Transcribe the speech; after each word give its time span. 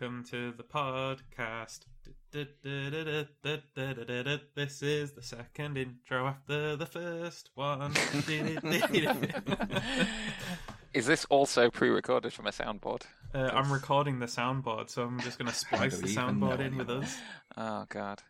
Welcome 0.00 0.22
to 0.30 0.52
the 0.52 0.62
podcast. 0.62 1.80
This 2.30 2.46
is 4.82 5.12
the 5.12 5.22
second 5.22 5.76
intro 5.76 6.28
after 6.28 6.76
the 6.76 6.86
first 6.86 7.50
one. 7.54 7.94
Is 10.94 11.06
this 11.06 11.24
also 11.24 11.68
pre-recorded 11.70 12.32
from 12.32 12.46
a 12.46 12.50
soundboard? 12.50 13.02
Uh, 13.34 13.50
I'm 13.52 13.72
recording 13.72 14.20
the 14.20 14.26
soundboard, 14.26 14.88
so 14.88 15.02
I'm 15.02 15.18
just 15.20 15.36
going 15.36 15.48
to 15.50 15.54
splice 15.54 15.98
the 15.98 16.06
soundboard 16.06 16.60
in 16.60 16.76
with 16.76 16.90
us. 16.90 17.18
Oh 17.56 17.84
god. 17.88 18.22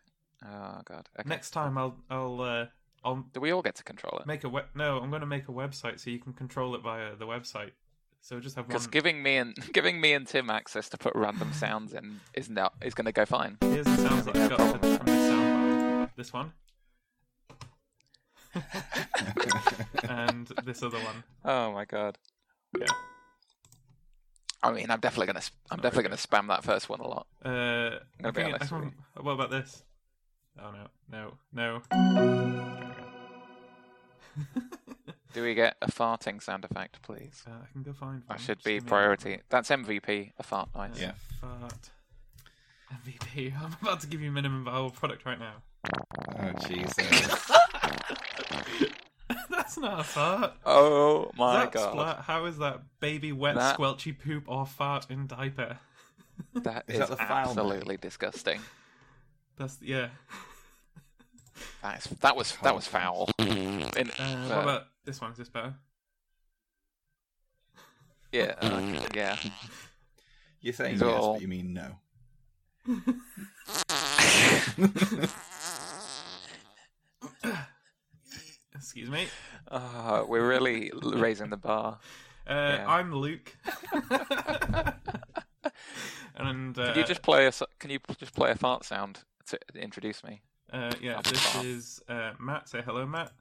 Oh 0.43 0.81
god. 0.85 1.07
Okay. 1.19 1.29
Next 1.29 1.51
time, 1.51 1.77
I'll 1.77 1.97
I'll 2.09 2.41
uh, 2.41 2.65
I'll 3.03 3.27
Do 3.31 3.41
we 3.41 3.51
all 3.51 3.61
get 3.61 3.75
to 3.75 3.83
control 3.83 4.17
it? 4.19 4.25
make 4.25 4.43
a 4.43 4.49
we- 4.49 4.61
no. 4.73 4.97
I'm 4.97 5.11
going 5.11 5.21
to 5.21 5.27
make 5.27 5.47
a 5.47 5.51
website 5.53 5.99
so 5.99 6.09
you 6.09 6.19
can 6.19 6.33
control 6.33 6.73
it 6.73 6.81
via 6.81 7.15
the 7.15 7.27
website. 7.27 7.71
So 8.21 8.39
just 8.39 8.55
have 8.55 8.65
one. 8.65 8.69
Because 8.69 8.87
giving 8.87 9.23
me 9.23 9.37
and 9.37 9.55
giving 9.73 9.99
me 10.01 10.13
and 10.13 10.27
Tim 10.27 10.49
access 10.49 10.89
to 10.89 10.97
put 10.97 11.13
random 11.15 11.51
sounds 11.53 11.93
in 11.93 12.19
is 12.33 12.49
not 12.49 12.73
is 12.81 12.93
going 12.93 13.05
to 13.05 13.11
go 13.11 13.25
fine. 13.25 13.57
Here's 13.61 13.85
the 13.85 13.95
sounds 13.97 14.25
that 14.25 14.35
I 14.35 14.39
No 14.39 14.49
got 14.49 14.57
problem. 14.57 14.97
from 14.97 15.05
this 15.05 15.31
soundboard. 15.31 16.09
This 16.15 16.33
one 16.33 16.53
and 20.09 20.47
this 20.65 20.83
other 20.83 20.97
one. 20.99 21.23
Oh 21.45 21.71
my 21.71 21.85
god. 21.85 22.17
Yeah. 22.77 22.87
I 24.61 24.71
mean, 24.71 24.91
I'm 24.91 24.99
definitely 24.99 25.27
gonna 25.27 25.41
I'm 25.71 25.77
Not 25.77 25.83
definitely 25.83 26.09
very 26.09 26.17
gonna 26.31 26.45
spam 26.45 26.47
that 26.49 26.63
first 26.63 26.89
one 26.89 26.99
a 26.99 27.07
lot. 27.07 27.27
Uh, 27.43 27.99
gonna 28.21 28.33
be 28.33 28.41
honest 28.43 28.73
I 28.73 28.79
can't- 28.79 28.93
what 29.21 29.31
about 29.33 29.51
this? 29.51 29.83
Oh 30.61 30.71
no, 30.71 30.87
no, 31.09 31.33
no. 31.53 31.81
Do 35.33 35.43
we 35.43 35.53
get 35.53 35.75
a 35.81 35.87
farting 35.91 36.41
sound 36.41 36.65
effect, 36.65 37.01
please? 37.03 37.43
Uh, 37.47 37.51
I 37.63 37.71
can 37.71 37.83
go 37.83 37.93
find. 37.93 38.21
That 38.23 38.29
one. 38.29 38.37
should 38.39 38.57
Just 38.57 38.65
be 38.65 38.73
give 38.75 38.83
me 38.83 38.87
a- 38.87 38.89
priority. 38.89 39.39
That's 39.49 39.69
MVP. 39.69 40.31
A 40.39 40.43
fart 40.43 40.69
noise. 40.75 40.91
Uh, 40.95 40.99
Yeah. 40.99 41.11
Fart. 41.39 41.89
MVP. 43.05 43.53
I'm 43.63 43.75
about 43.81 43.99
to 44.01 44.07
give 44.07 44.21
you 44.21 44.31
minimum 44.31 44.63
viable 44.65 44.89
product 44.91 45.25
right 45.25 45.37
now. 45.39 45.53
Oh 46.39 46.51
Jesus! 46.67 46.95
That's 49.49 49.77
not 49.77 49.99
a 49.99 50.03
fart. 50.03 50.53
Oh 50.65 51.29
my 51.37 51.59
that 51.65 51.71
god. 51.71 51.91
Splat, 51.91 52.17
how 52.21 52.45
is 52.45 52.57
that 52.57 52.81
baby 52.99 53.31
wet 53.31 53.55
That- 53.55 53.77
squelchy 53.77 54.17
poop 54.17 54.45
or 54.47 54.65
fart 54.65 55.07
in 55.09 55.27
diaper? 55.27 55.77
That 56.53 56.85
Is 56.87 56.93
is, 56.93 56.99
that 57.01 57.09
the 57.09 57.15
foul 57.17 57.49
absolutely 57.49 57.97
disgusting. 57.97 58.61
That's 59.57 59.77
yeah. 59.81 60.07
That 61.83 61.97
is 61.99 62.05
that 62.21 62.35
was 62.35 62.55
that 62.63 62.73
was 62.73 62.87
foul. 62.87 63.29
In- 63.39 63.83
Uh, 63.83 64.23
uh, 64.23 64.47
what 64.47 64.57
about 64.63 64.83
this 65.09 65.21
one? 65.21 65.31
Is 65.31 65.37
this 65.37 65.49
better? 65.49 65.73
yeah, 68.31 68.53
uh, 68.61 69.01
yeah. 69.15 69.37
You're 70.61 70.73
saying 70.73 70.99
These 70.99 71.01
yes, 71.01 71.23
all- 71.23 71.33
but 71.33 71.41
you 71.41 71.47
mean 71.47 71.73
no. 71.73 71.95
Excuse 78.75 79.09
me. 79.09 79.27
Uh, 79.67 80.23
we're 80.27 80.47
really 80.47 80.91
raising 81.03 81.49
the 81.49 81.57
bar. 81.57 81.99
Uh, 82.47 82.77
Yeah. 82.79 82.85
I'm 82.87 83.13
Luke. 83.13 83.55
and 86.35 86.77
uh, 86.77 86.85
Can 86.93 86.97
you 86.97 87.03
just 87.03 87.21
play 87.21 87.45
a 87.45 87.49
s- 87.49 87.63
Can 87.79 87.89
you 87.89 87.99
just 88.17 88.33
play 88.33 88.51
a 88.51 88.55
fart 88.55 88.85
sound 88.85 89.19
to 89.47 89.59
introduce 89.75 90.23
me? 90.23 90.41
uh, 90.71 90.91
yeah, 91.01 91.21
this 91.23 91.55
is 91.63 92.01
uh, 92.07 92.31
Matt. 92.39 92.69
Say 92.69 92.81
hello, 92.83 93.05
Matt. 93.05 93.31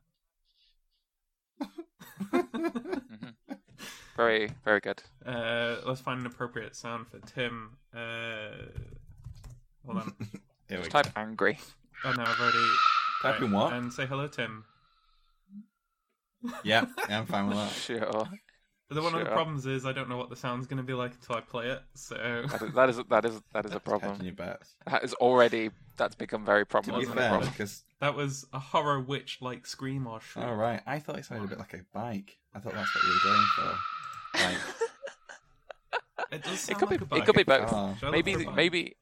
Very, 4.17 4.51
very 4.65 4.81
good. 4.81 5.01
Uh, 5.25 5.77
let's 5.87 6.01
find 6.01 6.19
an 6.19 6.27
appropriate 6.27 6.75
sound 6.75 7.07
for 7.07 7.21
Tim. 7.21 7.77
Uh, 7.95 8.67
hold 9.87 9.99
on. 9.99 10.13
Here 10.69 10.79
we 10.79 10.83
go. 10.83 10.89
Type 10.89 11.13
angry. 11.17 11.57
Oh 12.05 12.13
no, 12.13 12.25
I've 12.25 12.41
already. 12.41 12.67
Type 13.23 13.41
in 13.43 13.53
what? 13.53 13.73
And 13.73 13.93
say 13.93 14.07
hello, 14.07 14.27
Tim. 14.27 14.65
Yeah, 16.65 16.87
yeah, 17.09 17.21
I'm 17.21 17.27
fine 17.27 17.47
with 17.47 17.59
that. 17.59 17.71
Sure. 17.71 18.29
But 18.91 19.03
one 19.05 19.15
of 19.15 19.21
the 19.21 19.27
problems 19.27 19.67
is 19.67 19.87
I 19.87 19.93
don't 19.93 20.09
know 20.09 20.17
what 20.17 20.31
the 20.31 20.37
sound's 20.37 20.67
going 20.67 20.79
to 20.79 20.83
be 20.83 20.95
like 20.95 21.13
until 21.15 21.37
I 21.37 21.41
play 21.41 21.69
it. 21.69 21.83
So 21.95 22.17
That 22.17 22.63
is 22.63 22.73
that 22.75 22.89
is 22.89 22.97
that 23.11 23.25
is, 23.25 23.41
that 23.53 23.67
is 23.67 23.73
a 23.73 23.81
problem. 23.81 24.21
your 24.21 24.35
bets. 24.35 24.75
That 24.87 25.05
is 25.05 25.15
already 25.15 25.71
that's 25.99 26.15
become 26.15 26.45
very 26.45 26.65
To 26.65 26.81
be 26.83 27.05
fair, 27.05 27.39
because 27.41 27.85
that 28.01 28.15
was 28.15 28.47
a 28.53 28.59
horror 28.59 29.01
witch-like 29.01 29.67
scream 29.67 30.07
or 30.07 30.21
shriek. 30.21 30.47
all 30.47 30.55
right, 30.57 30.81
I 30.87 30.99
thought 31.01 31.19
it 31.19 31.25
sounded 31.27 31.45
a 31.45 31.49
bit 31.49 31.59
like 31.59 31.75
a 31.75 31.81
bike. 31.93 32.39
I 32.55 32.61
thought 32.61 32.73
that's 32.75 32.95
what 32.95 33.05
you 33.05 33.11
were 33.13 33.21
going 33.25 33.47
for. 33.57 33.75
Like, 34.45 34.59
It 36.33 36.43
does 36.43 36.69
It 36.69 36.77
could 36.79 36.91
like 36.91 36.99
be. 37.01 37.05
a 37.05 37.07
bike. 37.07 37.23
It 37.23 37.27
could 37.27 37.37
be 37.37 37.43
both. 37.45 37.73
Oh. 37.73 37.95
Shall 37.99 38.09
I 38.09 38.11
look 38.17 38.27
Maybe. 38.27 38.35
for 38.35 38.41
a 38.41 38.45
bike? 38.47 38.55
Maybe. 38.57 38.97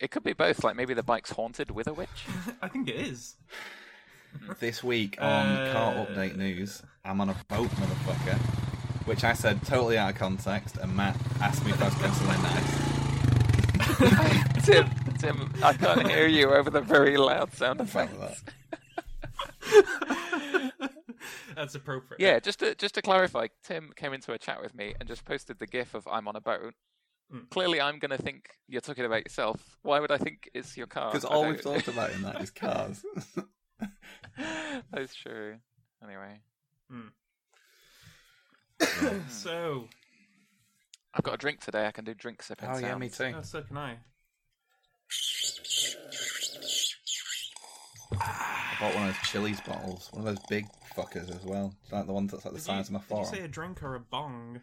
It 0.00 0.10
could 0.10 0.24
be 0.24 0.32
both. 0.34 0.62
Like 0.64 0.76
maybe 0.76 0.92
the 0.94 1.02
bike's 1.02 1.30
haunted 1.30 1.70
with 1.70 1.86
a 1.86 1.94
witch. 1.94 2.24
I 2.62 2.68
think 2.68 2.88
it 2.88 2.96
is. 2.96 3.36
this 4.60 4.82
week 4.84 5.16
on 5.20 5.46
Uh, 5.46 5.72
Car 5.72 5.94
Update 6.06 6.36
News, 6.36 6.82
I'm 7.04 7.20
on 7.20 7.28
a 7.30 7.36
boat, 7.48 7.70
motherfucker. 7.70 8.36
Which 9.06 9.24
I 9.24 9.32
said 9.32 9.62
totally 9.64 9.96
out 9.96 10.10
of 10.10 10.16
context, 10.16 10.76
and 10.78 10.94
Matt 10.94 11.16
asked 11.40 11.64
me 11.64 11.70
if 11.70 11.80
I 11.80 11.84
was 11.86 11.94
going 11.94 12.12
somewhere 12.12 12.36
nice. 12.38 12.74
Tim, 14.66 14.90
Tim, 15.18 15.52
I 15.62 15.72
can't 15.72 16.08
hear 16.08 16.26
you 16.26 16.50
over 16.50 16.70
the 16.70 16.80
very 16.80 17.16
loud 17.16 17.52
sound 17.52 17.80
I'm 17.80 17.86
effects. 17.86 18.42
that. 19.72 20.72
That's 21.56 21.74
appropriate. 21.74 22.20
Yeah, 22.20 22.38
just 22.38 22.58
to 22.60 22.74
just 22.74 22.94
to 22.94 23.02
clarify, 23.02 23.48
Tim 23.62 23.92
came 23.96 24.12
into 24.12 24.32
a 24.32 24.38
chat 24.38 24.60
with 24.60 24.74
me 24.74 24.94
and 25.00 25.08
just 25.08 25.24
posted 25.24 25.58
the 25.58 25.66
GIF 25.66 25.94
of 25.94 26.06
"I'm 26.10 26.28
on 26.28 26.36
a 26.36 26.40
boat." 26.40 26.74
Mm. 27.32 27.48
Clearly, 27.50 27.80
I'm 27.80 27.98
going 27.98 28.16
to 28.16 28.22
think 28.22 28.50
you're 28.68 28.80
talking 28.80 29.04
about 29.04 29.24
yourself. 29.24 29.78
Why 29.82 29.98
would 29.98 30.12
I 30.12 30.18
think 30.18 30.48
it's 30.54 30.76
your 30.76 30.86
car? 30.86 31.10
Because 31.10 31.24
all 31.24 31.46
we've 31.46 31.60
talked 31.60 31.88
about 31.88 32.12
in 32.12 32.22
that 32.22 32.40
is 32.40 32.50
cars. 32.50 33.04
That's 34.92 35.14
true. 35.14 35.56
Anyway, 36.04 36.40
so, 39.28 39.88
I've 41.14 41.24
got 41.24 41.34
a 41.34 41.38
drink 41.38 41.60
today. 41.60 41.86
I 41.86 41.90
can 41.90 42.04
do 42.04 42.14
drink 42.14 42.42
sipping 42.42 42.68
oh 42.68 42.74
sounds. 42.74 42.82
yeah, 42.84 42.96
me 42.96 43.08
too. 43.08 43.34
oh, 43.36 43.42
so 43.42 43.62
can 43.62 43.76
I. 43.78 43.96
I 48.12 48.76
bought 48.80 48.94
one 48.94 49.08
of 49.08 49.14
those 49.14 49.28
Chili's 49.30 49.60
bottles, 49.62 50.08
one 50.12 50.26
of 50.26 50.34
those 50.36 50.44
big 50.48 50.66
fuckers 50.96 51.34
as 51.34 51.42
well. 51.44 51.74
It's 51.82 51.92
like 51.92 52.06
the 52.06 52.12
ones 52.12 52.30
that's 52.32 52.44
like 52.44 52.54
the 52.54 52.58
Did 52.60 52.64
size 52.64 52.90
you, 52.90 52.96
of 52.96 53.10
my 53.10 53.16
did 53.16 53.26
you 53.30 53.36
say 53.38 53.44
a 53.44 53.48
drink 53.48 53.82
or 53.82 53.94
a 53.94 54.00
bong? 54.00 54.60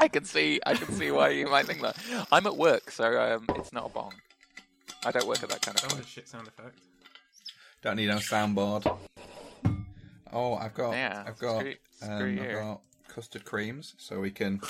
I 0.00 0.08
can 0.08 0.24
see. 0.24 0.60
I 0.66 0.74
can 0.74 0.92
see 0.94 1.10
why 1.10 1.30
you 1.30 1.46
might 1.48 1.66
think 1.66 1.80
that. 1.82 1.96
I'm 2.32 2.46
at 2.46 2.56
work, 2.56 2.90
so 2.90 3.20
um, 3.20 3.46
it's 3.56 3.72
not 3.72 3.86
a 3.86 3.88
bong. 3.90 4.12
I 5.04 5.10
don't 5.10 5.26
work 5.26 5.42
at 5.42 5.48
that 5.50 5.62
kind 5.62 5.76
of 5.76 5.82
That 5.82 5.92
was 5.92 6.00
a 6.00 6.02
place. 6.02 6.08
shit 6.08 6.28
sound 6.28 6.48
effect. 6.48 6.78
Don't 7.82 7.96
need 7.96 8.06
no 8.08 8.16
soundboard. 8.16 8.98
Oh, 10.32 10.54
I've 10.54 10.74
got, 10.74 10.92
Yeah, 10.92 11.24
I've 11.26 11.38
got, 11.38 11.60
screw- 11.60 11.74
screw 12.00 12.14
um, 12.16 12.36
you. 12.36 12.42
I've 12.44 12.52
got 12.54 12.80
custard 13.08 13.44
creams, 13.44 13.94
so 13.98 14.20
we 14.20 14.30
can. 14.30 14.60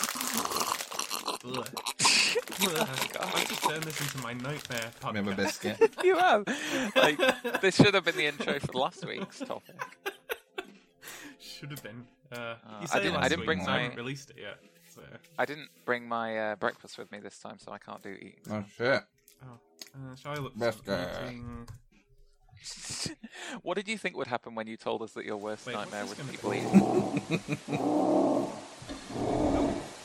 Ugh. 2.65 2.89
I 3.21 3.45
should 3.45 3.59
turn 3.59 3.81
this 3.83 4.01
into 4.01 4.19
my 4.23 4.33
nightmare 4.35 4.91
Let 5.05 5.15
me 5.15 5.19
have 5.21 5.29
a 5.29 5.33
podcast. 5.33 5.37
biscuit. 5.37 5.95
you 6.05 6.17
have. 6.17 6.45
Like 6.97 7.61
this 7.61 7.77
should 7.77 7.95
have 7.95 8.05
been 8.05 8.17
the 8.17 8.27
intro 8.27 8.59
for 8.61 8.73
last 8.79 9.05
week's 9.09 9.41
topic. 9.41 9.77
Should 11.41 11.71
have 11.71 11.83
been. 11.83 12.05
Uh, 12.31 12.55
I 12.67 12.81
you 12.83 12.87
said 12.87 13.03
didn't- 13.03 13.17
I 13.19 13.29
didn't 13.29 13.41
week, 13.41 13.47
bring 13.47 13.65
so 13.65 13.71
I 13.71 13.77
my- 13.77 13.83
haven't 13.83 13.97
released 13.99 14.31
it 14.31 14.37
yet. 14.41 14.59
So, 14.95 15.01
I 15.39 15.45
didn't 15.47 15.69
bring 15.87 16.07
my 16.07 16.39
uh, 16.39 16.57
breakfast 16.57 16.99
with 16.99 17.11
me 17.11 17.19
this 17.19 17.39
time, 17.39 17.59
so 17.59 17.73
I 17.73 17.79
can't 17.79 18.03
do 18.03 18.11
eating. 18.11 18.41
Oh 18.51 18.63
shit! 18.77 19.03
uh, 19.43 20.15
shall 20.21 20.33
I 20.33 20.35
look? 20.37 20.57
Best 20.59 20.85
for 20.85 20.91
guy. 20.97 21.29
eating- 21.29 21.67
what 23.63 23.75
did 23.77 23.89
you 23.89 23.99
think 23.99 24.17
would 24.17 24.27
happen 24.29 24.55
when 24.55 24.67
you 24.69 24.77
told 24.77 25.03
us 25.03 25.13
that 25.13 25.25
your 25.25 25.37
worst 25.39 25.67
Wait, 25.67 25.73
nightmare 25.75 26.05
was 26.05 26.15
gonna 26.15 26.31
people 26.31 26.51
be? 26.51 26.59
eating? 26.59 27.43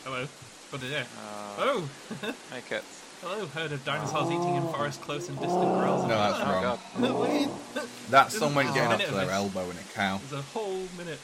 Hello. 0.03 0.27
What 0.69 0.81
did 0.81 0.91
it? 0.91 1.05
Uh, 1.17 1.55
Oh, 1.59 1.89
make 2.51 2.71
it. 2.71 2.83
hello. 3.21 3.45
Heard 3.47 3.71
of 3.71 3.83
dinosaurs 3.85 4.27
eating 4.29 4.55
in 4.55 4.61
forests 4.67 5.03
close 5.03 5.27
and 5.29 5.39
distant 5.39 5.61
grills. 5.79 6.03
No, 6.03 6.09
that's 6.09 6.39
Oh 6.39 6.43
wrong. 6.51 6.61
god. 6.63 6.79
No, 6.99 7.19
wait. 7.21 7.49
That's 8.09 8.37
someone 8.37 8.67
getting 8.73 8.91
up 8.91 8.99
to 9.01 9.11
their 9.13 9.31
elbow 9.31 9.63
in 9.69 9.77
a 9.77 9.83
cow. 9.95 10.19
There's 10.29 10.33
a 10.39 10.43
whole 10.43 10.83
minute. 10.97 11.19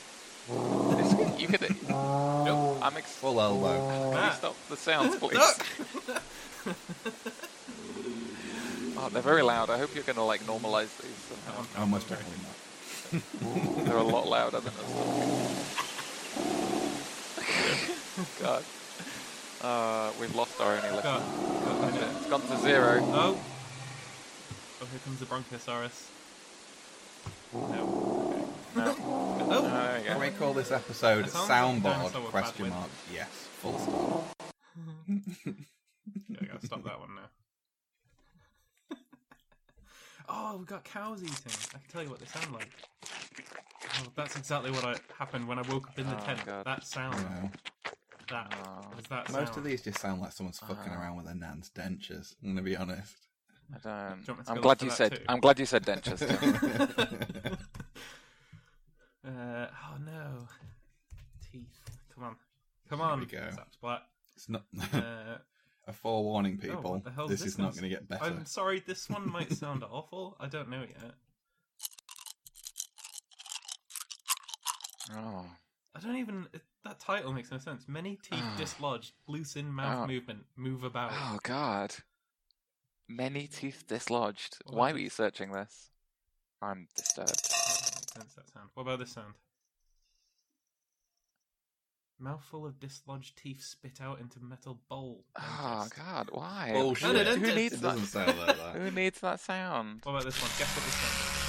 This- 0.49 1.39
you 1.39 1.47
could. 1.47 1.75
Nope. 1.89 2.79
I'm 2.81 2.97
ex- 2.97 3.15
Full 3.17 3.39
elbow. 3.39 4.11
Can 4.13 4.25
you 4.27 4.33
stop 4.33 4.55
the 4.69 4.75
sounds, 4.77 5.15
please? 5.21 5.37
Oh, 8.97 9.09
they're 9.09 9.21
very 9.21 9.41
loud. 9.41 9.69
I 9.69 9.77
hope 9.77 9.93
you're 9.95 10.03
going 10.03 10.15
to 10.17 10.23
like 10.23 10.41
normalize 10.45 10.89
these. 11.01 11.11
somehow. 11.29 11.65
Oh, 11.77 11.85
most 11.85 12.09
definitely 12.09 12.37
not. 12.43 13.85
They're 13.85 13.97
a 13.97 14.03
lot 14.03 14.27
louder 14.27 14.59
than 14.59 14.73
us. 14.73 14.91
God. 18.41 18.63
Uh, 19.63 20.11
we've 20.19 20.35
lost 20.35 20.59
our 20.59 20.73
only 20.75 20.81
Got, 21.01 21.21
listener. 21.21 22.01
got. 22.01 22.15
It's 22.17 22.25
gone 22.29 22.41
to 22.41 22.57
zero. 22.57 22.99
Oh. 23.01 23.39
Oh, 24.81 24.85
here 24.91 24.99
comes 25.05 25.19
the 25.19 25.25
Bronchosaurus. 25.25 26.09
No. 27.53 28.49
No. 28.75 28.95
Oh. 28.99 29.61
There 29.61 30.01
Can 30.05 30.19
we 30.19 30.29
call 30.31 30.53
this 30.53 30.71
episode 30.71 31.25
That 31.25 31.31
sounds 31.31 31.83
like 31.83 31.95
a 31.95 31.99
Soundboard? 31.99 32.21
with 32.23 32.31
Question 32.31 32.65
bad 32.69 32.73
mark. 32.75 32.89
Yes. 33.13 33.29
Full 33.61 33.79
stop. 33.79 34.25
Yeah, 36.27 36.37
I 36.41 36.45
gotta 36.45 36.65
stop 36.65 36.83
that 36.83 36.99
one 36.99 37.15
now. 37.15 38.97
oh, 40.29 40.57
we've 40.57 40.67
got 40.67 40.83
cows 40.83 41.23
eating. 41.23 41.35
I 41.73 41.77
can 41.77 41.81
tell 41.89 42.03
you 42.03 42.09
what 42.09 42.19
they 42.19 42.25
sound 42.25 42.53
like. 42.53 42.67
Oh, 44.01 44.07
that's 44.15 44.35
exactly 44.35 44.69
what 44.71 44.83
I, 44.83 44.95
happened 45.17 45.47
when 45.47 45.59
I 45.59 45.61
woke 45.61 45.87
up 45.87 45.97
in 45.97 46.05
the 46.07 46.17
Oh, 46.21 46.25
tent. 46.25 46.45
God. 46.45 46.65
That 46.65 46.83
sound. 46.85 47.15
You 47.15 47.23
know, 47.23 47.51
That 48.33 48.51
Oh, 48.65 48.81
that 49.09 49.29
most 49.31 49.33
sound. 49.53 49.57
of 49.59 49.63
these 49.63 49.81
just 49.83 49.99
sound 49.99 50.19
like 50.21 50.31
someone's 50.31 50.57
fucking 50.57 50.91
Ah. 50.91 50.99
around 50.99 51.17
with 51.17 51.25
their 51.27 51.35
nan's 51.35 51.69
dentures. 51.69 52.33
I'm 52.41 52.49
gonna 52.49 52.63
be 52.63 52.75
honest. 52.75 53.15
I 53.73 53.77
don't. 53.77 54.25
Do 54.25 54.31
you 54.31 54.33
want 54.33 54.39
me 54.39 54.45
to 54.45 54.51
I'm 54.51 54.61
glad 54.61 54.81
you 54.81 54.89
said. 54.89 55.11
too? 55.17 55.23
I'm 55.29 55.39
glad 55.39 55.59
you 55.59 55.65
said 55.67 55.83
dentures. 55.85 56.21
Uh, 59.25 59.67
oh 59.71 59.97
no, 60.05 60.47
teeth. 61.49 61.79
Come 62.13 62.23
on, 62.25 62.35
come 62.89 62.99
on. 62.99 63.19
we 63.21 63.25
go. 63.25 63.37
Zapsplat. 63.37 63.99
it's 64.35 64.49
not 64.49 64.63
Uh, 64.93 65.37
a 65.87 65.93
forewarning, 65.93 66.59
oh, 66.61 66.65
people. 66.67 66.91
what 66.91 67.03
the 67.05 67.11
hell 67.11 67.27
this 67.29 67.39
is 67.41 67.53
is 67.53 67.57
not 67.57 67.71
going 67.71 67.83
to 67.83 67.89
get 67.89 68.05
better. 68.09 68.21
I'm 68.25 68.45
sorry. 68.45 68.83
This 68.85 69.09
one 69.09 69.29
might 69.31 69.53
sound 69.53 69.83
awful. 69.89 70.35
I 70.41 70.47
don't 70.47 70.69
know 70.69 70.81
yet. 70.81 71.13
oh. 75.15 75.45
I 75.95 75.99
don't 76.01 76.17
even. 76.17 76.47
It- 76.85 76.89
That 76.89 76.99
title 76.99 77.31
makes 77.33 77.51
no 77.51 77.57
sense. 77.57 77.87
Many 77.87 78.17
teeth 78.17 78.39
Ah. 78.43 78.55
dislodged, 78.57 79.13
loose 79.27 79.55
in 79.55 79.71
mouth 79.71 80.03
Oh. 80.03 80.07
movement, 80.07 80.45
move 80.55 80.83
about. 80.83 81.11
Oh 81.13 81.39
God. 81.43 81.95
Many 83.07 83.47
teeth 83.47 83.85
dislodged. 83.87 84.57
What 84.65 84.75
Why 84.75 84.87
about 84.89 84.93
were 84.95 84.99
you 84.99 85.09
searching 85.09 85.51
this? 85.51 85.89
I'm 86.61 86.87
disturbed. 86.95 87.29
Sense, 87.39 88.33
that 88.35 88.49
sound. 88.49 88.69
What 88.73 88.83
about 88.83 88.99
this 88.99 89.11
sound? 89.11 89.33
Mouthful 92.19 92.65
of 92.65 92.79
dislodged 92.79 93.37
teeth 93.37 93.61
spit 93.61 93.99
out 93.99 94.19
into 94.21 94.39
metal 94.39 94.79
bowl. 94.89 95.25
Oh 95.35 95.87
God, 95.95 96.29
why? 96.31 96.69
Bullshit. 96.71 97.13
No, 97.13 97.23
no, 97.23 97.35
Who 97.35 97.53
needs 97.55 97.73
it 97.75 97.81
that? 97.81 97.97
sound 97.99 98.37
like 98.39 98.57
that. 98.57 98.75
Who 98.75 98.91
needs 98.91 99.19
that 99.19 99.39
sound? 99.41 100.05
What 100.05 100.11
about 100.13 100.23
this 100.25 100.41
one? 100.41 100.51
Guess 100.57 100.75
what 100.75 100.85
this 100.85 100.93
sound 100.95 101.37
is. 101.37 101.42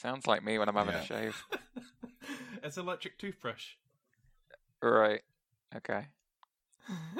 Sounds 0.00 0.26
like 0.26 0.42
me 0.42 0.58
when 0.58 0.68
I'm 0.68 0.74
having 0.74 0.94
Yeah. 0.94 1.00
a 1.00 1.04
shave. 1.04 1.44
it's 2.62 2.76
electric 2.78 3.18
toothbrush. 3.18 3.72
Right. 4.82 5.20
Okay. 5.76 6.06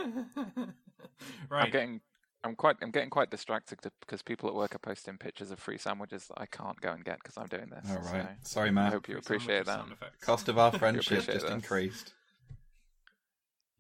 right. 1.50 1.64
I'm 1.66 1.70
getting. 1.70 2.00
I'm 2.42 2.54
quite. 2.56 2.76
I'm 2.80 2.90
getting 2.90 3.10
quite 3.10 3.30
distracted 3.30 3.78
because 4.00 4.22
people 4.22 4.48
at 4.48 4.54
work 4.54 4.74
are 4.74 4.78
posting 4.78 5.18
pictures 5.18 5.50
of 5.50 5.58
free 5.58 5.76
sandwiches 5.76 6.26
that 6.28 6.40
I 6.40 6.46
can't 6.46 6.80
go 6.80 6.90
and 6.92 7.04
get 7.04 7.18
because 7.22 7.36
I'm 7.36 7.48
doing 7.48 7.68
this. 7.68 7.90
All 7.90 7.98
right. 8.12 8.28
so 8.42 8.54
Sorry, 8.54 8.70
Matt. 8.70 8.86
I 8.86 8.90
hope 8.94 9.08
you 9.08 9.20
Free 9.20 9.36
appreciate 9.36 9.66
that. 9.66 9.84
Cost 10.22 10.48
of 10.48 10.56
our 10.58 10.72
friendship 10.72 11.16
just 11.24 11.26
this. 11.26 11.44
increased. 11.44 12.14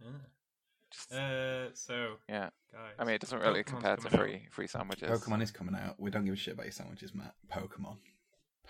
Yeah. 0.02 0.06
Just- 0.90 1.12
Uh, 1.12 1.72
so 1.74 2.16
yeah. 2.28 2.50
guys. 2.70 2.94
I 2.98 3.04
mean, 3.04 3.14
it 3.14 3.20
doesn't 3.22 3.38
really 3.40 3.60
Pokemon's 3.62 3.70
compare 3.70 3.96
to 3.96 4.02
coming 4.02 4.20
out. 4.20 4.26
free 4.26 4.46
free 4.50 4.66
sandwiches. 4.66 5.08
Pokemon 5.08 5.40
is 5.42 5.50
coming 5.50 5.74
out. 5.74 5.98
We 5.98 6.10
don't 6.10 6.26
give 6.26 6.34
a 6.34 6.36
shit 6.36 6.52
about 6.54 6.66
your 6.66 6.72
sandwiches, 6.72 7.14
Matt. 7.14 7.34
Pokemon. 7.50 7.96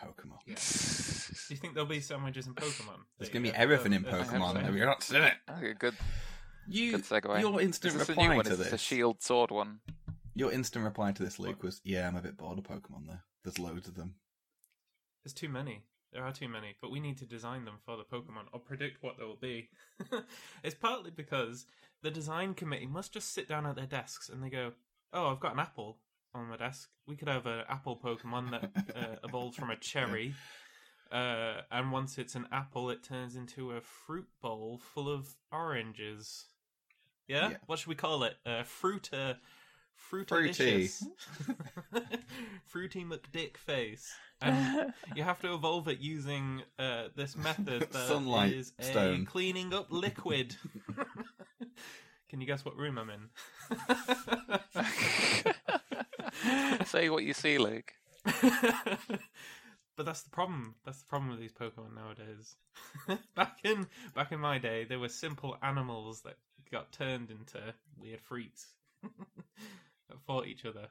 Pokemon. 0.00 0.38
Yeah. 0.47 0.55
Do 0.55 1.55
you 1.55 1.61
think 1.61 1.75
there'll 1.75 1.88
be 1.88 2.00
sandwiches 2.00 2.47
in 2.47 2.55
Pokemon? 2.55 3.00
There's 3.19 3.29
going 3.31 3.44
to 3.44 3.50
be 3.50 3.56
everything 3.56 3.93
in 3.93 4.05
Pokemon. 4.05 4.62
Have 4.62 4.76
you 4.76 4.85
not 4.85 5.02
seen 5.02 5.23
it? 5.23 5.35
Okay, 5.50 5.75
good. 5.79 5.94
You, 6.69 6.93
Good 6.93 7.05
segue. 7.05 7.41
Your 7.41 7.61
instant 7.61 7.94
Is 7.94 8.06
this 8.06 8.08
a 8.08 8.12
new 8.12 8.23
reply 8.23 8.37
one? 8.37 8.44
to 8.44 8.52
Is 8.52 8.58
this 8.58 8.73
a 8.73 8.79
shield 8.79 9.23
sword 9.23 9.50
one? 9.50 9.81
Your 10.35 10.52
instant 10.52 10.85
reply 10.85 11.12
to 11.12 11.23
this, 11.23 11.38
Luke, 11.38 11.62
was, 11.62 11.81
"Yeah, 11.85 12.06
I'm 12.06 12.17
a 12.17 12.23
bit 12.23 12.37
bored 12.37 12.58
of 12.58 12.64
Pokemon. 12.64 13.06
There, 13.06 13.25
there's 13.43 13.58
loads 13.58 13.88
of 13.88 13.97
them." 13.97 14.14
There's 15.25 15.35
too 15.35 15.49
many. 15.49 15.82
There 16.12 16.25
are 16.25 16.32
too 16.32 16.49
many, 16.49 16.76
but 16.81 16.91
we 16.91 17.00
need 17.00 17.19
to 17.19 17.26
design 17.26 17.64
them 17.64 17.79
for 17.85 17.97
the 17.97 18.05
Pokemon 18.05 18.47
or 18.52 18.61
predict 18.61 19.02
what 19.02 19.19
they 19.19 19.25
will 19.25 19.37
be. 19.37 19.70
it's 20.62 20.75
partly 20.75 21.11
because 21.11 21.67
the 22.02 22.11
design 22.11 22.55
committee 22.55 22.87
must 22.87 23.12
just 23.12 23.32
sit 23.32 23.49
down 23.49 23.67
at 23.67 23.76
their 23.76 23.87
desks 23.87 24.29
and 24.29 24.43
they 24.43 24.50
go, 24.50 24.73
"Oh, 25.12 25.26
I've 25.29 25.41
got 25.41 25.55
an 25.55 25.61
apple 25.61 25.99
on 26.35 26.49
my 26.49 26.56
desk. 26.56 26.88
We 27.06 27.17
could 27.17 27.29
have 27.29 27.47
an 27.47 27.65
apple 27.69 27.97
Pokemon 28.03 28.50
that 28.50 28.71
uh, 28.97 29.17
evolves 29.25 29.56
from 29.56 29.71
a 29.71 29.77
cherry." 29.77 30.35
Uh, 31.11 31.62
and 31.73 31.91
once 31.91 32.19
it's 32.19 32.35
an 32.37 32.47
apple, 32.53 32.88
it 32.91 33.03
turns 33.03 33.35
into 33.35 33.73
a 33.73 33.81
fruit 33.81 34.29
bowl 34.41 34.81
full 34.94 35.09
of 35.09 35.35
oranges. 35.50 36.47
Yeah? 37.27 37.50
Yeah. 37.50 37.56
What 37.67 37.81
should 37.81 37.88
we 37.88 37.97
call 37.97 38.23
it? 38.25 38.35
Uh, 38.47 38.62
fruit, 38.62 39.11
uh, 39.12 39.35
Fruity. 40.09 40.88
Fruity 42.65 43.05
McDick 43.05 43.56
face. 43.56 44.12
And 44.41 44.93
you 45.15 45.23
have 45.23 45.41
to 45.43 45.53
evolve 45.55 45.88
it 45.88 45.99
using 46.00 46.62
uh, 46.79 47.09
this 47.15 47.37
method 47.37 47.83
that 47.93 48.09
Sunlight 48.09 48.53
is 48.55 48.73
a 48.79 48.85
stone. 48.85 49.26
cleaning 49.26 49.75
up 49.75 49.88
liquid. 49.91 50.56
Can 52.29 52.41
you 52.41 52.47
guess 52.47 52.65
what 52.65 52.76
room 52.76 52.99
I'm 52.99 53.11
in? 53.11 53.29
Say 56.87 57.09
what 57.11 57.25
you 57.25 57.33
see, 57.35 57.59
Luke. 57.59 57.93
but 58.25 60.05
that's 60.07 60.23
the 60.23 60.31
problem. 60.31 60.75
That's 60.85 60.99
the 61.01 61.07
problem 61.09 61.31
with 61.31 61.41
these 61.41 61.53
Pokemon 61.53 61.95
nowadays. 61.95 62.57
back 63.35 63.59
in 63.65 63.87
back 64.15 64.33
in 64.33 64.41
my 64.41 64.59
day, 64.59 64.85
they 64.85 64.97
were 64.97 65.09
simple 65.09 65.57
animals 65.63 66.23
that 66.23 66.37
got 66.71 66.93
turned 66.93 67.31
into 67.31 67.75
weird 67.99 68.21
freaks 68.21 68.69
that 69.03 70.21
fought 70.27 70.47
each 70.47 70.65
other. 70.65 70.89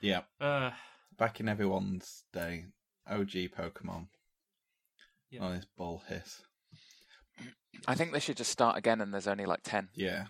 Yeah, 0.00 0.22
Uh, 0.40 0.70
back 1.18 1.40
in 1.40 1.48
everyone's 1.48 2.24
day, 2.32 2.64
OG 3.06 3.50
Pokemon. 3.54 4.06
Yeah. 5.30 5.40
Oh, 5.42 5.52
this 5.52 5.66
bull 5.76 6.02
hiss. 6.08 6.40
I 7.86 7.94
think 7.94 8.12
they 8.12 8.20
should 8.20 8.38
just 8.38 8.50
start 8.50 8.78
again, 8.78 9.00
and 9.02 9.12
there's 9.12 9.28
only 9.28 9.44
like 9.44 9.60
ten, 9.62 9.88
Yeah, 9.94 10.24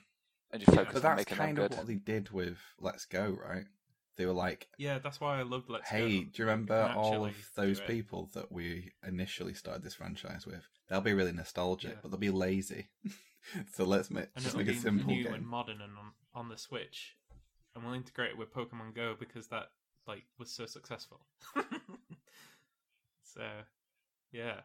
and 0.53 0.61
just 0.61 0.73
Yeah. 0.73 0.85
focus 0.85 0.95
but 0.95 1.05
on 1.05 1.17
that's 1.17 1.21
making 1.31 1.37
kind 1.37 1.59
them 1.59 1.65
of 1.67 1.77
what 1.79 1.87
they 1.87 1.95
did 1.95 2.31
with 2.31 2.59
Let's 2.79 3.05
Go, 3.05 3.31
right? 3.31 3.67
They 4.17 4.27
were 4.27 4.33
like, 4.33 4.69
yeah, 4.77 4.99
that's 4.99 5.21
why 5.21 5.39
I 5.39 5.43
loved 5.43 5.71
Let's 5.71 5.91
Go. 5.91 5.97
"Hey, 5.97 6.25
do 6.25 6.43
you 6.43 6.45
remember 6.49 6.93
all 6.97 7.25
of 7.25 7.35
those 7.55 7.81
people 7.81 8.31
that 8.35 8.53
we 8.53 8.93
initially 9.07 9.55
started 9.55 9.83
this 9.83 9.95
franchise 9.95 10.47
with? 10.47 10.67
They'll 10.89 11.01
be 11.01 11.15
really 11.15 11.33
nostalgic, 11.33 11.93
Yeah. 11.93 11.99
but 12.03 12.11
they'll 12.11 12.19
be 12.21 12.31
lazy. 12.31 12.89
so 13.73 13.85
let's 13.85 14.11
make 14.11 14.29
and 14.35 14.45
just 14.45 14.57
make 14.57 14.69
a 14.69 14.75
simple 14.75 15.15
new 15.15 15.25
game." 15.25 15.35
and 15.35 15.47
modern 15.47 15.81
and 15.81 15.97
on, 15.97 16.13
on 16.35 16.49
the 16.49 16.59
Switch. 16.59 17.17
And 17.75 17.85
we'll 17.85 17.95
integrate 17.95 18.31
it 18.33 18.37
with 18.39 18.53
Pokemon 18.53 18.95
Go 18.95 19.15
because 19.19 19.47
that 19.49 19.71
like 20.07 20.25
was 20.39 20.51
so 20.51 20.67
successful. 20.67 21.21
so, 23.23 23.43
yeah, 24.33 24.61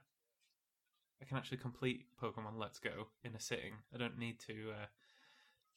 I 1.21 1.25
can 1.25 1.37
actually 1.37 1.57
complete 1.57 2.05
Pokemon 2.21 2.57
Let's 2.57 2.79
Go 2.79 3.07
in 3.23 3.35
a 3.35 3.39
sitting. 3.39 3.75
I 3.93 3.97
don't 3.97 4.17
need 4.17 4.39
to 4.47 4.71
uh, 4.71 4.85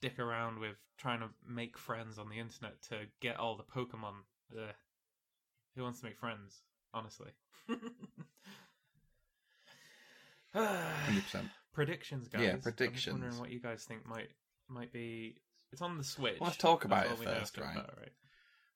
dick 0.01 0.19
around 0.19 0.59
with 0.59 0.77
trying 0.99 1.21
to 1.21 1.29
make 1.47 1.77
friends 1.79 2.19
on 2.19 2.29
the 2.29 2.39
internet 2.39 2.81
to 2.91 3.07
get 3.21 3.37
all 3.39 3.57
the 3.57 3.63
Pokemon. 3.65 4.15
Ugh. 4.57 4.75
Who 5.77 5.83
wants 5.83 6.01
to 6.01 6.07
make 6.07 6.19
friends? 6.19 6.63
Honestly. 6.93 7.31
Hundred 10.55 11.23
percent. 11.25 11.49
predictions, 11.73 12.29
guys. 12.29 12.43
Yeah, 12.43 12.53
I'm 12.55 12.61
predictions. 12.61 13.13
wondering 13.21 13.39
what 13.39 13.51
you 13.51 13.61
guys 13.61 13.85
think 13.85 14.07
might 14.07 14.31
might 14.69 14.93
be. 14.93 15.37
It's 15.73 15.83
on 15.83 15.99
the 15.99 16.05
Switch. 16.05 16.41
Let's 16.41 16.57
talk 16.57 16.85
about 16.85 17.07
That's 17.07 17.11
it 17.11 17.13
all 17.13 17.19
we 17.19 17.27
know 17.27 17.39
first, 17.41 17.59
right? 17.59 17.75
far, 17.75 17.95
right? 17.99 18.13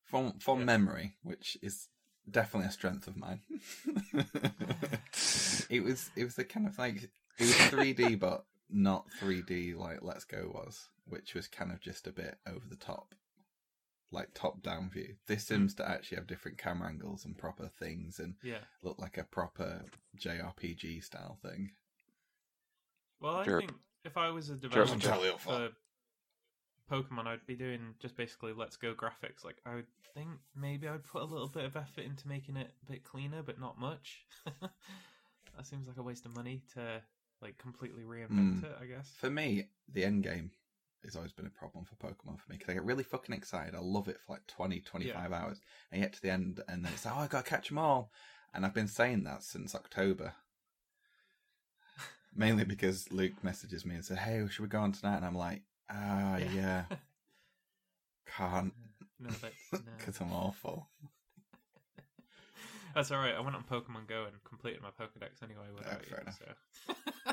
From 0.04 0.38
from 0.38 0.58
Yeah. 0.60 0.64
memory, 0.66 1.14
which 1.22 1.56
is 1.62 1.88
definitely 2.30 2.68
a 2.68 2.72
strength 2.72 3.06
of 3.08 3.16
mine. 3.16 3.40
it 5.70 5.82
was 5.82 6.10
it 6.14 6.24
was 6.24 6.34
the 6.34 6.44
kind 6.44 6.66
of 6.66 6.78
like 6.78 7.04
it 7.38 7.46
was 7.46 7.54
3D, 7.54 8.18
but 8.20 8.44
not 8.68 9.06
3D 9.20 9.74
like 9.76 10.00
Let's 10.02 10.24
Go 10.24 10.50
was, 10.54 10.88
which 11.04 11.34
was 11.34 11.48
kind 11.48 11.72
of 11.72 11.80
just 11.80 12.06
a 12.06 12.12
bit 12.12 12.38
over 12.46 12.66
the 12.68 12.76
top, 12.76 13.14
like 14.10 14.32
top 14.34 14.62
down 14.62 14.90
view. 14.90 15.16
This 15.26 15.48
Hmm. 15.48 15.54
seems 15.54 15.74
to 15.76 15.88
actually 15.88 16.16
have 16.16 16.26
different 16.26 16.58
camera 16.58 16.88
angles 16.88 17.24
and 17.24 17.36
proper 17.36 17.68
things, 17.68 18.18
and 18.20 18.34
Yeah. 18.42 18.64
look 18.82 18.98
like 18.98 19.18
a 19.18 19.24
proper 19.24 19.84
JRPG 20.16 21.00
style 21.02 21.38
thing. 21.42 21.72
Well, 23.20 23.36
I 23.36 23.44
Sure. 23.44 23.60
think 23.60 23.72
if 24.04 24.16
I 24.16 24.30
was 24.30 24.50
a 24.50 24.56
developer 24.56 24.98
Sure. 25.00 25.38
for 25.38 25.72
Pokemon, 26.90 27.26
I'd 27.26 27.46
be 27.46 27.54
doing 27.54 27.94
just 28.00 28.16
basically 28.16 28.52
Let's 28.52 28.76
Go 28.76 28.94
graphics. 28.94 29.44
Like, 29.44 29.60
I 29.64 29.76
would 29.76 29.86
think 30.14 30.40
maybe 30.54 30.88
I'd 30.88 31.04
put 31.04 31.22
a 31.22 31.26
little 31.26 31.48
bit 31.48 31.64
of 31.64 31.76
effort 31.76 32.02
into 32.04 32.28
making 32.28 32.56
it 32.56 32.74
a 32.82 32.90
bit 32.90 33.04
cleaner, 33.04 33.42
but 33.42 33.58
not 33.58 33.78
much. 33.78 34.26
that 34.60 35.66
seems 35.66 35.86
like 35.86 35.96
a 35.96 36.02
waste 36.02 36.26
of 36.26 36.34
money 36.34 36.62
to 36.74 37.02
like 37.40 37.56
completely 37.58 38.02
reinvent 38.02 38.60
Mm. 38.60 38.64
it. 38.64 38.76
I 38.80 38.86
guess. 38.86 39.10
For 39.16 39.30
me, 39.30 39.70
the 39.88 40.04
end 40.04 40.22
game 40.24 40.50
has 41.04 41.16
always 41.16 41.32
been 41.32 41.46
a 41.46 41.50
problem 41.50 41.84
for 41.84 41.94
Pokemon 41.96 42.38
for 42.40 42.50
me 42.50 42.56
because 42.58 42.68
I 42.70 42.74
get 42.74 42.84
really 42.84 43.02
fucking 43.04 43.34
excited. 43.34 43.74
I 43.74 43.80
love 43.80 44.08
it 44.08 44.18
for 44.20 44.32
like 44.32 44.46
20, 44.46 44.80
25 44.80 45.32
hours. 45.32 45.60
And 45.90 46.00
you 46.00 46.06
get 46.06 46.14
to 46.14 46.22
the 46.22 46.30
end 46.30 46.60
and 46.68 46.84
then 46.84 46.92
it's 46.92 47.04
like, 47.04 47.14
oh, 47.16 47.20
I 47.20 47.26
gotta 47.26 47.48
catch 47.48 47.68
them 47.68 47.78
all. 47.78 48.10
And 48.54 48.64
I've 48.64 48.74
been 48.74 48.88
saying 48.88 49.24
that 49.24 49.42
since 49.42 49.74
October. 49.74 50.34
Mainly 52.34 52.64
because 52.64 53.10
Luke 53.12 53.42
messages 53.42 53.84
me 53.84 53.94
and 53.94 54.04
said, 54.04 54.18
hey, 54.18 54.46
should 54.50 54.62
we 54.62 54.68
go 54.68 54.80
on 54.80 54.92
tonight? 54.92 55.16
And 55.16 55.24
I'm 55.24 55.36
like, 55.36 55.62
ah, 55.90 56.36
yeah, 56.36 56.84
can't 58.36 58.72
no, 59.22 59.30
no. 59.72 59.78
because 59.98 60.20
I'm 60.20 60.32
awful. 60.32 60.88
That's 62.94 63.10
all 63.10 63.18
right. 63.18 63.34
I 63.34 63.40
went 63.40 63.56
on 63.56 63.64
Pokemon 63.64 64.06
Go 64.08 64.24
and 64.24 64.34
completed 64.44 64.80
my 64.82 64.88
Pokedex 64.90 65.42
anyway 65.42 65.66
without 65.74 66.00
Oh, 66.00 66.04
fair 66.08 66.18
you. 66.18 66.22
enough. 66.22 66.38
So. 66.86 66.94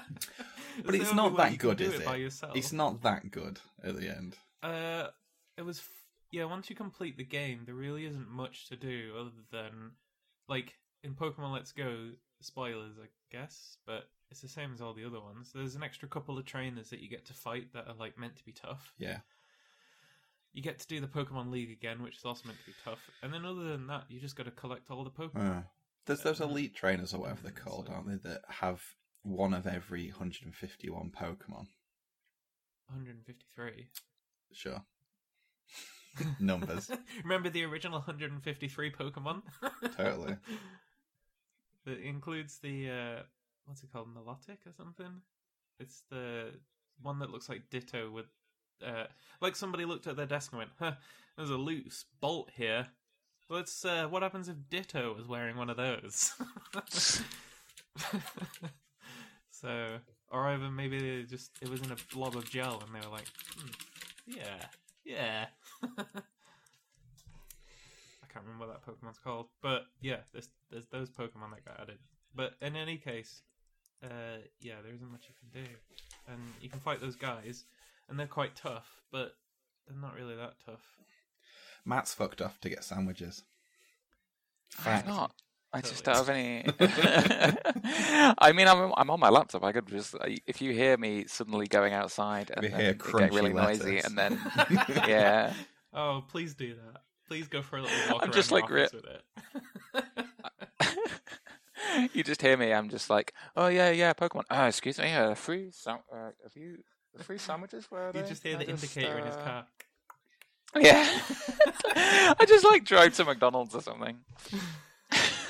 But 0.86 0.96
it's 0.96 1.14
not 1.14 1.36
that 1.38 1.58
good, 1.58 1.82
is 1.82 1.94
it? 1.96 2.02
it? 2.02 2.06
By 2.06 2.16
yourself. 2.18 2.56
It's 2.56 2.72
not 2.72 3.02
that 3.02 3.32
good 3.32 3.60
at 3.84 4.00
the 4.00 4.10
end. 4.10 4.38
Uh, 4.64 5.08
it 5.58 5.64
was 5.64 5.80
f- 5.80 5.90
yeah. 6.32 6.46
Once 6.46 6.70
you 6.70 6.76
complete 6.76 7.18
the 7.18 7.24
game, 7.26 7.62
there 7.66 7.76
really 7.76 8.06
isn't 8.06 8.30
much 8.30 8.68
to 8.70 8.78
do 8.78 9.12
other 9.20 9.32
than 9.52 9.92
like 10.48 10.76
in 11.04 11.16
Pokemon 11.16 11.52
Let's 11.54 11.72
Go. 11.74 12.12
Spoilers, 12.42 12.94
I 12.98 13.08
guess, 13.36 13.76
but 13.86 14.08
it's 14.32 14.40
the 14.40 14.48
same 14.48 14.72
as 14.74 14.80
all 14.80 14.94
the 14.94 15.04
other 15.04 15.20
ones. 15.20 15.52
There's 15.54 15.76
an 15.76 15.84
extra 15.84 16.08
couple 16.08 16.38
of 16.38 16.46
trainers 16.46 16.90
that 16.92 17.02
you 17.02 17.10
get 17.10 17.26
to 17.26 17.34
fight 17.34 17.74
that 17.74 17.86
are 17.90 17.96
like 18.00 18.18
meant 18.18 18.38
to 18.38 18.46
be 18.46 18.54
tough. 18.54 18.94
Yeah. 18.98 19.18
You 20.54 20.64
get 20.64 20.80
to 20.80 20.88
do 20.88 21.00
the 21.00 21.08
Pokemon 21.08 21.52
League 21.52 21.72
again, 21.72 22.02
which 22.02 22.18
is 22.18 22.26
also 22.26 22.48
meant 22.48 22.60
to 22.60 22.66
be 22.66 22.74
tough. 22.84 23.00
And 23.22 23.34
then 23.34 23.46
other 23.46 23.64
than 23.64 23.88
that, 23.88 24.06
you 24.10 24.20
just 24.20 24.36
got 24.36 24.46
to 24.46 24.52
collect 24.52 24.90
all 24.90 25.04
the 25.04 25.12
Pokemon. 25.12 25.60
Uh, 25.60 25.62
there's 26.06 26.22
those 26.24 26.42
elite 26.42 26.76
trainers 26.76 27.14
or 27.14 27.22
whatever 27.22 27.42
they're 27.44 27.52
called, 27.52 27.88
so- 27.88 27.94
aren't 27.94 28.08
they? 28.08 28.30
That 28.30 28.42
have 28.48 28.82
one 29.22 29.54
of 29.54 29.68
every 29.68 30.08
151 30.08 31.12
Pokemon. 31.12 31.68
153. 32.88 33.88
Sure. 34.52 34.82
Numbers. 36.40 36.90
Remember 37.24 37.50
the 37.50 37.64
original 37.64 38.00
153 38.00 38.92
Pokemon? 38.92 39.44
Totally. 39.96 40.36
It 41.86 42.00
includes 42.02 42.58
the 42.60 42.90
uh 42.90 43.24
what's 43.66 43.84
it 43.84 43.92
called, 43.92 44.12
Melodic 44.14 44.60
or 44.66 44.74
something? 44.76 45.22
It's 45.80 46.04
the 46.10 46.52
one 47.02 47.20
that 47.20 47.30
looks 47.30 47.48
like 47.48 47.70
Ditto 47.70 48.10
with 48.10 48.26
uh 48.86 49.06
like 49.42 49.56
somebody 49.56 49.86
looked 49.86 50.08
at 50.08 50.16
their 50.16 50.26
desk 50.26 50.52
and 50.52 50.60
went, 50.60 50.72
Huh, 50.80 50.94
there's 51.38 51.50
a 51.50 51.58
loose 51.58 52.06
bolt 52.22 52.50
here. 52.56 52.88
Let's 53.50 53.84
uh 53.86 54.08
what 54.10 54.24
happens 54.24 54.50
if 54.50 54.56
Ditto 54.70 55.14
was 55.14 55.28
wearing 55.28 55.58
one 55.58 55.70
of 55.70 55.78
those? 55.78 56.34
so 59.52 60.00
or 60.32 60.54
even 60.54 60.76
maybe 60.76 61.00
they 61.00 61.24
just 61.24 61.52
it 61.62 61.70
was 61.70 61.82
in 61.82 61.92
a 61.92 61.98
blob 62.14 62.36
of 62.36 62.50
gel 62.50 62.84
and 62.86 62.94
they 62.94 63.06
were 63.06 63.14
like, 63.14 63.28
hmm, 63.58 63.70
yeah, 64.28 64.66
yeah. 65.04 65.46
I 65.84 65.88
can't 68.32 68.46
remember 68.46 68.68
what 68.68 68.86
that 68.86 68.86
Pokemon's 68.86 69.18
called, 69.18 69.48
but 69.62 69.86
yeah, 70.02 70.18
there's 70.32 70.50
there's 70.70 70.86
those 70.92 71.10
Pokemon 71.10 71.52
that 71.52 71.66
got 71.66 71.80
added. 71.82 71.98
But 72.36 72.54
in 72.62 72.76
any 72.76 72.98
case, 72.98 73.42
uh, 74.04 74.38
yeah, 74.62 74.76
there 74.84 74.94
isn't 74.94 75.12
much 75.12 75.26
you 75.28 75.34
can 75.40 75.64
do, 75.64 75.70
and 76.28 76.40
you 76.62 76.70
can 76.70 76.80
fight 76.80 77.02
those 77.02 77.16
guys, 77.16 77.66
and 78.10 78.20
they're 78.20 78.28
quite 78.28 78.56
tough, 78.56 79.02
but 79.12 79.36
they're 79.88 79.98
not 80.00 80.16
really 80.16 80.36
that 80.36 80.54
tough. 80.66 80.82
Matt's 81.86 82.14
fucked 82.14 82.42
off 82.42 82.60
to 82.62 82.70
get 82.70 82.84
sandwiches. 82.84 83.44
I'm 84.86 85.06
not. 85.06 85.32
I 85.72 85.82
just 85.82 86.04
don't 86.04 86.16
have 86.16 86.30
any. 86.30 86.66
I 88.40 88.52
mean, 88.54 88.68
I'm 88.68 88.92
I'm 88.98 89.10
on 89.12 89.20
my 89.20 89.30
laptop. 89.30 89.64
I 89.64 89.72
could 89.72 89.88
just 89.88 90.16
if 90.48 90.62
you 90.62 90.72
hear 90.74 90.98
me 90.98 91.26
suddenly 91.28 91.68
going 91.68 91.94
outside 91.94 92.52
and 92.52 92.64
We 92.64 92.70
then 92.70 92.80
hear 92.80 92.90
it 92.92 93.00
getting 93.00 93.36
really 93.36 93.52
crunchy 93.52 93.54
noisy, 93.54 94.00
and 94.00 94.18
then 94.18 94.40
yeah, 95.08 95.54
Oh, 95.94 96.24
please 96.28 96.56
do 96.56 96.76
that. 96.76 97.02
Please 97.28 97.48
go 97.48 97.62
for 97.62 97.78
a 97.78 97.82
little 97.84 97.98
walk 98.10 98.24
I'm 98.24 98.30
around 98.30 98.34
just 98.34 98.50
your 98.50 98.62
like 98.62 98.70
re- 98.72 98.84
office 98.86 98.94
with 99.94 100.06
it. 100.84 102.10
you 102.14 102.24
just 102.24 102.42
hear 102.42 102.58
me. 102.58 102.74
I'm 102.74 102.90
just 102.90 103.10
like, 103.10 103.34
oh 103.56 103.68
yeah, 103.68 103.92
yeah, 103.92 104.14
Pokemon. 104.14 104.44
Oh, 104.50 104.66
excuse 104.66 104.98
me, 104.98 105.14
uh, 105.14 105.36
free. 105.36 105.70
Sam- 105.72 106.00
uh, 106.12 106.32
have 106.44 106.56
you 106.56 106.80
the 107.16 107.24
free 107.24 107.38
sandwiches? 107.38 107.86
Where 107.90 108.10
are 108.10 108.12
you 108.16 108.24
just 108.24 108.44
hear 108.44 108.56
I 108.56 108.64
the 108.64 108.70
indicator 108.70 109.18
in 109.18 109.26
his 109.26 109.36
uh, 109.36 109.42
car. 109.44 109.66
Yeah, 110.76 111.08
I 112.40 112.46
just 112.48 112.64
like 112.66 112.84
drove 112.86 113.14
to 113.16 113.26
McDonald's 113.26 113.74
or 113.76 113.82
something. 113.82 114.18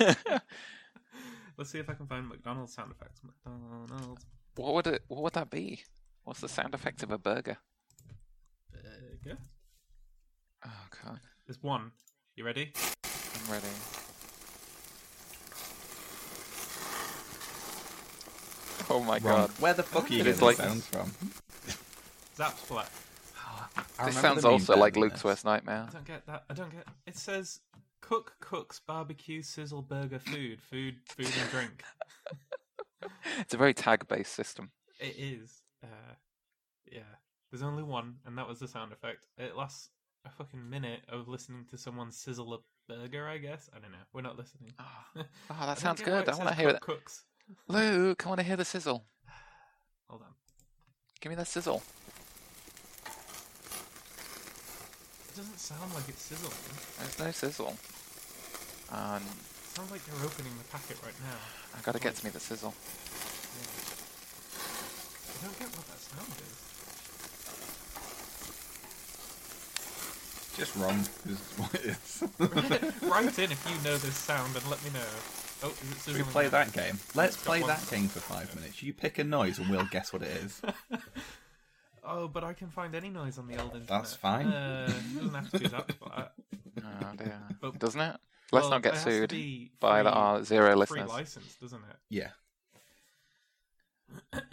Let's 1.58 1.70
see 1.70 1.78
if 1.78 1.90
I 1.90 1.94
can 1.94 2.06
find 2.06 2.26
McDonald's 2.28 2.72
sound 2.72 2.90
effects. 2.92 3.20
McDonald's 3.22 4.24
what 4.56 4.74
would 4.74 4.86
it? 4.86 5.02
What 5.08 5.22
would 5.22 5.32
that 5.34 5.50
be? 5.50 5.82
What's 6.24 6.40
the 6.40 6.48
sound 6.48 6.74
effect 6.74 7.02
of 7.02 7.10
a 7.10 7.18
burger? 7.18 7.58
burger. 8.72 9.38
Oh 10.64 10.86
god, 11.04 11.20
There's 11.46 11.62
one. 11.62 11.92
You 12.36 12.44
ready? 12.44 12.72
I'm 13.04 13.52
ready. 13.52 13.66
Oh 18.88 19.00
my 19.00 19.18
Wrong. 19.18 19.22
god. 19.22 19.50
Where 19.60 19.74
the 19.74 19.82
fuck 19.82 20.04
are 20.04 20.08
you 20.12 20.16
It 20.20 20.24
getting 20.24 20.32
is 20.32 20.42
like- 20.42 20.56
sounds 20.56 20.86
from? 20.86 21.12
Zapsplat. 22.36 22.88
I 23.98 24.06
This 24.06 24.16
sounds 24.20 24.44
also 24.44 24.76
like 24.76 24.96
Luke's 24.96 25.16
this. 25.16 25.24
worst 25.24 25.44
nightmare. 25.44 25.86
I 25.88 25.92
don't 25.92 26.04
get 26.04 26.26
that. 26.26 26.44
I 26.48 26.54
don't 26.54 26.70
get. 26.70 26.86
It 27.06 27.16
says 27.16 27.60
cook 28.00 28.34
cooks 28.40 28.80
barbecue 28.80 29.42
sizzle 29.42 29.82
burger 29.82 30.18
food 30.18 30.60
food 30.62 30.96
food 31.06 31.26
and 31.40 31.50
drink. 31.50 31.84
It's 33.38 33.54
a 33.54 33.56
very 33.56 33.72
tag-based 33.74 34.32
system. 34.32 34.70
It 34.98 35.14
is. 35.18 35.62
Uh, 35.82 35.86
yeah. 36.90 37.00
There's 37.50 37.62
only 37.62 37.82
one, 37.82 38.16
and 38.26 38.36
that 38.36 38.46
was 38.46 38.58
the 38.58 38.68
sound 38.68 38.92
effect. 38.92 39.26
It 39.38 39.56
lasts 39.56 39.88
a 40.26 40.30
fucking 40.30 40.68
minute 40.68 41.00
of 41.08 41.26
listening 41.26 41.64
to 41.70 41.78
someone 41.78 42.10
sizzle 42.10 42.52
a 42.54 42.58
burger. 42.92 43.26
I 43.26 43.38
guess. 43.38 43.70
I 43.74 43.78
don't 43.78 43.92
know. 43.92 43.98
We're 44.12 44.22
not 44.22 44.36
listening. 44.38 44.72
Oh, 45.16 45.22
I 45.58 45.66
that 45.66 45.78
sounds 45.78 46.00
get 46.00 46.06
good. 46.06 46.28
I 46.28 46.36
want 46.36 46.48
to 46.50 46.54
hear 46.54 46.66
cook 46.66 46.74
that. 46.74 46.82
Cooks. 46.82 47.24
Luke, 47.68 48.24
I 48.24 48.28
want 48.28 48.40
to 48.40 48.46
hear 48.46 48.56
the 48.56 48.64
sizzle. 48.64 49.04
Hold 50.08 50.22
on. 50.22 50.28
Give 51.20 51.30
me 51.30 51.36
the 51.36 51.44
sizzle. 51.44 51.82
It 55.30 55.36
doesn't 55.36 55.60
sound 55.60 55.94
like 55.94 56.08
it's 56.08 56.22
sizzling. 56.22 56.50
There's 56.98 57.18
no 57.20 57.30
sizzle. 57.30 57.76
Um, 58.90 59.22
It 59.22 59.76
sounds 59.76 59.90
like 59.92 60.04
they're 60.04 60.26
opening 60.26 60.52
the 60.58 60.64
packet 60.64 60.98
right 61.04 61.14
now. 61.22 61.38
I 61.78 61.80
gotta 61.82 62.00
get 62.00 62.16
to 62.16 62.24
me 62.24 62.30
the 62.30 62.40
sizzle. 62.40 62.74
Yeah. 62.74 63.70
I 65.30 65.46
don't 65.46 65.58
get 65.60 65.68
what 65.70 65.86
that 65.86 66.00
sound 66.02 66.34
is. 66.42 66.56
Just 70.58 70.74
wrong 70.76 70.98
is 71.30 71.38
what 71.56 71.74
it 71.76 71.94
is. 71.94 72.24
Write 73.08 73.38
in 73.38 73.52
if 73.52 73.64
you 73.70 73.76
know 73.88 73.96
this 73.98 74.16
sound 74.16 74.56
and 74.56 74.68
let 74.68 74.82
me 74.84 74.90
know. 74.90 75.06
Oh, 75.62 75.68
is 75.68 75.90
it 75.92 76.10
Should 76.10 76.16
we 76.16 76.22
play 76.24 76.48
that 76.48 76.72
game? 76.72 76.98
Let's 77.14 77.36
play 77.36 77.62
that 77.62 77.88
game 77.88 78.08
for 78.08 78.18
five 78.18 78.52
minutes. 78.56 78.82
You 78.82 78.92
pick 78.92 79.18
a 79.18 79.24
noise 79.24 79.58
and 79.60 79.70
we'll 79.70 79.86
guess 79.86 80.12
what 80.12 80.22
it 80.22 80.28
is. 80.42 80.60
Oh, 82.12 82.28
but 82.28 82.42
I 82.44 82.52
can 82.52 82.68
find 82.68 82.94
any 82.94 83.08
noise 83.08 83.38
on 83.38 83.46
the 83.46 83.54
old 83.56 83.66
internet. 83.72 83.88
That's 83.88 84.14
fine. 84.14 84.46
Uh, 84.48 84.86
it 84.90 85.14
doesn't 85.14 85.34
have 85.34 85.50
to 85.50 85.58
be 85.58 85.66
Zapsplat. 85.68 86.28
Oh 86.82 87.16
dear. 87.16 87.38
But- 87.60 87.78
Doesn't 87.78 88.00
it? 88.00 88.16
Let's 88.52 88.62
Well, 88.64 88.70
not 88.70 88.82
get 88.82 88.94
it 88.94 88.96
has 88.96 89.04
to 89.04 89.10
sued 89.28 89.70
by 89.80 90.02
the 90.02 90.10
free- 90.10 90.18
our 90.18 90.42
zero 90.44 90.66
free 90.70 90.74
listeners. 90.76 91.08
license, 91.10 91.54
doesn't 91.60 91.82
it? 91.90 91.96
Yeah. 92.08 92.30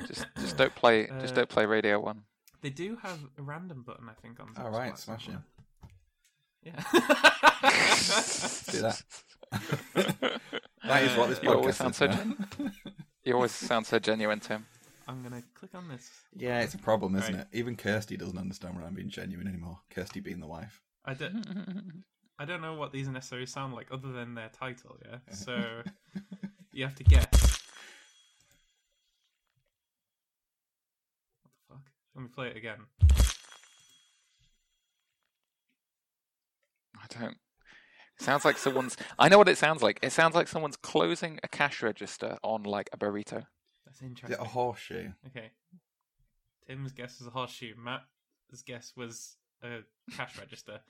Just, 0.06 0.26
just 0.40 0.58
don't 0.58 0.76
play. 0.76 1.08
just 1.22 1.34
Uh, 1.34 1.38
don't 1.38 1.50
play 1.50 1.66
Radio 1.66 2.00
One. 2.00 2.24
They 2.62 2.70
do 2.70 2.98
have 3.02 3.20
a 3.38 3.42
random 3.42 3.82
button, 3.84 4.08
I 4.10 4.14
think, 4.22 4.40
on. 4.40 4.50
All 4.58 4.72
Zapsplat 4.72 4.78
right, 4.78 4.98
smash 5.00 5.30
it. 5.30 5.36
Yeah. 6.64 6.82
Do 8.72 8.82
that. 8.82 9.02
That 10.84 11.04
is 11.04 11.18
what 11.18 11.30
this 11.30 11.40
Uh, 11.40 11.42
You 11.44 11.50
always 11.54 11.76
podcast 11.78 11.78
sound 11.78 11.96
so 11.96 12.06
now. 12.08 12.14
gen- 12.16 12.74
You 13.24 13.34
always 13.36 13.52
sound 13.52 13.86
so 13.88 14.00
genuine, 14.00 14.40
Tim. 14.40 14.66
I'm 15.08 15.24
gonna 15.24 15.42
click 15.54 15.74
on 15.74 15.88
this. 15.88 16.10
yeah, 16.36 16.60
it's 16.62 16.74
a 16.74 16.78
problem, 16.78 17.16
isn't 17.16 17.34
Right. 17.34 17.42
it? 17.52 17.58
Even 17.58 17.76
Kirsty 17.78 18.18
doesn't 18.18 18.38
understand 18.38 18.76
when 18.76 18.84
I'm 18.84 18.94
being 18.94 19.10
genuine 19.10 19.48
anymore. 19.48 19.80
Kirsty 19.90 20.20
being 20.20 20.40
the 20.42 20.48
wife. 20.48 20.82
I 21.06 21.14
don't. 21.16 22.04
I 22.40 22.46
don't 22.46 22.62
know 22.62 22.76
what 22.76 22.92
these 22.92 23.08
necessarily 23.08 23.48
sound 23.48 23.74
like, 23.74 23.88
other 23.92 24.12
than 24.12 24.36
their 24.36 24.50
title. 24.50 24.98
Yeah. 25.10 25.18
So 25.34 25.82
you 26.74 26.84
have 26.84 26.96
to 26.96 27.04
guess. 27.04 27.26
What 31.42 31.52
the 31.70 31.74
fuck? 31.74 31.82
Let 32.16 32.22
me 32.24 32.28
play 32.28 32.48
it 32.50 32.58
again. 32.58 32.80
I 37.00 37.06
don't. 37.20 37.38
It 38.20 38.24
sounds 38.24 38.44
like 38.46 38.58
someone's. 38.58 38.98
I 39.18 39.30
know 39.30 39.38
what 39.38 39.48
it 39.50 39.58
sounds 39.58 39.82
like. 39.82 40.00
It 40.02 40.12
sounds 40.12 40.36
like 40.36 40.48
someone's 40.48 40.76
closing 40.78 41.40
a 41.44 41.48
cash 41.48 41.82
register 41.84 42.38
on 42.44 42.64
like 42.64 42.90
a 42.92 42.98
burrito. 42.98 43.46
That's 43.88 43.98
Is 43.98 44.02
it 44.04 44.06
interesting. 44.08 44.40
a 44.40 44.44
horseshoe? 44.50 45.10
Okay. 45.28 45.52
Tim's 46.68 46.92
guess 46.92 47.20
was 47.20 47.28
a 47.28 47.32
horseshoe. 47.32 47.74
Matt's 47.82 48.62
guess 48.66 48.92
was 48.98 49.38
a 49.64 49.80
cash 50.12 50.38
register. 50.40 50.82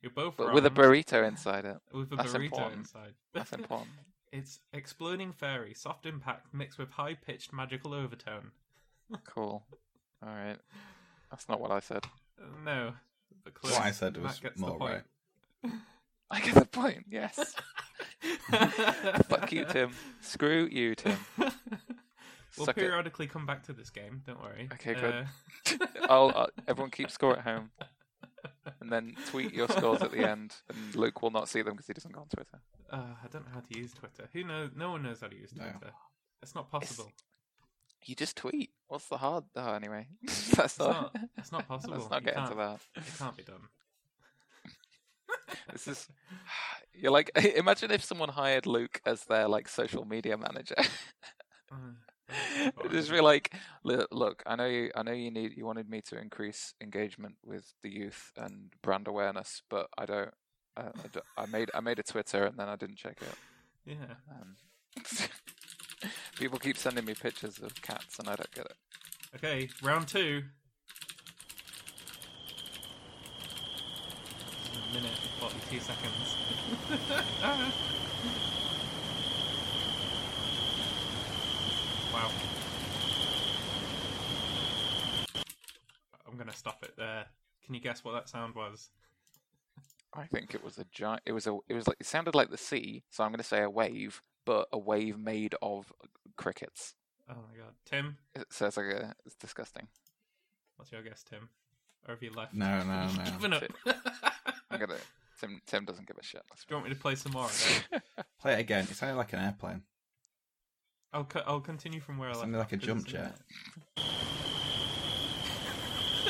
You're 0.00 0.12
both 0.12 0.36
But 0.38 0.46
wrong. 0.46 0.54
with 0.54 0.64
a 0.66 0.70
burrito 0.70 1.26
inside 1.28 1.64
it. 1.66 1.76
with 1.92 2.10
a 2.12 2.16
that's 2.16 2.32
burrito 2.32 2.44
important. 2.44 2.76
inside. 2.78 3.14
That's 3.34 3.52
important. 3.52 3.90
it's 4.32 4.60
exploding 4.72 5.32
fairy, 5.32 5.74
soft 5.74 6.06
impact 6.06 6.54
mixed 6.54 6.78
with 6.78 6.90
high 6.90 7.14
pitched 7.14 7.52
magical 7.52 7.92
overtone. 7.92 8.52
Cool. 9.26 9.62
All 10.22 10.28
right. 10.28 10.56
That's 11.30 11.48
not 11.48 11.60
what 11.60 11.70
I 11.70 11.80
said. 11.80 12.04
Uh, 12.40 12.44
no, 12.64 12.92
but 13.44 13.54
close. 13.54 13.74
What 13.74 13.82
I 13.82 13.90
said 13.90 14.14
Matt 14.14 14.22
was 14.22 14.40
gets 14.40 14.60
the 14.60 14.66
more 14.66 14.78
point. 14.78 15.02
I 16.30 16.40
get 16.40 16.54
the 16.54 16.64
point. 16.64 17.04
Yes. 17.10 17.54
Fuck 19.28 19.52
you, 19.52 19.64
Tim. 19.66 19.90
Screw 20.20 20.68
you, 20.70 20.94
Tim. 20.94 21.16
We'll 22.58 22.66
Suck 22.66 22.76
it. 22.78 22.80
periodically 22.80 23.26
come 23.26 23.46
back 23.46 23.62
to 23.64 23.72
this 23.72 23.90
game. 23.90 24.22
Don't 24.26 24.40
worry. 24.42 24.68
Okay, 24.74 24.94
good. 24.94 25.26
Uh, 25.80 25.86
I'll. 26.08 26.32
Uh, 26.34 26.46
everyone 26.68 26.90
keep 26.90 27.10
score 27.10 27.36
at 27.36 27.44
home. 27.44 27.70
and 28.80 28.92
then 28.92 29.16
tweet 29.30 29.52
your 29.52 29.68
scores 29.68 30.02
at 30.02 30.12
the 30.12 30.28
end, 30.28 30.54
and 30.68 30.94
Luke 30.94 31.22
will 31.22 31.30
not 31.30 31.48
see 31.48 31.62
them 31.62 31.74
because 31.74 31.86
he 31.86 31.92
doesn't 31.92 32.12
go 32.12 32.20
on 32.20 32.28
Twitter. 32.28 32.60
Uh, 32.90 33.14
I 33.24 33.28
don't 33.30 33.44
know 33.46 33.52
how 33.54 33.60
to 33.60 33.78
use 33.78 33.92
Twitter. 33.92 34.28
Who 34.32 34.44
knows? 34.44 34.70
No 34.76 34.90
one 34.92 35.02
knows 35.02 35.20
how 35.20 35.28
to 35.28 35.36
use 35.36 35.52
No. 35.54 35.64
Twitter. 35.64 35.92
It's 36.42 36.54
not 36.54 36.70
possible. 36.70 37.10
You 38.06 38.14
just 38.14 38.36
tweet. 38.36 38.70
What's 38.86 39.06
the 39.08 39.18
hard? 39.18 39.44
Oh, 39.56 39.72
anyway, 39.74 40.06
that's 40.22 40.58
It's 40.58 40.78
not. 40.78 41.14
not. 41.14 41.16
It's 41.36 41.52
not 41.52 41.68
possible. 41.68 41.94
Let's 41.98 42.10
not 42.10 42.22
You 42.22 42.26
get 42.32 42.36
into 42.38 42.54
that. 42.54 42.80
It 42.96 43.02
can't 43.18 43.36
be 43.36 43.42
done. 43.42 43.60
This 45.72 45.88
is. 45.88 46.08
You're 46.94 47.12
like, 47.12 47.30
imagine 47.56 47.90
if 47.90 48.02
someone 48.04 48.28
hired 48.30 48.66
Luke 48.66 49.00
as 49.06 49.24
their 49.24 49.46
like 49.48 49.68
social 49.68 50.04
media 50.04 50.36
manager. 50.36 50.74
It'd 52.80 52.92
just 52.92 53.10
be 53.10 53.20
like, 53.20 53.52
"Look, 53.84 54.08
look, 54.12 54.42
I 54.46 54.56
know 54.56 54.66
you, 54.66 54.90
I 54.94 55.02
know 55.02 55.12
you 55.12 55.30
need, 55.30 55.56
you 55.56 55.64
wanted 55.64 55.88
me 55.88 56.02
to 56.08 56.18
increase 56.18 56.74
engagement 56.80 57.36
with 57.44 57.72
the 57.82 57.90
youth 57.90 58.32
and 58.36 58.70
brand 58.82 59.08
awareness, 59.08 59.62
but 59.70 59.88
I 59.96 60.06
don't. 60.06 60.30
I, 60.76 60.82
I, 60.82 61.06
don't- 61.12 61.24
I 61.36 61.46
made, 61.46 61.70
I 61.74 61.80
made 61.80 61.98
a 61.98 62.02
Twitter 62.04 62.44
and 62.44 62.56
then 62.56 62.68
I 62.68 62.76
didn't 62.76 62.96
check 62.96 63.18
it. 63.20 63.34
yeah. 63.86 64.14
Um, 64.30 64.56
people 66.38 66.58
keep 66.58 66.76
sending 66.76 67.04
me 67.04 67.14
pictures 67.14 67.58
of 67.58 67.74
cats 67.82 68.18
and 68.18 68.28
I 68.28 68.36
don't 68.36 68.52
get 68.52 68.66
it. 68.66 68.76
Okay, 69.36 69.68
round 69.82 70.06
two. 70.08 70.42
A 74.74 74.94
minute 74.94 75.10
and 75.10 75.30
forty-two 75.40 75.80
seconds. 75.80 76.36
wow. 82.12 82.30
I'm 86.30 86.36
gonna 86.38 86.47
stop 86.58 86.82
it 86.82 86.94
there. 86.96 87.26
Can 87.64 87.74
you 87.74 87.80
guess 87.80 88.04
what 88.04 88.12
that 88.12 88.28
sound 88.28 88.54
was? 88.54 88.90
I 90.14 90.24
think 90.24 90.54
it 90.54 90.64
was 90.64 90.78
a 90.78 90.84
giant. 90.90 91.22
It 91.26 91.32
was 91.32 91.46
a. 91.46 91.56
It 91.68 91.74
was 91.74 91.86
like 91.86 91.98
it 92.00 92.06
sounded 92.06 92.34
like 92.34 92.50
the 92.50 92.56
sea, 92.56 93.04
so 93.10 93.24
I'm 93.24 93.30
going 93.30 93.38
to 93.38 93.44
say 93.44 93.62
a 93.62 93.70
wave, 93.70 94.22
but 94.46 94.68
a 94.72 94.78
wave 94.78 95.18
made 95.18 95.54
of 95.60 95.92
crickets. 96.36 96.94
Oh 97.28 97.34
my 97.34 97.58
god, 97.58 97.74
Tim. 97.84 98.16
So 98.50 98.66
it's 98.66 98.76
like 98.76 98.86
a. 98.86 99.14
It's 99.26 99.34
disgusting. 99.34 99.86
What's 100.76 100.92
your 100.92 101.02
guess, 101.02 101.22
Tim? 101.22 101.50
Or 102.06 102.14
have 102.14 102.22
you 102.22 102.32
left? 102.32 102.54
No, 102.54 102.78
no, 102.84 103.06
no. 103.06 103.24
Given 103.24 103.52
up. 103.52 103.64
I'm 104.70 104.80
gonna. 104.80 104.94
Tim. 105.38 105.60
Tim 105.66 105.84
doesn't 105.84 106.06
give 106.08 106.16
a 106.18 106.22
shit. 106.22 106.42
Do 106.48 106.56
you 106.70 106.76
want 106.76 106.88
me 106.88 106.94
to 106.94 107.00
play 107.00 107.14
some 107.14 107.32
more? 107.32 107.48
Play 108.40 108.54
it 108.54 108.60
again. 108.60 108.84
It 108.90 108.94
sounded 108.94 109.16
like 109.16 109.32
an 109.32 109.40
airplane. 109.40 109.82
I'll 111.12 111.24
co- 111.24 111.42
I'll 111.46 111.60
continue 111.60 112.00
from 112.00 112.18
where 112.18 112.28
I 112.28 112.32
left. 112.32 112.42
Sounded 112.42 112.58
like 112.58 112.72
a 112.72 112.76
jump 112.76 113.06
jet. 113.06 113.34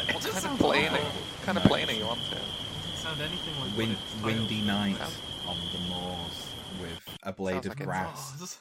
There. 0.06 0.14
What 0.14 0.22
kind 0.24 0.36
of 0.36 0.42
sounds 0.42 0.58
plane? 0.60 0.86
awful. 0.92 1.04
What 1.04 1.42
kind 1.42 1.58
of 1.58 1.64
No. 1.64 1.68
plane 1.70 1.88
are 1.88 1.92
you 1.92 2.04
on 2.04 2.16
to? 2.18 2.30
Doesn't 2.30 2.96
sound 2.96 3.20
anything 3.20 3.60
like 3.60 3.76
Win- 3.76 3.88
what 3.90 3.98
it's 4.32 4.38
windy 4.38 4.62
night 4.62 4.96
Sounds- 4.96 5.18
on 5.46 5.56
the 5.72 5.78
moors 5.88 6.46
with 6.80 7.18
a 7.22 7.32
blade 7.32 7.54
Sounds 7.54 7.66
of 7.66 7.78
like 7.78 7.84
grass. 7.86 8.32
Oh, 8.34 8.40
this- 8.40 8.58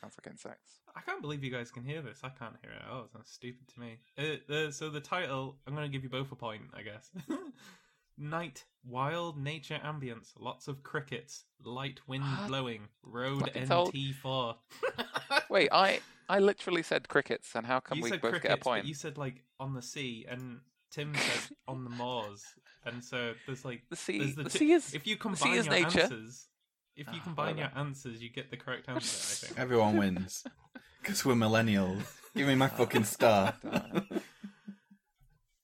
Sounds 0.00 0.14
like 0.18 0.26
insects. 0.32 0.80
I 0.94 1.00
can't 1.00 1.22
believe 1.22 1.42
you 1.42 1.50
guys 1.50 1.70
can 1.70 1.84
hear 1.84 2.02
this. 2.02 2.20
I 2.22 2.28
can't 2.28 2.56
hear 2.60 2.70
it. 2.72 2.82
Oh, 2.90 3.04
it 3.04 3.12
sounds 3.12 3.30
stupid 3.30 3.66
to 3.68 3.80
me. 3.80 3.98
Uh, 4.18 4.36
the, 4.46 4.70
so 4.72 4.90
the 4.90 5.00
title, 5.00 5.56
I'm 5.66 5.74
going 5.74 5.86
to 5.90 5.92
give 5.92 6.02
you 6.02 6.10
both 6.10 6.30
a 6.32 6.36
point, 6.36 6.62
I 6.74 6.82
guess. 6.82 7.10
Night, 8.18 8.64
wild 8.84 9.38
nature 9.42 9.80
ambience, 9.82 10.32
lots 10.38 10.68
of 10.68 10.82
crickets, 10.82 11.44
light 11.64 12.00
wind 12.06 12.24
blowing, 12.46 12.82
road 13.02 13.40
Fucking 13.40 13.68
NT4. 13.68 14.56
Wait, 15.48 15.68
I 15.72 16.00
I 16.28 16.38
literally 16.38 16.82
said 16.82 17.08
crickets, 17.08 17.54
and 17.54 17.66
how 17.66 17.80
come 17.80 17.98
you 17.98 18.04
we 18.04 18.10
said 18.10 18.20
both 18.20 18.32
crickets, 18.32 18.52
get 18.54 18.60
a 18.60 18.62
point? 18.62 18.82
but 18.84 18.88
you 18.88 18.94
said 18.94 19.18
like 19.18 19.42
on 19.60 19.74
the 19.74 19.82
sea, 19.82 20.24
and 20.28 20.60
Tim 20.90 21.14
said 21.14 21.56
on 21.68 21.84
the 21.84 21.90
moors, 21.90 22.44
and 22.86 23.02
so 23.04 23.34
there's 23.46 23.64
like 23.64 23.82
The 23.90 23.96
sea. 23.96 24.18
there's 24.18 24.34
The, 24.36 24.42
the 24.44 24.50
ti- 24.50 24.58
sea 24.58 24.72
is. 24.72 24.94
if 24.94 25.06
you 25.06 25.16
combine 25.16 25.54
your 25.54 25.64
nature. 25.64 26.00
answers, 26.02 26.48
if 26.96 27.06
you 27.08 27.18
Ah, 27.20 27.24
combine 27.24 27.58
your 27.58 27.70
answers, 27.76 28.22
you 28.22 28.30
get 28.30 28.50
the 28.50 28.56
correct 28.56 28.88
answer. 28.88 29.46
I 29.46 29.48
think. 29.48 29.58
Everyone 29.60 29.96
wins. 29.96 30.44
Because 31.00 31.24
we're 31.24 31.34
millennials. 31.34 32.02
Give 32.36 32.46
me 32.46 32.54
my 32.54 32.68
fucking 32.68 33.04
star. 33.16 33.54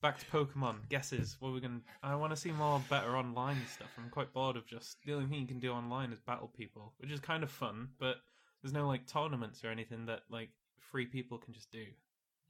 Back 0.00 0.18
to 0.20 0.26
Pokemon. 0.26 0.88
Guesses. 0.88 1.36
What 1.40 1.52
we're 1.52 1.60
gonna? 1.60 1.80
I 2.02 2.14
want 2.14 2.32
to 2.32 2.36
see 2.36 2.52
more 2.52 2.80
better 2.88 3.16
online 3.16 3.58
stuff. 3.72 3.88
I'm 3.98 4.10
quite 4.10 4.32
bored 4.32 4.56
of 4.56 4.64
just 4.66 4.96
the 5.04 5.12
only 5.14 5.26
thing 5.26 5.40
you 5.40 5.46
can 5.46 5.58
do 5.58 5.72
online 5.72 6.12
is 6.12 6.20
battle 6.20 6.50
people, 6.56 6.92
which 6.98 7.10
is 7.10 7.18
kind 7.18 7.42
of 7.42 7.50
fun, 7.50 7.88
but 7.98 8.16
there's 8.62 8.72
no 8.72 8.86
like 8.86 9.06
tournaments 9.06 9.64
or 9.64 9.68
anything 9.68 10.06
that 10.06 10.22
like 10.30 10.50
free 10.90 11.06
people 11.06 11.38
can 11.38 11.52
just 11.54 11.70
do. 11.70 11.84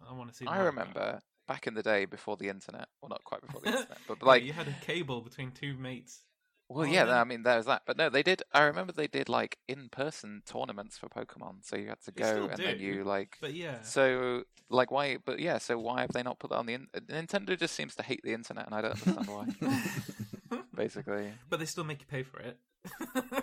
I 0.09 0.13
want 0.13 0.31
to 0.31 0.37
see. 0.37 0.47
I 0.47 0.59
remember 0.59 1.21
back 1.47 1.67
in 1.67 1.75
the 1.75 1.83
day 1.83 2.05
before 2.05 2.37
the 2.37 2.49
internet. 2.49 2.89
Well, 3.01 3.09
not 3.09 3.25
quite 3.25 3.41
before 3.41 3.61
the 3.61 3.69
internet, 3.79 3.99
but 4.07 4.19
Yeah, 4.21 4.27
like 4.27 4.45
you 4.45 4.53
had 4.53 4.69
a 4.69 4.75
cable 4.85 5.21
between 5.21 5.51
two 5.53 5.75
mates. 5.77 6.21
Well, 6.69 6.87
Oh, 6.87 6.91
yeah, 6.93 7.07
yeah. 7.07 7.21
I 7.21 7.25
mean, 7.25 7.45
there's 7.45 7.65
that. 7.65 7.83
But 7.87 7.97
no, 7.97 8.11
they 8.11 8.23
did. 8.23 8.43
I 8.53 8.65
remember 8.65 8.93
they 8.93 9.07
did 9.07 9.29
like 9.31 9.57
in-person 9.69 10.43
tournaments 10.45 10.99
for 10.99 11.09
Pokemon. 11.09 11.65
So 11.65 11.77
you 11.77 11.89
had 11.89 12.03
to 12.03 12.13
go, 12.13 12.49
and 12.53 12.59
then 12.63 12.79
you 12.79 13.05
like. 13.05 13.39
But 13.41 13.55
yeah, 13.55 13.81
So, 13.81 14.45
like, 14.69 14.91
why? 14.91 15.17
But 15.25 15.39
yeah, 15.41 15.57
so 15.59 15.79
why 15.79 16.03
have 16.03 16.13
they 16.13 16.23
not 16.23 16.39
put 16.39 16.51
that 16.51 16.59
on 16.59 16.67
the? 16.67 16.75
In- 16.75 16.89
Nintendo 17.09 17.59
just 17.59 17.75
seems 17.75 17.95
to 17.95 18.03
hate 18.03 18.21
the 18.23 18.35
internet, 18.35 18.67
and 18.67 18.75
I 18.75 18.83
don't 18.83 18.93
understand 18.93 19.29
why. 19.29 20.59
Basically, 20.77 21.33
but 21.49 21.59
they 21.59 21.65
still 21.67 21.85
make 21.85 22.01
you 22.01 22.07
pay 22.07 22.23
for 22.23 22.39
it. 22.41 22.59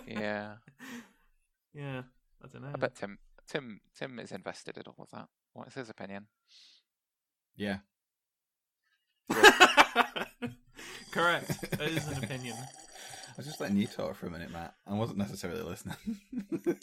yeah. 0.06 0.54
yeah. 1.74 2.02
I 2.44 2.48
don't 2.48 2.62
know. 2.62 2.70
I 2.74 2.78
bet 2.78 2.94
Tim, 2.94 3.18
Tim, 3.48 3.80
Tim 3.98 4.18
is 4.18 4.32
invested 4.32 4.76
in 4.76 4.82
all 4.86 4.96
of 4.98 5.10
that. 5.10 5.28
What 5.52 5.68
is 5.68 5.74
his 5.74 5.90
opinion? 5.90 6.26
Yeah. 7.56 7.78
Correct. 11.10 11.70
That 11.72 11.88
is 11.88 12.06
an 12.08 12.22
opinion. 12.22 12.56
I 13.28 13.32
was 13.38 13.46
just 13.46 13.60
letting 13.60 13.76
you 13.76 13.86
talk 13.86 14.14
for 14.16 14.26
a 14.26 14.30
minute, 14.30 14.50
Matt. 14.50 14.74
I 14.86 14.94
wasn't 14.94 15.18
necessarily 15.18 15.62
listening. 15.62 15.96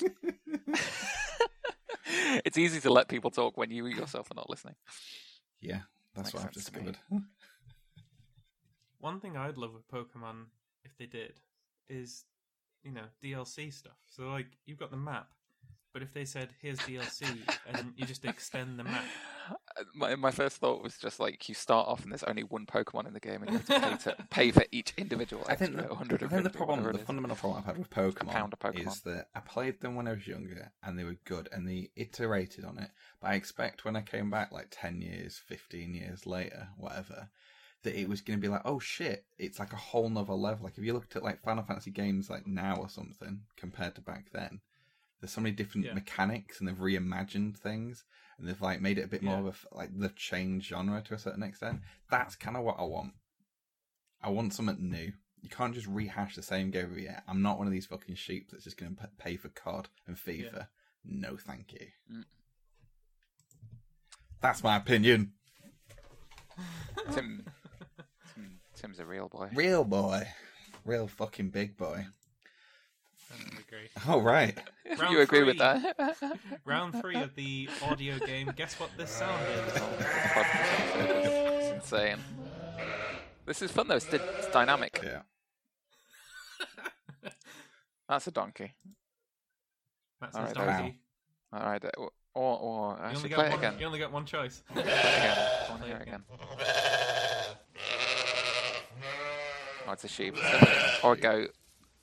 it's 2.46 2.58
easy 2.58 2.80
to 2.82 2.92
let 2.92 3.08
people 3.08 3.32
talk 3.32 3.58
when 3.58 3.72
you 3.72 3.86
yourself 3.88 4.30
are 4.32 4.36
not 4.36 4.50
listening. 4.50 4.76
yeah, 5.62 5.82
that's 6.16 6.34
Makes 6.34 6.34
what 6.34 6.46
I've 6.48 6.54
sense 6.54 6.66
to 6.70 6.80
me. 6.80 6.86
discovered. 6.92 7.24
One 9.00 9.20
thing 9.20 9.36
I'd 9.36 9.58
love 9.58 9.74
with 9.74 9.88
Pokemon, 9.88 10.46
if 10.86 10.96
they 10.98 11.06
did, 11.06 11.40
is 11.90 12.26
you 12.84 12.92
know 12.92 13.06
DLC 13.24 13.74
stuff. 13.74 13.98
So 14.16 14.30
like 14.30 14.48
you've 14.66 14.80
got 14.80 14.92
the 14.92 14.98
map, 14.98 15.30
but 15.94 16.02
if 16.02 16.14
they 16.14 16.26
said 16.26 16.50
here's 16.60 16.80
DLC 16.80 17.28
and 17.68 17.94
you 17.96 18.06
just 18.06 18.26
extend 18.26 18.80
the 18.80 18.84
map, 18.84 19.04
My 19.94 20.16
my 20.16 20.32
first 20.32 20.58
thought 20.58 20.82
was 20.82 20.98
just 20.98 21.20
like 21.20 21.50
you 21.50 21.56
start 21.56 21.88
off 21.88 22.04
and 22.04 22.12
there's 22.12 22.24
only 22.24 22.44
one 22.44 22.66
Pokemon 22.66 23.08
in 23.08 23.14
the 23.14 23.20
game, 23.20 23.44
and 23.44 23.52
you 23.52 23.58
have 23.58 23.66
to 23.68 23.80
pay, 23.80 23.98
to, 23.98 24.18
pay 24.30 24.52
for 24.52 24.66
each 24.72 24.94
individual. 24.98 25.46
I 25.50 25.56
think 25.56 25.76
the, 25.76 25.84
extra 25.92 26.28
I 26.28 26.28
think 26.30 26.44
the 26.44 26.50
problem, 26.50 26.84
the 26.92 27.00
fundamental 27.00 27.36
problem 27.36 27.60
I've 27.60 27.66
had 27.66 27.78
with 27.78 27.90
Pokemon, 27.90 28.54
of 28.54 28.60
Pokemon. 28.60 28.88
is 28.88 29.02
that 29.02 29.28
I 29.36 29.40
played 29.42 29.82
them 29.82 29.96
when 29.96 30.08
I 30.08 30.12
was 30.12 30.28
younger 30.28 30.72
and 30.84 30.98
they 30.98 31.04
were 31.04 31.18
good 31.26 31.50
and 31.52 31.68
they 31.68 31.90
iterated 31.96 32.66
on 32.66 32.78
it. 32.78 32.92
But 33.22 33.32
I 33.32 33.34
expect 33.36 33.86
when 33.86 33.96
I 33.96 34.02
came 34.02 34.30
back 34.30 34.52
like 34.52 34.68
10 34.72 35.02
years, 35.02 35.42
15 35.46 35.94
years 35.94 36.26
later, 36.26 36.70
whatever, 36.78 37.30
that 37.84 38.00
it 38.00 38.08
was 38.08 38.22
going 38.22 38.40
to 38.40 38.42
be 38.42 38.50
like, 38.50 38.62
oh 38.66 38.80
shit, 38.80 39.26
it's 39.38 39.60
like 39.60 39.74
a 39.74 39.78
whole 39.78 40.10
nother 40.10 40.34
level. 40.34 40.66
Like 40.66 40.78
if 40.78 40.84
you 40.84 40.94
looked 40.94 41.16
at 41.16 41.24
like 41.24 41.44
Final 41.44 41.64
Fantasy 41.64 41.92
games 41.92 42.30
like 42.30 42.48
now 42.48 42.78
or 42.78 42.90
something 42.90 43.42
compared 43.58 43.96
to 43.96 44.02
back 44.02 44.28
then, 44.32 44.62
there's 45.24 45.32
so 45.32 45.40
many 45.40 45.56
different 45.56 45.88
Yeah. 45.88 45.94
mechanics 45.94 46.60
and 46.60 46.68
they've 46.68 46.76
reimagined 46.76 47.56
things 47.58 48.04
and 48.38 48.46
they've 48.46 48.62
like 48.62 48.82
made 48.82 48.98
it 48.98 49.06
a 49.06 49.08
bit 49.08 49.24
more 49.24 49.36
Yeah. 49.36 49.40
of 49.40 49.46
a, 49.46 49.50
f- 49.50 49.66
like 49.72 49.90
they've 49.98 50.14
changed 50.16 50.68
genre 50.68 51.02
to 51.02 51.14
a 51.14 51.18
certain 51.18 51.44
extent. 51.44 51.80
That's 52.10 52.36
kind 52.36 52.58
of 52.58 52.64
what 52.64 52.76
I 52.78 52.84
want. 52.84 53.14
I 54.22 54.30
want 54.30 54.54
something 54.54 54.90
new. 54.90 55.14
You 55.42 55.50
can't 55.50 55.74
just 55.74 55.88
rehash 55.88 56.36
the 56.36 56.44
same 56.44 56.72
game 56.72 56.84
every 56.86 57.04
year. 57.04 57.24
I'm 57.26 57.42
not 57.42 57.58
one 57.58 57.68
of 57.68 57.74
these 57.74 57.86
fucking 57.86 58.16
sheep 58.16 58.50
that's 58.52 58.66
just 58.66 58.78
going 58.78 58.96
to 58.98 59.10
pay 59.18 59.38
for 59.38 59.48
COD 59.50 59.88
and 60.08 60.18
FIFA. 60.18 60.54
Yeah. 60.54 60.66
No, 61.06 61.38
thank 61.38 61.72
you. 61.74 61.88
Mm. 62.12 62.24
That's 64.42 64.62
my 64.64 64.76
opinion. 64.76 65.34
Tim, 67.14 67.46
Tim, 68.36 68.60
Tim's 68.76 69.00
a 69.00 69.06
real 69.06 69.30
boy. 69.30 69.50
Real 69.54 69.84
boy. 69.86 70.28
Real 70.86 71.08
fucking 71.08 71.50
big 71.50 71.78
boy. 71.78 72.06
I 73.34 73.60
agree. 73.68 73.90
All 74.08 74.22
right. 74.22 74.58
Round 75.00 75.12
you 75.14 75.22
agree 75.22 75.44
with 75.44 75.58
that? 75.60 75.96
Round 76.66 76.94
three 77.02 77.16
of 77.16 77.34
the 77.36 77.70
audio 77.84 78.18
game. 78.20 78.52
Guess 78.56 78.80
what 78.80 78.90
this 78.98 79.10
sound 79.12 79.42
is? 79.68 79.82
it's 81.06 81.84
insane. 81.92 82.18
This 83.46 83.62
is 83.62 83.72
fun 83.72 83.88
though. 83.88 83.96
It's, 83.96 84.06
di- 84.06 84.18
it's 84.18 84.50
dynamic. 84.50 85.00
Yeah. 85.04 85.22
That's 88.10 88.28
a 88.28 88.32
donkey. 88.32 88.74
That's 90.22 90.36
All 90.36 90.44
his 90.46 90.56
right, 90.58 90.68
donkey. 90.68 91.00
All 91.54 91.60
right. 91.62 91.84
uh, 91.86 91.90
Or, 91.98 92.12
or, 92.36 92.60
or 92.60 92.98
You 93.00 93.04
actually 93.06 93.30
play 93.30 93.38
get 93.38 93.46
it 93.46 93.50
one, 93.52 93.60
again. 93.60 93.76
you 93.80 93.86
only 93.86 94.00
get 94.00 94.12
one 94.12 94.26
choice. 94.26 94.62
Play 94.74 94.82
it 94.84 94.88
again. 94.88 95.38
I 95.38 95.70
want 95.70 95.82
to 95.82 95.88
Play 95.88 95.88
hear 95.88 95.96
it 95.98 96.02
it 96.02 96.08
again. 96.08 96.24
again. 96.34 97.58
Oh, 99.88 99.92
it's 99.92 100.04
a 100.04 100.08
sheep. 100.08 100.36
Or 101.04 101.14
a 101.14 101.18
goat. 101.18 101.52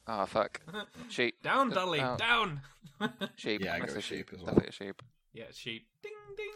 Oh, 0.07 0.27
fuck. 0.27 0.61
Sheep. 1.09 1.43
Down, 1.43 1.71
Dolly, 1.71 2.01
Oh. 2.01 2.17
down. 2.17 2.61
Sheep. 3.37 3.63
Yeah, 3.63 3.75
I 3.75 3.79
It's 3.79 3.93
go 3.93 3.99
a 3.99 4.03
sheep 4.03 4.31
as 4.33 4.39
well. 4.41 4.47
Definitely 4.55 4.69
a 4.69 4.73
sheep. 4.73 5.03
yeah, 5.33 5.45
sheep. 5.55 5.87
Ding, 6.03 6.13
ding. 6.37 6.51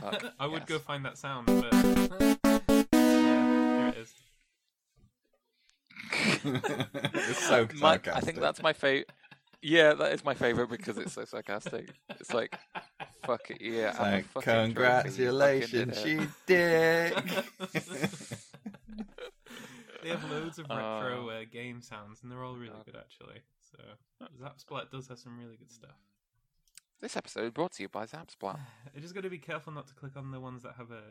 Fuck, 0.00 0.24
I 0.38 0.46
would 0.46 0.60
yes. 0.62 0.68
go 0.68 0.78
find 0.78 1.04
that 1.04 1.16
sound, 1.18 1.46
but 1.46 1.72
yeah, 1.72 2.36
here 2.92 3.88
it 3.88 3.96
is. 3.98 4.14
it's 6.44 7.46
so 7.46 7.66
My- 7.74 7.92
sarcastic. 7.96 8.14
I 8.16 8.20
think 8.20 8.40
that's 8.40 8.62
my 8.62 8.72
favorite. 8.72 9.10
Yeah, 9.62 9.92
that 9.94 10.12
is 10.14 10.24
my 10.24 10.32
favorite 10.34 10.70
because 10.70 10.96
it's 10.96 11.12
so 11.12 11.24
sarcastic. 11.26 11.90
It's 12.18 12.32
like, 12.32 12.58
fuck 13.26 13.50
it, 13.50 13.60
yeah. 13.60 13.90
It's 13.90 14.00
I'm 14.00 14.12
like, 14.12 14.24
fucking 14.26 14.74
trophy, 14.74 15.22
you 15.22 15.28
congratulations, 15.30 16.02
did 16.46 17.12
dick. 17.14 17.14
They 20.02 20.08
have 20.10 20.30
loads 20.30 20.58
of 20.58 20.68
retro 20.68 21.26
Oh. 21.26 21.28
uh, 21.30 21.44
game 21.50 21.80
sounds, 21.82 22.22
and 22.22 22.30
they're 22.30 22.44
all 22.44 22.56
really 22.56 22.80
good 22.84 22.96
actually. 22.96 23.40
So 23.70 23.78
Zapsplat 24.42 24.90
does 24.90 25.08
have 25.08 25.18
some 25.18 25.38
really 25.38 25.56
good 25.56 25.70
stuff. 25.70 25.96
This 27.00 27.16
episode 27.16 27.54
brought 27.54 27.72
to 27.72 27.82
you 27.82 27.88
by 27.88 28.04
Zapsplat. 28.06 28.58
I 28.94 28.98
just 29.00 29.14
got 29.14 29.22
to 29.22 29.30
be 29.30 29.38
careful 29.38 29.72
not 29.72 29.86
to 29.88 29.94
click 29.94 30.16
on 30.16 30.30
the 30.32 30.40
ones 30.40 30.62
that 30.64 30.74
have 30.76 30.90
a 30.90 31.02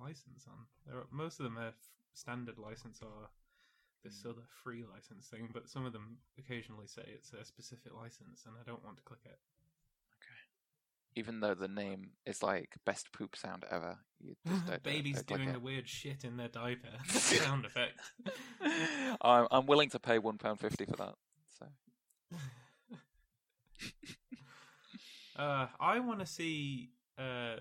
license 0.00 0.46
on. 0.48 0.66
There 0.86 0.96
are, 0.98 1.06
most 1.12 1.38
of 1.38 1.44
them 1.44 1.56
are 1.58 1.68
f- 1.68 1.74
standard 2.14 2.58
license 2.58 3.00
or 3.02 3.28
this 4.02 4.20
sort 4.20 4.36
of 4.38 4.44
free 4.64 4.84
license 4.84 5.26
thing, 5.28 5.48
but 5.52 5.68
some 5.68 5.84
of 5.84 5.92
them 5.92 6.18
occasionally 6.38 6.86
say 6.86 7.02
it's 7.06 7.32
a 7.32 7.44
specific 7.44 7.92
license, 7.94 8.44
and 8.46 8.54
I 8.60 8.64
don't 8.68 8.84
want 8.84 8.96
to 8.98 9.02
click 9.04 9.20
it. 9.24 9.38
Even 11.18 11.40
though 11.40 11.54
the 11.54 11.66
name 11.68 12.10
is 12.26 12.42
like 12.42 12.74
best 12.84 13.10
poop 13.12 13.34
sound 13.36 13.64
ever, 13.70 13.98
you 14.20 14.34
just 14.46 14.66
don't. 14.66 14.82
Babies 14.82 15.22
doing 15.22 15.48
it. 15.48 15.52
the 15.54 15.60
weird 15.60 15.88
shit 15.88 16.24
in 16.24 16.36
their 16.36 16.48
diaper 16.48 16.88
sound 17.08 17.64
effect. 17.64 17.98
I'm 19.22 19.46
I'm 19.50 19.66
willing 19.66 19.88
to 19.90 19.98
pay 19.98 20.18
one 20.18 20.36
pound 20.38 20.60
fifty 20.60 20.84
for 20.84 20.96
that. 20.96 21.14
So 21.58 21.66
Uh, 25.38 25.66
I 25.78 26.00
want 26.00 26.20
to 26.20 26.26
see. 26.26 26.90
Uh, 27.18 27.56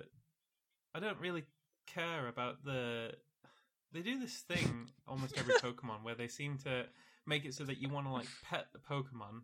I 0.93 0.99
don't 0.99 1.19
really 1.19 1.43
care 1.87 2.27
about 2.27 2.63
the. 2.63 3.11
They 3.91 4.01
do 4.01 4.19
this 4.19 4.33
thing 4.47 4.89
almost 5.07 5.37
every 5.37 5.53
Pokemon 5.55 6.03
where 6.03 6.15
they 6.15 6.27
seem 6.27 6.57
to 6.59 6.85
make 7.25 7.45
it 7.45 7.53
so 7.53 7.63
that 7.65 7.81
you 7.81 7.89
want 7.89 8.07
to 8.07 8.13
like 8.13 8.27
pet 8.43 8.67
the 8.73 8.79
Pokemon, 8.79 9.41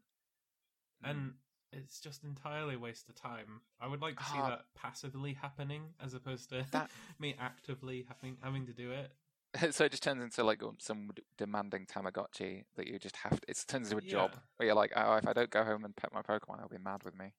and 1.03 1.33
it's 1.73 1.99
just 1.99 2.23
entirely 2.23 2.75
a 2.75 2.79
waste 2.79 3.07
of 3.09 3.15
time. 3.15 3.61
I 3.79 3.87
would 3.87 4.01
like 4.01 4.17
to 4.17 4.23
see 4.25 4.37
Ah. 4.37 4.49
that 4.49 4.65
passively 4.75 5.33
happening 5.33 5.93
as 6.01 6.13
opposed 6.13 6.49
to 6.49 6.65
That- 6.71 6.91
me 7.19 7.35
actively 7.39 8.05
having 8.07 8.37
having 8.43 8.65
to 8.67 8.73
do 8.73 8.91
it. 8.91 9.11
so 9.71 9.85
it 9.85 9.91
just 9.91 10.03
turns 10.03 10.23
into 10.23 10.43
like 10.43 10.63
um, 10.63 10.77
some 10.79 11.11
demanding 11.37 11.85
Tamagotchi 11.85 12.63
that 12.75 12.87
you 12.87 12.97
just 12.99 13.17
have. 13.17 13.39
To, 13.41 13.49
it 13.49 13.63
turns 13.67 13.91
into 13.91 14.03
a 14.05 14.07
job 14.07 14.31
where 14.57 14.67
you're 14.67 14.75
like, 14.75 14.93
oh, 14.95 15.15
if 15.15 15.27
I 15.27 15.33
don't 15.33 15.49
go 15.49 15.63
home 15.63 15.83
and 15.83 15.95
pet 15.95 16.13
my 16.13 16.21
Pokemon, 16.21 16.57
they'll 16.59 16.69
be 16.69 16.77
mad 16.77 17.03
with 17.03 17.17
me. 17.17 17.33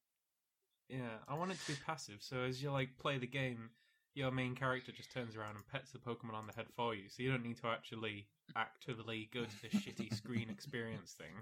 Yeah, 0.88 1.18
I 1.26 1.34
want 1.34 1.52
it 1.52 1.58
to 1.60 1.72
be 1.72 1.78
passive. 1.86 2.16
So 2.20 2.40
as 2.42 2.62
you 2.62 2.70
like 2.70 2.98
play 2.98 3.16
the 3.16 3.26
game, 3.26 3.70
your 4.14 4.30
main 4.30 4.54
character 4.54 4.92
just 4.92 5.10
turns 5.10 5.36
around 5.36 5.56
and 5.56 5.66
pets 5.66 5.90
the 5.92 5.98
Pokemon 5.98 6.34
on 6.34 6.46
the 6.46 6.52
head 6.52 6.66
for 6.76 6.94
you. 6.94 7.08
So 7.08 7.22
you 7.22 7.30
don't 7.30 7.42
need 7.42 7.56
to 7.62 7.68
actually 7.68 8.26
actively 8.56 9.30
go 9.32 9.44
to 9.44 9.62
this 9.62 9.72
shitty 9.72 10.14
screen 10.14 10.50
experience 10.50 11.12
thing 11.12 11.32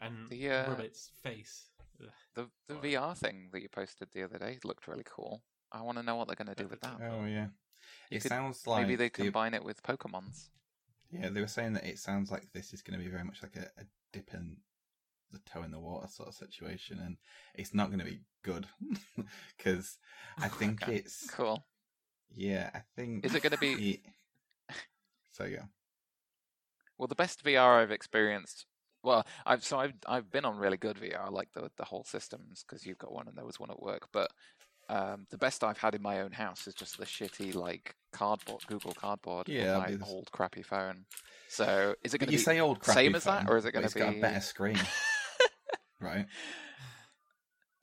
and 0.00 0.28
The, 0.30 0.50
uh, 0.50 0.70
rub 0.70 0.80
its 0.80 1.10
face. 1.22 1.70
Ugh. 2.02 2.08
The 2.34 2.48
the 2.68 2.74
Alright. 2.76 2.92
VR 2.94 3.16
thing 3.16 3.48
that 3.52 3.62
you 3.62 3.68
posted 3.68 4.08
the 4.12 4.22
other 4.22 4.38
day 4.38 4.58
looked 4.64 4.88
really 4.88 5.04
cool. 5.04 5.42
I 5.72 5.82
want 5.82 5.98
to 5.98 6.02
know 6.02 6.16
what 6.16 6.26
they're 6.26 6.36
going 6.36 6.54
to 6.54 6.60
do 6.62 6.68
with 6.68 6.80
that. 6.80 6.98
Oh 7.02 7.24
yeah, 7.26 7.48
You 8.10 8.16
it 8.16 8.22
could- 8.22 8.28
sounds 8.30 8.66
like 8.66 8.82
Maybe 8.82 8.96
they 8.96 9.04
the- 9.08 9.10
combine 9.24 9.54
it 9.54 9.64
with 9.64 9.82
Pokemon's. 9.82 10.50
Yeah, 11.10 11.28
they 11.28 11.40
were 11.40 11.46
saying 11.48 11.72
that 11.74 11.84
it 11.86 11.98
sounds 11.98 12.30
like 12.30 12.52
this 12.52 12.72
is 12.72 12.82
going 12.82 12.98
to 12.98 13.04
be 13.04 13.10
very 13.10 13.24
much 13.24 13.42
like 13.42 13.56
a, 13.56 13.68
a 13.80 13.84
dip 14.12 14.32
in 14.32 14.56
the 15.32 15.40
toe 15.40 15.62
in 15.62 15.70
the 15.72 15.78
water 15.78 16.08
sort 16.08 16.28
of 16.28 16.34
situation, 16.34 16.98
and 16.98 17.16
it's 17.54 17.74
not 17.74 17.88
going 17.88 17.98
to 17.98 18.04
be 18.04 18.20
good 18.42 18.66
because 19.56 19.98
I 20.38 20.48
think 20.60 20.82
Okay, 20.82 20.96
it's 20.96 21.28
Cool. 21.30 21.64
yeah, 22.34 22.70
I 22.74 22.82
think 22.96 23.24
Is 23.26 23.34
it 23.34 23.42
going 23.42 23.52
to 23.52 23.58
be? 23.58 24.02
so 25.32 25.44
yeah, 25.44 25.64
Well, 26.96 27.08
the 27.08 27.14
best 27.14 27.44
VR 27.44 27.82
I've 27.82 27.90
experienced. 27.90 28.66
Well, 29.02 29.26
I've 29.46 29.64
so 29.64 29.78
I've 29.78 29.94
I've 30.06 30.30
been 30.30 30.44
on 30.44 30.58
really 30.58 30.76
good 30.76 30.98
VR, 30.98 31.30
like 31.30 31.52
the 31.52 31.70
the 31.76 31.84
whole 31.84 32.04
systems, 32.04 32.64
because 32.66 32.84
you've 32.86 32.98
got 32.98 33.12
one 33.12 33.28
and 33.28 33.36
there 33.36 33.44
was 33.44 33.58
one 33.60 33.70
at 33.70 33.82
work. 33.82 34.08
But 34.12 34.30
um, 34.88 35.26
the 35.30 35.38
best 35.38 35.62
I've 35.62 35.78
had 35.78 35.94
in 35.94 36.02
my 36.02 36.20
own 36.20 36.32
house 36.32 36.66
is 36.66 36.74
just 36.74 36.98
the 36.98 37.04
shitty 37.04 37.54
like 37.54 37.94
cardboard, 38.12 38.66
Google 38.66 38.92
Cardboard, 38.92 39.48
Yeah, 39.48 39.78
my 39.78 39.96
old 40.04 40.30
crappy 40.32 40.62
phone. 40.62 41.04
So 41.48 41.94
is 42.02 42.12
it 42.12 42.18
going 42.18 42.28
to 42.28 42.32
you 42.32 42.38
be 42.38 42.42
say 42.42 42.60
old 42.60 42.80
crappy 42.80 43.00
same 43.04 43.14
as 43.14 43.24
that, 43.24 43.48
or 43.48 43.56
is 43.56 43.64
it 43.64 43.72
going 43.72 43.84
it's 43.84 43.94
to 43.94 44.00
got 44.00 44.10
be 44.12 44.18
a 44.18 44.20
better 44.20 44.40
screen, 44.40 44.78
right? 46.00 46.26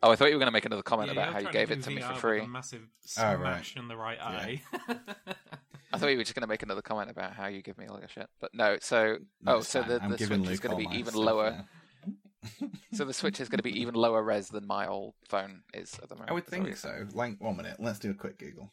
Oh, 0.03 0.11
I 0.11 0.15
thought 0.15 0.25
you 0.29 0.35
were 0.35 0.39
going 0.39 0.47
to 0.47 0.53
make 0.53 0.65
another 0.65 0.83
comment 0.83 1.07
Yeah, 1.13 1.21
about 1.21 1.33
how 1.33 1.39
you 1.39 1.51
gave 1.51 1.71
it 1.71 1.81
to 1.83 1.89
me 1.89 2.01
for 2.01 2.13
free. 2.15 2.41
A 2.41 2.47
massive 2.47 2.81
Oh, 3.17 3.23
right. 3.35 3.37
smash 3.39 3.75
in 3.77 3.87
the 3.87 3.97
right 3.97 4.19
eye. 4.21 4.61
I 5.93 5.97
thought 5.97 6.07
you 6.11 6.17
were 6.17 6.23
just 6.23 6.35
going 6.35 6.41
to 6.41 6.47
make 6.47 6.61
another 6.63 6.81
comment 6.83 7.09
about 7.09 7.33
how 7.33 7.47
you 7.47 7.61
give 7.61 7.77
me 7.77 7.87
all 7.87 7.97
your 7.99 8.09
shit, 8.09 8.29
but 8.39 8.53
no. 8.53 8.77
So 8.79 9.17
No, 9.41 9.55
oh, 9.57 9.61
so 9.61 9.81
fine. 9.81 9.89
the 9.89 9.99
the 10.09 10.17
giving 10.17 10.43
Switch 10.43 10.53
is 10.53 10.59
going 10.59 10.77
to 10.83 10.89
be 10.89 10.95
even 10.95 11.13
stuff 11.13 11.23
lower. 11.25 11.51
now. 11.51 11.65
So 12.93 13.03
the 13.05 13.13
Switch 13.13 13.39
is 13.41 13.49
going 13.49 13.57
to 13.57 13.63
be 13.63 13.79
even 13.81 13.95
lower 13.95 14.23
res 14.23 14.49
than 14.49 14.65
my 14.67 14.87
old 14.87 15.15
phone 15.27 15.63
is 15.73 15.97
at 16.01 16.07
the 16.09 16.15
moment. 16.15 16.29
I 16.29 16.33
would 16.33 16.45
is 16.45 16.49
that 16.51 16.59
what 16.59 16.65
think 16.67 16.77
so. 16.77 17.05
Like 17.13 17.41
one 17.41 17.57
minute, 17.57 17.77
let's 17.79 17.99
do 17.99 18.11
a 18.11 18.13
quick 18.13 18.37
Google. 18.37 18.71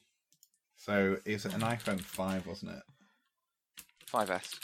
So 0.76 1.16
it's 1.24 1.44
an 1.46 1.60
iPhone 1.62 2.00
five, 2.00 2.46
wasn't 2.46 2.72
it? 2.72 2.82
5S. 4.12 4.58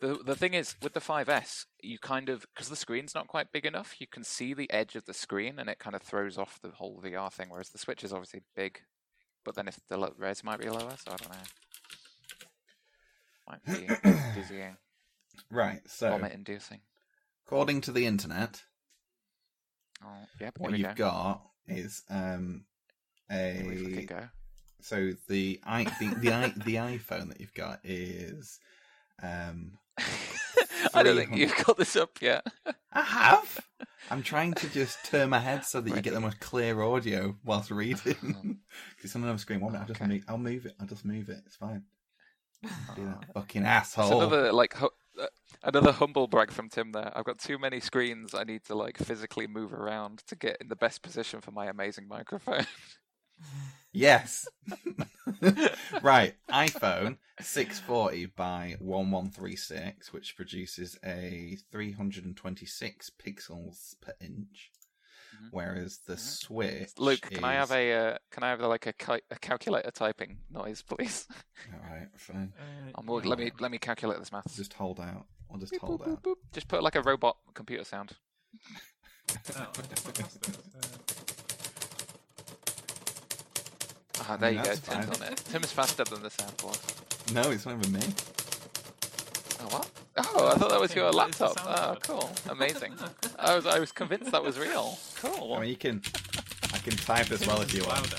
The 0.00 0.18
the 0.24 0.34
thing 0.36 0.52
is 0.54 0.74
with 0.82 0.92
the 0.92 1.00
5S, 1.00 1.64
you 1.82 1.98
kind 1.98 2.28
of 2.28 2.44
because 2.54 2.68
the 2.68 2.76
screen's 2.76 3.14
not 3.14 3.28
quite 3.28 3.50
big 3.52 3.64
enough, 3.64 3.94
you 3.98 4.06
can 4.06 4.24
see 4.24 4.52
the 4.52 4.70
edge 4.70 4.94
of 4.94 5.06
the 5.06 5.14
screen, 5.14 5.58
and 5.58 5.70
it 5.70 5.78
kind 5.78 5.96
of 5.96 6.02
throws 6.02 6.36
off 6.36 6.60
the 6.60 6.70
whole 6.72 7.00
VR 7.02 7.32
thing. 7.32 7.48
Whereas 7.48 7.70
the 7.70 7.78
Switch 7.78 8.04
is 8.04 8.12
obviously 8.12 8.42
big, 8.54 8.80
but 9.44 9.54
then 9.54 9.68
if 9.68 9.78
the 9.88 10.12
res 10.18 10.44
might 10.44 10.60
be 10.60 10.68
lower, 10.68 10.94
so 10.98 11.12
I 11.12 11.16
don't 11.16 11.32
know. 11.32 11.38
Might 13.48 13.64
be 13.64 14.10
dizzying, 14.34 14.76
Right. 15.50 15.80
So 15.86 16.10
vomit 16.10 16.32
inducing. 16.32 16.80
according 17.46 17.80
to 17.82 17.92
the 17.92 18.04
internet, 18.06 18.62
Oh, 20.04 20.08
yep. 20.40 20.58
what 20.58 20.76
you've 20.76 20.94
go. 20.94 21.04
got 21.04 21.42
is 21.68 22.02
um 22.10 22.64
a 23.30 24.04
go. 24.06 24.28
so 24.80 25.12
the 25.28 25.58
i 25.64 25.84
the 25.84 26.14
the, 26.20 26.32
i 26.32 26.48
the 26.48 26.74
iPhone 26.74 27.28
that 27.28 27.40
you've 27.40 27.54
got 27.54 27.80
is 27.82 28.58
um 29.22 29.78
I 30.94 31.02
don't 31.02 31.16
think 31.16 31.36
you've 31.36 31.56
got 31.64 31.76
this 31.76 31.96
up 31.96 32.10
yet. 32.20 32.46
I 32.92 33.02
have. 33.02 33.60
I'm 34.10 34.22
trying 34.22 34.54
to 34.54 34.68
just 34.68 35.04
turn 35.04 35.30
my 35.30 35.38
head 35.40 35.64
so 35.64 35.80
that 35.80 35.94
you 35.94 36.00
get 36.00 36.14
the 36.14 36.20
most 36.20 36.38
clear 36.40 36.80
audio 36.82 37.36
whilst 37.44 37.70
reading. 37.70 38.14
Because 38.94 39.04
it's 39.04 39.16
on 39.16 39.22
another 39.24 39.38
screen. 39.38 39.60
One 39.60 39.72
minute, 39.72 39.82
I'll 39.82 39.88
just 39.88 40.00
Okay. 40.00 40.08
move. 40.12 40.24
I'll 40.28 40.38
move 40.38 40.66
it. 40.66 40.74
I'll 40.80 40.86
just 40.86 41.04
move 41.04 41.28
it. 41.28 41.38
It's 41.46 41.56
fine. 41.56 41.82
Do 42.62 42.68
that. 43.04 43.18
Oh. 43.28 43.40
Fucking 43.40 43.62
It's 43.62 43.68
asshole. 43.68 44.20
another 44.22 44.52
like 44.52 44.74
hu- 44.74 44.90
uh, 45.20 45.26
another 45.64 45.92
humble 45.92 46.26
brag 46.26 46.50
from 46.50 46.68
Tim 46.68 46.92
there. 46.92 47.12
I've 47.16 47.24
got 47.24 47.38
too 47.38 47.58
many 47.58 47.80
screens. 47.80 48.34
I 48.34 48.44
need 48.44 48.64
to 48.64 48.74
like 48.74 48.96
physically 48.98 49.46
move 49.46 49.72
around 49.74 50.22
to 50.28 50.36
get 50.36 50.56
in 50.60 50.68
the 50.68 50.76
best 50.76 51.02
position 51.02 51.40
for 51.40 51.50
my 51.50 51.66
amazing 51.66 52.06
microphone. 52.08 52.66
Yes. 53.96 54.46
right. 56.02 56.34
iPhone 56.50 57.16
640 57.40 58.26
by 58.36 58.76
1136, 58.80 60.12
which 60.12 60.36
produces 60.36 60.98
a 61.04 61.56
326 61.72 63.10
pixels 63.24 63.94
per 64.00 64.12
inch. 64.20 64.70
Mhm. 65.36 65.48
Whereas 65.50 65.98
the 66.06 66.14
Mhm. 66.14 66.18
Switch. 66.18 66.90
Luke, 66.98 67.20
can 67.22 67.44
I 67.44 67.54
have 67.54 67.70
a 67.72 67.92
uh, 67.92 68.18
can 68.30 68.42
I 68.42 68.50
have 68.50 68.60
like 68.60 68.86
a, 68.86 68.92
ki- 68.92 69.22
a 69.30 69.38
calculator 69.38 69.90
typing 69.90 70.38
noise, 70.50 70.82
please? 70.82 71.26
Alright, 71.74 72.08
fine. 72.16 72.52
Uh, 72.58 72.90
I'm, 72.94 73.06
will- 73.06 73.20
let 73.20 73.38
me 73.38 73.50
let 73.60 73.70
me 73.70 73.78
calculate 73.78 74.18
this 74.18 74.32
math. 74.32 74.54
Just 74.56 74.72
hold 74.74 75.00
out. 75.00 75.26
I'll 75.50 75.58
just 75.58 75.72
Boop, 75.74 75.78
hold 75.80 76.00
boop, 76.02 76.12
out. 76.12 76.22
boop, 76.22 76.30
boop. 76.32 76.52
Just 76.52 76.68
put 76.68 76.82
like 76.82 76.96
a 76.96 77.02
robot 77.02 77.36
computer 77.54 77.84
sound. 77.84 78.12
oh, 79.56 79.72
okay, 84.20 84.26
what's 84.26 84.28
this? 84.28 84.28
Ah, 84.28 84.36
there 84.36 84.50
mean, 84.50 84.58
you 84.58 84.64
go. 84.64 84.68
that's 84.68 84.80
Tim's 84.80 85.06
fine. 85.18 85.26
on 85.28 85.32
it. 85.32 85.36
Tim's 85.50 85.72
faster 85.72 86.04
than 86.04 86.22
the 86.22 86.28
soundboard. 86.30 87.32
No, 87.34 87.50
it's 87.50 87.66
not 87.66 87.78
even 87.78 87.92
me. 87.92 88.00
Oh 89.60 89.68
what? 89.76 89.90
Oh, 90.18 90.48
I 90.48 90.54
thought 90.58 90.70
that 90.70 90.80
was 90.80 90.94
your 90.94 91.10
that 91.12 91.28
is 91.30 91.36
the 91.38 91.44
laptop. 91.44 91.66
Oh, 91.66 91.96
cool, 92.02 92.30
amazing. 92.50 92.94
I 93.38 93.54
was 93.54 93.66
I 93.66 93.78
was 93.78 93.92
convinced 93.92 94.30
that 94.32 94.42
was 94.42 94.58
real. 94.58 94.98
Cool. 95.16 95.54
I 95.54 95.60
mean, 95.60 95.70
you 95.70 95.76
can. 95.76 96.02
I 96.72 96.78
can 96.78 96.96
type 96.96 97.30
as 97.32 97.46
well 97.46 97.60
if 97.62 97.72
you 97.74 97.82
want. 97.84 98.14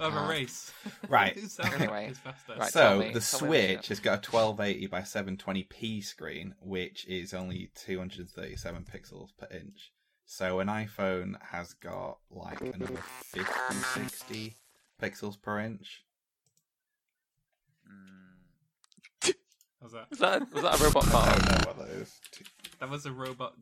Oh, 0.00 0.06
Of 0.06 0.14
a 0.16 0.28
race. 0.28 0.68
Right. 1.08 1.36
Whose 1.38 1.60
Anyway. 1.60 2.12
faster? 2.24 2.54
Right. 2.58 2.72
so 2.72 2.98
me- 2.98 3.12
the 3.12 3.20
Switch 3.20 3.86
has 3.88 4.00
got 4.00 4.26
a 4.26 4.30
1280 4.30 4.86
by 4.88 5.00
720p 5.02 6.02
screen, 6.02 6.54
which 6.60 7.06
is 7.06 7.32
only 7.34 7.70
237 7.76 8.84
pixels 8.92 9.28
per 9.38 9.46
inch. 9.56 9.92
So 10.34 10.60
an 10.60 10.68
iPhone 10.68 11.34
has 11.42 11.74
got 11.74 12.16
like 12.30 12.58
another 12.62 13.02
50, 13.34 13.44
60 14.00 14.54
pixels 14.98 15.38
per 15.40 15.60
inch. 15.60 16.04
Mm. 17.86 19.34
How's 19.82 19.92
that? 19.92 20.08
Was 20.08 20.18
that 20.20 20.50
was 20.54 20.62
that 20.62 20.80
a 20.80 20.84
robot 20.84 21.06
I 21.14 21.34
don't 21.36 21.46
know 21.50 21.70
what 21.72 21.78
that 21.80 21.88
is. 21.96 22.18
That 22.80 22.88
was 22.88 23.04
a 23.04 23.12
robot. 23.12 23.52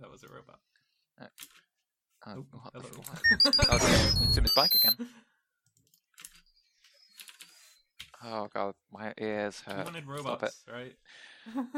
That 0.00 0.10
was 0.10 0.24
a 0.24 0.28
robot. 0.28 0.58
Oh, 1.20 1.26
Oh, 2.26 2.44
what 2.50 2.72
hello. 2.74 3.02
fuck? 3.04 3.22
Oh, 3.70 3.78
Tim- 4.18 4.32
Tim 4.32 4.44
is 4.46 4.52
back 4.56 4.72
again. 4.74 5.08
Oh 8.24 8.48
god, 8.52 8.74
my 8.92 9.14
ears 9.16 9.62
You 9.64 9.74
hurt. 9.74 9.84
wanted 9.84 10.02
Stop 10.04 10.18
it. 10.18 10.22
robots, 10.26 10.64
right? 10.72 10.96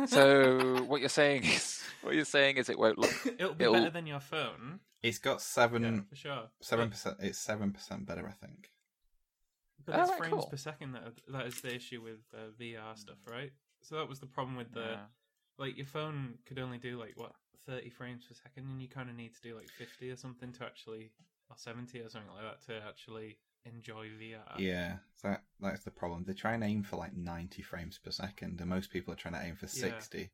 So 0.07 0.83
what 0.85 1.01
you're 1.01 1.09
saying 1.09 1.45
is 1.57 1.83
what 2.03 2.15
you're 2.15 2.25
saying 2.25 2.57
is 2.57 2.69
it 2.69 2.79
won't 2.79 2.99
look. 2.99 3.13
it'll 3.27 3.55
be 3.55 3.65
it'll- 3.65 3.75
better 3.75 3.91
than 3.91 4.07
your 4.07 4.21
phone. 4.21 4.81
It's 5.03 5.19
got 5.19 5.33
Yeah, 5.35 5.39
seven 5.39 6.07
for 6.09 6.15
sure. 6.17 6.43
seven 6.61 6.91
percent. 6.91 7.17
It's 7.21 7.39
seven 7.39 7.73
percent 7.73 8.07
better, 8.07 8.27
I 8.29 8.33
think. 8.47 8.71
But 9.85 9.97
it's 9.99 10.11
Alright, 10.11 10.19
frames 10.19 10.35
cool. 10.35 10.47
per 10.51 10.57
second 10.57 10.93
that 10.93 11.03
that 11.29 11.47
is 11.47 11.61
the 11.61 11.75
issue 11.75 12.01
with 12.01 12.21
uh, 12.33 12.51
VR 12.61 12.97
stuff, 12.97 13.19
right? 13.29 13.51
So 13.83 13.97
that 13.97 14.09
was 14.09 14.21
the 14.21 14.27
problem 14.27 14.57
with 14.57 14.73
the 14.73 14.81
Yeah. 14.81 15.07
like 15.59 15.77
your 15.77 15.87
phone 15.87 16.35
could 16.47 16.59
only 16.61 16.79
do 16.79 16.99
like 17.01 17.15
what 17.17 17.33
thirty 17.67 17.91
frames 17.91 18.25
per 18.29 18.35
second, 18.35 18.69
and 18.71 18.81
you 18.81 18.89
kind 18.89 19.11
of 19.11 19.17
need 19.17 19.35
to 19.35 19.41
do 19.43 19.57
like 19.57 19.69
fifty 19.71 20.11
or 20.11 20.17
something 20.17 20.53
to 20.53 20.65
actually, 20.65 21.11
or 21.51 21.57
seventy 21.57 21.99
or 22.01 22.09
something 22.09 22.31
like 22.33 22.45
that 22.45 22.67
to 22.73 22.81
actually 22.87 23.39
enjoy 23.65 24.07
VR. 24.09 24.59
Yeah, 24.59 24.97
that 25.23 25.43
that's 25.61 25.85
the 25.85 25.91
problem. 25.91 26.25
They 26.25 26.35
try 26.35 26.55
and 26.55 26.65
aim 26.65 26.83
for 26.83 26.97
like 26.97 27.15
ninety 27.17 27.63
frames 27.63 27.99
per 28.03 28.11
second, 28.11 28.61
and 28.61 28.69
most 28.71 28.91
people 28.91 29.13
are 29.13 29.17
trying 29.17 29.35
to 29.35 29.43
aim 29.43 29.57
for 29.57 29.67
Yeah. 29.67 29.71
sixty. 29.71 30.31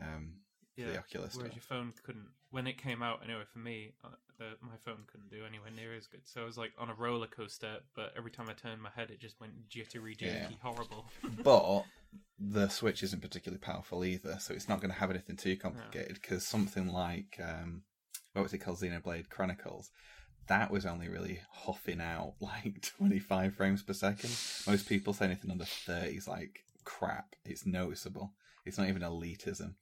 Um, 0.00 0.40
for 0.74 0.80
Yeah. 0.80 0.86
the 0.92 0.98
Oculus 0.98 1.36
Whereas 1.36 1.52
stuff. 1.52 1.56
your 1.56 1.62
phone 1.62 1.92
couldn't, 2.02 2.28
when 2.50 2.66
it 2.66 2.78
came 2.78 3.00
out, 3.00 3.22
anyway, 3.22 3.44
for 3.52 3.60
me, 3.60 3.92
uh, 4.02 4.08
the, 4.38 4.56
my 4.60 4.76
phone 4.84 5.04
couldn't 5.06 5.30
do 5.30 5.44
anywhere 5.46 5.70
near 5.70 5.94
as 5.94 6.08
good. 6.08 6.26
So 6.26 6.42
I 6.42 6.44
was 6.44 6.58
like 6.58 6.72
on 6.78 6.90
a 6.90 6.94
roller 6.94 7.28
coaster, 7.28 7.78
but 7.94 8.12
every 8.16 8.32
time 8.32 8.48
I 8.48 8.54
turned 8.54 8.82
my 8.82 8.90
head, 8.90 9.12
it 9.12 9.20
just 9.20 9.38
went 9.38 9.68
jittery, 9.68 10.16
jerky, 10.16 10.32
Yeah. 10.32 10.48
horrible. 10.60 11.08
But 11.44 11.84
the 12.40 12.68
Switch 12.68 13.04
isn't 13.04 13.20
particularly 13.22 13.60
powerful 13.60 14.04
either, 14.04 14.38
so 14.40 14.52
it's 14.52 14.68
not 14.68 14.80
going 14.80 14.90
to 14.92 14.98
have 14.98 15.10
anything 15.10 15.36
too 15.36 15.56
complicated. 15.56 16.14
Because 16.20 16.44
something 16.44 16.88
like 16.88 17.38
um, 17.40 17.84
what 18.32 18.42
was 18.42 18.52
it 18.52 18.58
called, 18.58 18.78
Xenoblade 18.80 19.28
Chronicles, 19.28 19.92
that 20.48 20.70
was 20.70 20.86
only 20.86 21.08
really 21.08 21.40
huffing 21.50 22.00
out 22.00 22.34
like 22.40 22.82
twenty 22.82 23.18
five 23.18 23.54
frames 23.54 23.82
per 23.82 23.92
second. 23.92 24.30
Most 24.66 24.88
people 24.88 25.12
say 25.12 25.26
anything 25.26 25.50
under 25.50 25.64
thirty 25.64 26.16
is 26.16 26.28
like 26.28 26.60
crap. 26.84 27.34
It's 27.44 27.66
noticeable. 27.66 28.32
It's 28.64 28.78
not 28.78 28.88
even 28.88 29.02
elitism. 29.02 29.74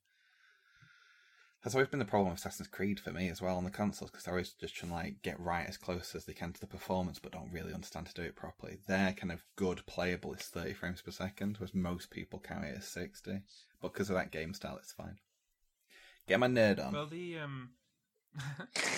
That's 1.63 1.77
always 1.77 1.89
been 1.89 2.01
the 2.01 2.05
problem 2.05 2.31
with 2.33 2.41
Assassin's 2.41 2.67
Creed 2.67 2.99
for 2.99 3.13
me 3.13 3.29
as 3.29 3.41
well 3.41 3.57
on 3.57 3.63
the 3.63 3.71
consoles 3.71 4.11
because 4.11 4.25
they're 4.25 4.35
always 4.35 4.53
just 4.53 4.75
trying 4.75 4.91
to 4.91 4.97
like 4.97 5.23
get 5.23 5.39
right 5.39 5.65
as 5.69 5.77
close 5.77 6.13
as 6.17 6.25
they 6.25 6.33
can 6.33 6.53
to 6.53 6.61
the 6.61 6.67
performance, 6.67 7.21
but 7.21 7.31
don't 7.31 7.53
really 7.53 7.73
understand 7.73 8.07
to 8.07 8.15
do 8.15 8.23
it 8.23 8.35
properly. 8.35 8.79
Their 8.89 9.13
kind 9.13 9.31
of 9.31 9.45
good 9.55 9.87
playable 9.87 10.33
is 10.35 10.43
thirty 10.43 10.73
frames 10.73 11.03
per 11.03 11.13
second, 11.13 11.59
whereas 11.59 11.75
most 11.75 12.11
people 12.11 12.41
count 12.41 12.65
it 12.65 12.77
as 12.79 12.87
sixty. 12.87 13.43
But 13.81 13.93
because 13.93 14.11
of 14.11 14.17
that 14.17 14.33
game 14.33 14.55
style, 14.55 14.77
it's 14.79 14.93
fine. 14.93 15.19
Get 16.27 16.41
my 16.41 16.49
nerd 16.49 16.85
on. 16.85 16.93
well, 16.93 17.07
the 17.07 17.39
um, 17.39 17.71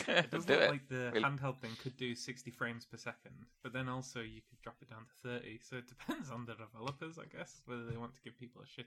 it 0.09 0.31
does 0.31 0.45
Do 0.47 0.53
look 0.55 0.63
it. 0.63 0.71
like 0.71 0.89
the 0.89 1.11
Really. 1.13 1.23
handheld 1.23 1.59
thing 1.59 1.71
could 1.83 1.97
do 1.97 2.15
sixty 2.15 2.51
frames 2.51 2.85
per 2.85 2.97
second, 2.97 3.35
but 3.63 3.73
then 3.73 3.89
also 3.89 4.21
you 4.21 4.41
could 4.49 4.61
drop 4.63 4.77
it 4.81 4.89
down 4.91 5.01
to 5.07 5.29
thirty. 5.29 5.59
So 5.63 5.77
it 5.77 5.89
depends 5.89 6.31
on 6.31 6.47
the 6.47 6.55
developers, 6.55 7.19
I 7.19 7.25
guess, 7.37 7.63
whether 7.67 7.85
they 7.85 7.97
want 7.97 8.15
to 8.15 8.23
give 8.23 8.39
people 8.39 8.63
a 8.63 8.67
shit 8.67 8.87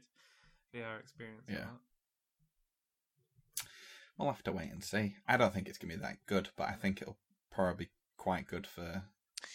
VR 0.74 1.00
experience. 1.00 1.44
or 1.50 1.54
Yeah. 1.54 1.60
not. 1.66 1.82
We'll 4.18 4.32
have 4.32 4.44
to 4.44 4.52
wait 4.52 4.72
and 4.72 4.84
see. 4.84 5.16
I 5.28 5.38
don't 5.38 5.54
think 5.54 5.68
it's 5.68 5.78
gonna 5.78 5.94
be 5.94 6.00
that 6.02 6.26
good, 6.26 6.50
but 6.56 6.68
I 6.70 6.74
think 6.74 7.02
it'll 7.02 7.18
probably 7.52 7.86
be 7.86 7.92
quite 8.18 8.48
good 8.48 8.66
for 8.66 9.04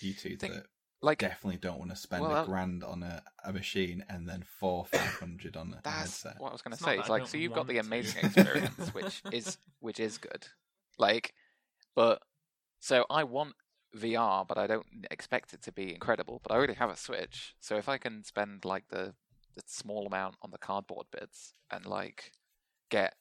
you 0.00 0.14
two 0.14 0.36
Think- 0.36 0.54
that 0.54 0.66
like 1.04 1.18
definitely 1.18 1.58
don't 1.58 1.78
want 1.80 1.90
to 1.90 1.96
spend 1.96 2.22
Well, 2.22 2.30
a 2.30 2.42
uh, 2.42 2.44
grand 2.44 2.84
on 2.84 3.02
a, 3.02 3.24
a 3.44 3.52
machine 3.52 4.04
and 4.08 4.28
then 4.28 4.44
four 4.44 4.84
five 4.92 5.00
hundred 5.18 5.56
on 5.56 5.72
a 5.74 5.80
That's 5.82 6.22
headset. 6.22 6.40
what 6.40 6.50
I 6.50 6.52
was 6.52 6.62
going 6.62 6.76
to 6.76 6.82
say. 6.82 6.96
It's 6.96 7.08
like 7.08 7.26
so 7.26 7.38
you've 7.38 7.52
got 7.54 7.66
the 7.66 7.74
want 7.74 7.86
to. 7.86 7.88
amazing 7.88 8.24
experience, 8.26 8.94
which 8.94 9.20
is 9.32 9.58
which 9.80 9.98
is 9.98 10.18
good. 10.18 10.46
Like, 10.98 11.32
but 11.94 12.22
so 12.80 13.04
I 13.10 13.24
want 13.24 13.54
VR, 13.94 14.44
but 14.46 14.58
I 14.58 14.66
don't 14.66 14.86
expect 15.10 15.52
it 15.54 15.62
to 15.62 15.72
be 15.72 15.94
incredible. 15.94 16.40
But 16.42 16.52
I 16.52 16.56
already 16.56 16.74
have 16.74 16.90
a 16.90 16.96
Switch, 16.96 17.54
so 17.60 17.76
if 17.76 17.88
I 17.88 17.98
can 17.98 18.24
spend 18.24 18.64
like 18.64 18.88
the 18.88 19.14
the 19.54 19.62
small 19.66 20.06
amount 20.06 20.36
on 20.42 20.50
the 20.50 20.58
cardboard 20.58 21.06
bits 21.12 21.52
and 21.70 21.84
like 21.84 22.32
get 22.90 23.14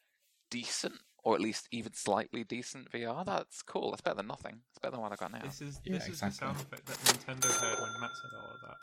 decent 0.50 1.02
or 1.24 1.36
at 1.36 1.42
least 1.42 1.68
even 1.72 1.94
slightly 1.94 2.44
decent 2.44 2.90
VR, 2.92 3.24
that's 3.26 3.62
cool. 3.62 3.92
That's 3.92 4.02
better 4.02 4.18
than 4.18 4.28
nothing. 4.28 4.62
It's 4.70 4.80
better 4.80 4.94
than 4.94 5.02
what 5.02 5.12
I 5.12 5.16
got 5.16 5.32
now. 5.32 5.42
This 5.44 5.62
is 5.62 5.80
Yeah, 5.86 5.94
this 5.94 6.08
is 6.10 6.20
the 6.20 6.26
exactly. 6.28 6.48
sound 6.48 6.60
effect 6.62 6.86
that 6.88 6.98
Nintendo 6.98 7.52
heard 7.52 7.80
when 7.80 8.00
Matt 8.02 8.16
said 8.16 8.32
all 8.40 8.54
of 8.56 8.62
that. 8.62 8.78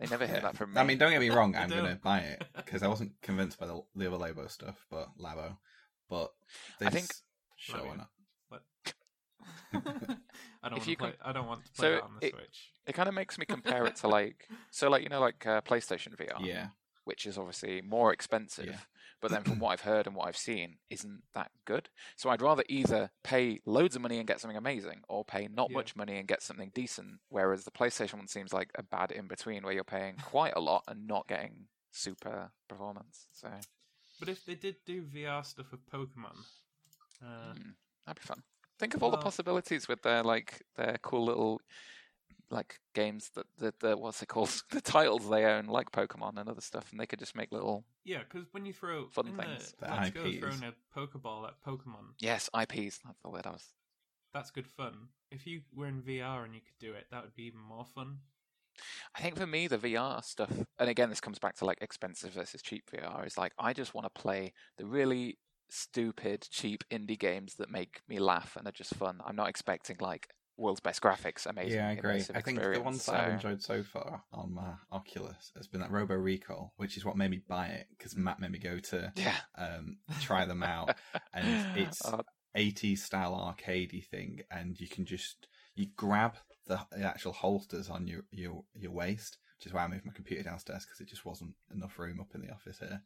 they 0.00 0.06
never 0.06 0.26
hear 0.26 0.36
Yeah. 0.36 0.42
that 0.42 0.56
from 0.56 0.72
me. 0.72 0.80
I 0.80 0.84
mean, 0.84 0.98
don't 0.98 1.12
get 1.12 1.20
me 1.20 1.28
wrong. 1.36 1.54
I 1.54 1.62
I'm 1.62 1.68
going 1.70 1.84
to 1.84 1.94
buy 2.02 2.18
it 2.20 2.42
because 2.56 2.82
I 2.82 2.88
wasn't 2.88 3.12
convinced 3.22 3.60
by 3.60 3.66
the, 3.66 3.80
the 3.94 4.06
other 4.12 4.16
Labo 4.16 4.50
stuff, 4.50 4.84
but 4.90 5.08
Labo. 5.18 5.56
But 6.08 6.32
I 6.80 6.90
think- 6.90 7.12
sure 7.56 7.78
why 7.84 7.94
Labo. 7.94 7.96
not? 7.98 8.08
I 9.72 10.68
don't 10.68 10.78
If 10.78 10.86
want 10.86 10.86
you 10.88 10.94
to 10.96 10.98
play. 10.98 11.10
can- 11.12 11.18
I 11.24 11.32
don't 11.32 11.46
want 11.46 11.64
to 11.64 11.72
play 11.72 11.88
So 11.88 11.92
that 11.94 12.02
on 12.02 12.10
the 12.20 12.26
it- 12.26 12.34
Switch. 12.34 12.72
it 12.86 12.92
kind 12.94 13.08
of 13.08 13.14
makes 13.14 13.38
me 13.38 13.46
compare 13.46 13.86
it 13.86 13.96
to 13.96 14.08
like 14.18 14.48
so 14.70 14.88
like 14.90 15.02
you 15.02 15.08
know 15.08 15.20
like 15.20 15.46
uh, 15.46 15.60
PlayStation 15.62 16.16
VR. 16.16 16.44
Yeah, 16.44 16.68
which 17.04 17.24
is 17.26 17.38
obviously 17.38 17.80
more 17.80 18.12
expensive. 18.12 18.66
Yeah. 18.66 18.76
But 19.20 19.30
then, 19.30 19.44
from 19.44 19.58
what 19.58 19.70
I've 19.70 19.82
heard 19.82 20.06
and 20.06 20.16
what 20.16 20.28
I've 20.28 20.36
seen, 20.36 20.78
isn't 20.88 21.22
that 21.34 21.50
good. 21.66 21.90
So 22.16 22.30
I'd 22.30 22.40
rather 22.42 22.64
either 22.68 23.10
pay 23.22 23.60
loads 23.66 23.94
of 23.96 24.02
money 24.02 24.18
and 24.18 24.26
get 24.26 24.40
something 24.40 24.56
amazing, 24.56 25.02
or 25.08 25.24
pay 25.24 25.48
not 25.48 25.70
Yeah. 25.70 25.76
much 25.76 25.94
money 25.94 26.18
and 26.18 26.26
get 26.26 26.42
something 26.42 26.70
decent. 26.74 27.20
Whereas 27.28 27.64
the 27.64 27.70
PlayStation 27.70 28.14
one 28.14 28.28
seems 28.28 28.52
like 28.52 28.70
a 28.76 28.82
bad 28.82 29.12
in 29.12 29.26
between, 29.28 29.62
where 29.62 29.72
you're 29.72 29.84
paying 29.84 30.16
quite 30.16 30.54
a 30.56 30.60
lot 30.60 30.84
and 30.88 31.06
not 31.06 31.28
getting 31.28 31.68
super 31.90 32.50
performance. 32.68 33.26
So 33.32 33.48
But 34.18 34.28
if 34.28 34.44
they 34.44 34.54
did 34.54 34.76
do 34.84 35.02
VR 35.02 35.44
stuff 35.44 35.70
with 35.70 35.86
Pokemon, 35.86 36.36
uh, 37.22 37.52
mm, 37.54 37.74
that'd 38.06 38.20
be 38.20 38.26
fun. 38.26 38.42
Think 38.78 38.94
of 38.94 39.02
all 39.02 39.10
the 39.10 39.18
possibilities 39.18 39.88
with 39.88 40.02
their 40.02 40.22
like 40.22 40.62
their 40.76 40.96
cool 41.02 41.24
little 41.26 41.60
like 42.50 42.80
games 42.94 43.30
that 43.34 43.46
the, 43.58 43.72
the 43.80 43.96
what's 43.96 44.22
it 44.22 44.28
called 44.28 44.50
the 44.70 44.80
titles 44.80 45.28
they 45.28 45.44
own 45.44 45.66
like 45.66 45.90
Pokemon 45.92 46.38
and 46.38 46.48
other 46.48 46.60
stuff, 46.60 46.90
and 46.90 47.00
they 47.00 47.06
could 47.06 47.18
just 47.18 47.36
make 47.36 47.52
little 47.52 47.84
yeah, 48.04 48.20
because 48.28 48.48
when 48.52 48.64
you 48.64 48.72
throw 48.72 49.08
Fun 49.08 49.26
things. 49.36 49.74
the, 49.78 49.86
The 49.86 49.92
Let's 49.92 50.10
Go 50.10 50.32
throwing 50.32 50.64
a 50.64 50.98
Pokeball 50.98 51.46
at 51.46 51.54
Pokemon, 51.66 52.14
yes 52.18 52.48
IPs. 52.58 53.00
That's 53.04 53.20
the 53.22 53.30
word 53.30 53.46
I 53.46 53.50
was 53.50 53.66
that's 54.32 54.50
good 54.50 54.66
fun. 54.66 55.08
If 55.30 55.46
you 55.46 55.62
were 55.74 55.86
in 55.86 56.02
VR 56.02 56.44
and 56.44 56.54
you 56.54 56.60
could 56.60 56.78
do 56.78 56.92
it, 56.92 57.06
that 57.10 57.22
would 57.22 57.34
be 57.34 57.44
even 57.44 57.60
more 57.60 57.84
fun. 57.84 58.18
I 59.16 59.20
think 59.20 59.36
for 59.36 59.46
me, 59.46 59.66
the 59.66 59.78
VR 59.78 60.24
stuff, 60.24 60.52
and 60.78 60.88
again, 60.88 61.10
this 61.10 61.20
comes 61.20 61.38
back 61.38 61.56
to 61.56 61.64
like 61.64 61.78
expensive 61.80 62.32
versus 62.32 62.62
cheap 62.62 62.84
VR, 62.90 63.26
is 63.26 63.36
like 63.36 63.52
I 63.58 63.72
just 63.72 63.94
want 63.94 64.12
to 64.12 64.20
play 64.20 64.52
the 64.78 64.86
really 64.86 65.38
stupid, 65.68 66.46
cheap 66.50 66.84
indie 66.90 67.18
games 67.18 67.54
that 67.56 67.70
make 67.70 68.00
me 68.08 68.18
laugh 68.18 68.56
and 68.56 68.66
are 68.66 68.72
just 68.72 68.94
fun. 68.94 69.20
I'm 69.24 69.36
not 69.36 69.48
expecting 69.48 69.96
like 70.00 70.28
world's 70.60 70.80
best 70.80 71.00
graphics, 71.00 71.46
amazing. 71.46 71.78
yeah, 71.78 71.88
I 71.88 71.92
agree. 71.92 72.24
I 72.34 72.40
think 72.40 72.60
the 72.60 72.80
ones 72.80 73.04
so... 73.04 73.12
that 73.12 73.20
I've 73.20 73.32
enjoyed 73.32 73.62
so 73.62 73.82
far 73.82 74.22
on 74.32 74.54
my 74.54 74.72
Oculus 74.92 75.52
has 75.56 75.66
been 75.66 75.80
that 75.80 75.90
Robo 75.90 76.14
Recall, 76.14 76.72
which 76.76 76.96
is 76.96 77.04
what 77.04 77.16
made 77.16 77.30
me 77.30 77.40
buy 77.48 77.66
it 77.68 77.86
because 77.96 78.16
Matt 78.16 78.40
made 78.40 78.52
me 78.52 78.58
go 78.58 78.78
to 78.78 79.12
Yeah, 79.16 79.36
um, 79.56 79.98
try 80.20 80.44
them 80.44 80.62
out, 80.62 80.94
and 81.32 81.66
it's 81.76 82.02
Oh, 82.04 82.20
80s 82.56 82.98
style 82.98 83.32
arcadey 83.32 84.04
thing, 84.04 84.40
and 84.50 84.78
you 84.78 84.88
can 84.88 85.04
just 85.04 85.46
you 85.74 85.86
grab 85.96 86.36
the, 86.66 86.80
the 86.92 87.04
actual 87.04 87.32
holsters 87.32 87.88
on 87.88 88.06
your 88.06 88.22
your 88.30 88.64
your 88.74 88.92
waist, 88.92 89.38
which 89.60 89.66
is 89.66 89.74
why 89.74 89.84
I 89.84 89.88
moved 89.88 90.06
my 90.06 90.12
computer 90.14 90.42
downstairs 90.42 90.86
because 90.86 91.02
it 91.02 91.08
just 91.08 91.26
wasn't 91.26 91.52
enough 91.70 91.98
room 91.98 92.18
up 92.18 92.34
in 92.34 92.40
the 92.40 92.50
office 92.50 92.78
here. 92.78 93.02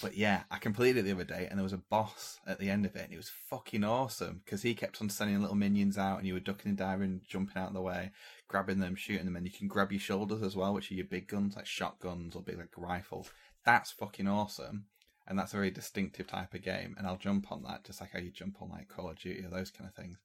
But 0.00 0.16
yeah, 0.16 0.44
I 0.48 0.58
completed 0.58 1.00
it 1.00 1.02
the 1.02 1.12
other 1.12 1.24
day, 1.24 1.48
and 1.50 1.58
there 1.58 1.64
was 1.64 1.72
a 1.72 1.78
boss 1.78 2.38
at 2.46 2.60
the 2.60 2.70
end 2.70 2.86
of 2.86 2.94
it, 2.94 3.02
and 3.02 3.12
it 3.12 3.16
was 3.16 3.32
fucking 3.50 3.82
awesome 3.82 4.42
because 4.44 4.62
he 4.62 4.74
kept 4.74 5.02
on 5.02 5.10
sending 5.10 5.40
little 5.40 5.56
minions 5.56 5.98
out, 5.98 6.18
and 6.18 6.28
you 6.28 6.34
were 6.34 6.38
ducking 6.38 6.68
and 6.68 6.78
diving, 6.78 7.22
jumping 7.26 7.60
out 7.60 7.68
of 7.68 7.74
the 7.74 7.82
way, 7.82 8.12
grabbing 8.46 8.78
them, 8.78 8.94
shooting 8.94 9.24
them, 9.24 9.34
and 9.34 9.46
you 9.46 9.52
can 9.52 9.66
grab 9.66 9.90
your 9.90 10.00
shoulders 10.00 10.42
as 10.42 10.54
well, 10.54 10.72
which 10.72 10.92
are 10.92 10.94
your 10.94 11.06
big 11.06 11.26
guns 11.26 11.56
like 11.56 11.66
shotguns 11.66 12.36
or 12.36 12.42
big 12.42 12.58
like 12.58 12.68
rifles. 12.76 13.32
That's 13.64 13.90
fucking 13.90 14.28
awesome 14.28 14.84
and 15.26 15.38
that's 15.38 15.54
a 15.54 15.56
very 15.56 15.70
distinctive 15.70 16.26
type 16.26 16.54
of 16.54 16.62
game. 16.62 16.94
And 16.98 17.06
I'll 17.06 17.16
jump 17.16 17.50
on 17.50 17.62
that 17.62 17.84
just 17.84 18.00
like 18.00 18.12
how 18.12 18.18
you 18.18 18.30
jump 18.30 18.60
on 18.60 18.68
like 18.70 18.88
Call 18.88 19.10
of 19.10 19.18
Duty 19.18 19.44
or 19.44 19.48
those 19.48 19.70
kind 19.70 19.88
of 19.88 19.94
things. 19.94 20.18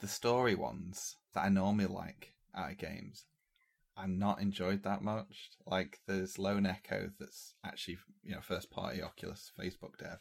The 0.00 0.08
story 0.08 0.54
ones 0.54 1.16
that 1.32 1.44
I 1.44 1.48
normally 1.48 1.86
like 1.86 2.34
out 2.54 2.72
of 2.72 2.78
games, 2.78 3.24
I'm 3.96 4.18
not 4.18 4.40
enjoyed 4.40 4.82
that 4.84 5.02
much. 5.02 5.50
Like 5.66 6.00
there's 6.06 6.38
Lone 6.38 6.66
Echo, 6.66 7.10
that's 7.18 7.54
actually 7.64 7.98
you 8.22 8.34
know 8.34 8.40
first 8.42 8.70
party 8.70 9.02
Oculus 9.02 9.50
Facebook 9.58 9.96
dev. 9.98 10.18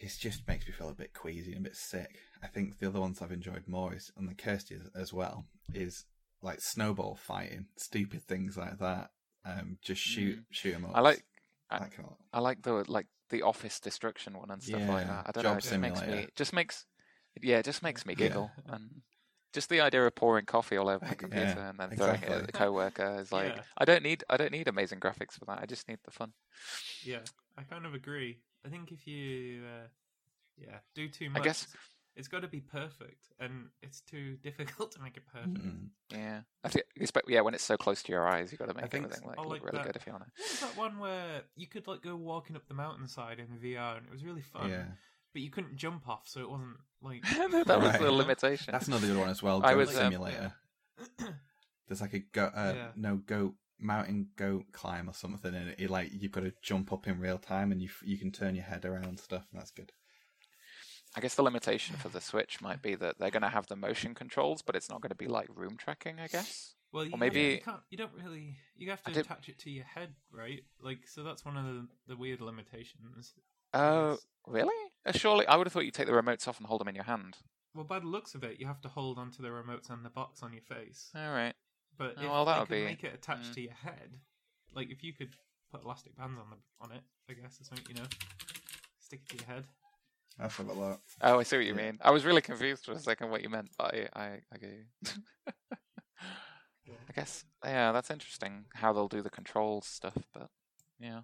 It 0.00 0.12
just 0.18 0.46
makes 0.48 0.66
me 0.66 0.72
feel 0.72 0.88
a 0.88 0.94
bit 0.94 1.14
queasy 1.14 1.52
and 1.52 1.64
a 1.64 1.68
bit 1.68 1.76
sick. 1.76 2.16
I 2.42 2.48
think 2.48 2.78
the 2.78 2.88
other 2.88 3.00
ones 3.00 3.22
I've 3.22 3.30
enjoyed 3.32 3.68
more 3.68 3.94
is 3.94 4.10
and 4.16 4.28
the 4.28 4.34
Kirsty 4.34 4.76
as- 4.98 5.12
well 5.12 5.46
is 5.72 6.04
like 6.42 6.60
snowball 6.60 7.14
fighting, 7.16 7.66
stupid 7.76 8.22
things 8.24 8.56
like 8.56 8.78
that. 8.80 9.10
Um, 9.46 9.78
just 9.82 10.00
shoot 10.02 10.40
shoot 10.50 10.72
them 10.72 10.86
up. 10.86 10.92
I 10.96 11.00
like 11.00 11.24
I- 11.70 11.78
kind 11.78 12.08
of 12.08 12.16
I 12.32 12.40
like 12.40 12.62
the 12.62 12.84
like 12.88 13.06
the 13.30 13.42
office 13.42 13.78
destruction 13.80 14.36
one 14.36 14.50
and 14.50 14.62
stuff 14.62 14.86
like 14.88 15.06
that. 15.06 15.26
I 15.28 15.30
don't 15.32 15.42
Job 15.44 15.52
know. 15.52 15.58
It 15.58 15.62
just 15.62 15.78
makes 15.80 16.00
me 16.02 16.26
just 16.34 16.52
makes 16.52 16.86
yeah, 17.42 17.58
it 17.58 17.64
just 17.64 17.82
makes 17.82 18.04
me 18.04 18.14
Yeah. 18.18 18.28
giggle 18.28 18.50
and. 18.66 19.02
Just 19.54 19.68
the 19.70 19.80
idea 19.80 20.04
of 20.04 20.14
pouring 20.14 20.44
coffee 20.44 20.76
all 20.76 20.88
over 20.88 21.02
my 21.04 21.12
Yeah, 21.12 21.14
computer 21.16 21.60
and 21.60 21.78
then 21.78 21.90
throwing 21.96 22.22
it 22.22 22.28
at 22.28 22.46
the 22.46 22.52
coworker 22.52 23.18
is 23.20 23.32
like 23.32 23.54
Yeah. 23.54 23.62
I 23.78 23.84
don't 23.86 24.02
need 24.02 24.24
I 24.28 24.36
don't 24.36 24.52
need 24.52 24.68
amazing 24.68 25.00
graphics 25.00 25.38
for 25.38 25.44
that. 25.46 25.60
I 25.62 25.66
just 25.66 25.88
need 25.88 25.98
the 26.04 26.10
fun. 26.10 26.32
Yeah, 27.04 27.20
I 27.56 27.62
kind 27.62 27.86
of 27.86 27.94
agree. 27.94 28.40
I 28.66 28.68
think 28.68 28.90
if 28.92 29.06
you, 29.06 29.62
uh, 29.64 29.86
yeah, 30.58 30.78
do 30.94 31.08
too 31.08 31.26
I 31.26 31.28
much, 31.38 31.44
guess- 31.44 31.68
It's 32.16 32.28
got 32.28 32.42
to 32.42 32.48
be 32.48 32.60
perfect, 32.60 33.32
and 33.40 33.70
it's 33.82 34.00
too 34.00 34.36
difficult 34.42 34.92
to 34.92 35.00
make 35.02 35.16
it 35.16 35.24
perfect. 35.26 35.54
Mm. 35.64 35.88
Yeah, 36.10 36.40
I 36.62 36.68
think. 36.68 36.86
Expect, 36.96 37.28
yeah, 37.28 37.40
when 37.40 37.54
it's 37.54 37.64
so 37.64 37.76
close 37.76 38.02
to 38.04 38.12
your 38.12 38.26
eyes, 38.28 38.52
you 38.52 38.58
have 38.58 38.68
got 38.68 38.74
to 38.74 38.80
make 38.82 38.90
think 38.90 39.04
everything 39.06 39.26
like 39.28 39.38
I 39.38 39.42
look 39.42 39.50
like 39.50 39.62
really 39.64 39.78
that. 39.78 39.86
good 39.86 39.96
if 39.96 40.06
you 40.06 40.12
want 40.12 40.24
to. 40.24 40.30
What 40.36 40.50
was 40.50 40.60
that 40.60 40.76
one 40.76 40.98
where 41.00 41.42
you 41.56 41.66
could 41.66 41.86
like 41.88 42.02
go 42.02 42.14
walking 42.16 42.54
up 42.56 42.66
the 42.68 42.74
mountainside 42.74 43.38
in 43.40 43.46
VR, 43.58 43.96
and 43.98 44.06
it 44.06 44.12
was 44.12 44.24
really 44.24 44.42
fun, 44.42 44.70
Yeah, 44.70 44.84
but 45.34 45.42
you 45.42 45.50
couldn't 45.50 45.76
jump 45.76 46.08
off, 46.08 46.22
so 46.26 46.40
it 46.40 46.48
wasn't 46.48 46.76
like. 47.02 47.22
that 47.36 47.50
was 47.52 47.66
Right. 47.66 48.00
the 48.00 48.10
limitation. 48.10 48.72
that's 48.72 48.88
another 48.88 49.06
good 49.08 49.18
one 49.18 49.28
as 49.28 49.42
well. 49.42 49.60
I 49.62 49.72
Goat 49.72 49.78
was, 49.78 49.88
um, 49.90 49.96
simulator. 50.12 50.52
There's 51.88 52.00
like 52.00 52.14
a 52.14 52.20
goat, 52.20 52.52
uh, 52.54 52.72
Yeah. 52.74 52.88
no 52.96 53.16
goat 53.16 53.54
mountain 53.78 54.28
goat 54.36 54.64
climb 54.72 55.10
or 55.10 55.12
something, 55.12 55.54
and 55.54 55.74
it 55.78 55.90
like 55.90 56.10
you've 56.12 56.32
got 56.32 56.44
to 56.44 56.52
jump 56.62 56.92
up 56.92 57.06
in 57.06 57.18
real 57.20 57.36
time, 57.38 57.72
and 57.72 57.82
you 57.82 57.88
f- 57.88 58.02
you 58.06 58.16
can 58.16 58.30
turn 58.32 58.54
your 58.54 58.64
head 58.64 58.84
around 58.86 59.04
and 59.04 59.20
stuff, 59.20 59.46
and 59.52 59.60
that's 59.60 59.70
good. 59.70 59.92
I 61.16 61.20
guess 61.20 61.34
the 61.34 61.42
limitation 61.42 61.94
for 61.96 62.08
the 62.08 62.20
Switch 62.20 62.60
might 62.60 62.80
be 62.82 62.94
that 62.96 63.18
they're 63.18 63.30
going 63.30 63.42
to 63.42 63.48
have 63.48 63.66
the 63.68 63.76
motion 63.76 64.14
controls, 64.14 64.62
but 64.62 64.74
it's 64.74 64.88
not 64.90 65.00
going 65.00 65.10
to 65.10 65.14
be 65.16 65.28
like 65.28 65.48
room 65.54 65.76
tracking. 65.76 66.18
I 66.20 66.26
guess. 66.28 66.74
Well, 66.92 67.04
you, 67.04 67.10
Or 67.10 67.16
yeah, 67.16 67.20
maybe- 67.20 67.40
you 67.40 67.60
can't. 67.60 67.80
You 67.90 67.98
don't 67.98 68.12
really. 68.14 68.56
You 68.76 68.90
have 68.90 69.02
to 69.02 69.12
did- 69.12 69.26
attach 69.26 69.48
it 69.48 69.58
to 69.60 69.70
your 69.70 69.84
head, 69.84 70.14
right? 70.32 70.62
Like, 70.80 71.06
so 71.06 71.22
that's 71.22 71.44
one 71.44 71.56
of 71.56 71.64
the, 71.66 71.86
the 72.08 72.16
weird 72.16 72.40
limitations. 72.40 73.34
Oh, 73.74 74.10
Yes. 74.12 74.26
really? 74.46 74.74
Uh, 75.06 75.12
surely, 75.12 75.46
I 75.46 75.56
would 75.56 75.66
have 75.66 75.72
thought 75.72 75.84
you'd 75.84 75.94
take 75.94 76.06
the 76.06 76.12
remotes 76.12 76.46
off 76.48 76.58
and 76.58 76.66
hold 76.66 76.80
them 76.80 76.88
in 76.88 76.94
your 76.94 77.04
hand. 77.04 77.36
Well, 77.74 77.84
by 77.84 77.98
the 77.98 78.06
looks 78.06 78.34
of 78.34 78.44
it, 78.44 78.60
you 78.60 78.66
have 78.66 78.80
to 78.82 78.88
hold 78.88 79.18
onto 79.18 79.42
the 79.42 79.48
remotes 79.48 79.90
and 79.90 80.04
the 80.04 80.10
box 80.10 80.42
on 80.42 80.52
your 80.52 80.62
face. 80.62 81.10
All 81.14 81.30
right. 81.32 81.54
But 81.98 82.14
Oh, 82.18 82.22
if 82.22 82.30
well, 82.30 82.44
that 82.44 82.54
they 82.54 82.60
would 82.60 82.68
can 82.68 82.78
be- 82.78 82.84
make 82.84 83.04
it 83.04 83.14
attached 83.14 83.50
mm. 83.50 83.54
to 83.54 83.60
your 83.62 83.72
head, 83.72 84.18
like 84.72 84.90
if 84.90 85.02
you 85.02 85.12
could 85.12 85.34
put 85.70 85.82
elastic 85.84 86.16
bands 86.16 86.38
on 86.38 86.50
the 86.50 86.56
on 86.84 86.92
it, 86.92 87.02
I 87.28 87.34
guess 87.34 87.60
or 87.60 87.64
something, 87.64 87.84
you 87.88 87.94
know, 88.00 88.08
stick 89.00 89.20
it 89.24 89.28
to 89.30 89.36
your 89.44 89.46
head. 89.54 89.64
That's 90.38 90.58
a 90.58 90.62
lot. 90.62 91.00
Oh, 91.20 91.38
I 91.38 91.42
see 91.44 91.56
what 91.56 91.66
you 91.66 91.74
Yeah. 91.76 91.82
mean. 91.92 91.98
I 92.02 92.10
was 92.10 92.24
really 92.24 92.40
confused 92.42 92.84
for 92.84 92.92
a 92.92 92.98
second 92.98 93.30
what 93.30 93.42
you 93.42 93.48
meant, 93.48 93.70
but 93.78 93.94
I, 93.94 94.08
I, 94.14 94.40
I 94.52 94.56
get 94.58 94.70
you. 94.70 94.84
I 97.08 97.12
guess, 97.14 97.44
yeah, 97.64 97.92
that's 97.92 98.10
interesting 98.10 98.66
how 98.74 98.92
they'll 98.92 99.08
do 99.08 99.22
the 99.22 99.30
controls 99.30 99.86
stuff, 99.86 100.16
but 100.32 100.48
yeah. 100.98 101.20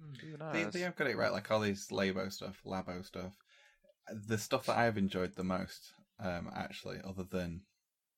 Hmm. 0.00 0.14
Who 0.20 0.36
They, 0.52 0.64
knows? 0.64 0.72
they 0.72 0.80
have 0.80 0.96
got 0.96 1.06
it 1.08 1.16
right, 1.16 1.32
like 1.32 1.50
all 1.50 1.60
these 1.60 1.88
Labo 1.88 2.30
stuff, 2.32 2.60
Labo 2.64 3.04
stuff. 3.04 3.32
The 4.28 4.38
stuff 4.38 4.66
that 4.66 4.76
I've 4.76 4.98
enjoyed 4.98 5.34
the 5.34 5.44
most, 5.44 5.92
um, 6.20 6.50
actually, 6.54 6.98
other 7.04 7.24
than 7.24 7.62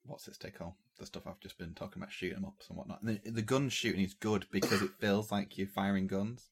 what's 0.04 0.26
its 0.28 0.38
tickle, 0.38 0.76
the 0.98 1.06
stuff 1.06 1.26
I've 1.26 1.40
just 1.40 1.58
been 1.58 1.74
talking 1.74 2.02
about, 2.02 2.12
shooting 2.12 2.38
'em 2.38 2.44
ups 2.44 2.68
and 2.68 2.76
whatnot. 2.76 3.04
The, 3.04 3.20
the 3.24 3.42
gun 3.42 3.68
shooting 3.68 4.02
is 4.02 4.14
good 4.14 4.46
because 4.50 4.82
it 4.82 4.90
feels 4.98 5.30
like 5.30 5.56
you're 5.58 5.66
firing 5.66 6.06
guns, 6.06 6.50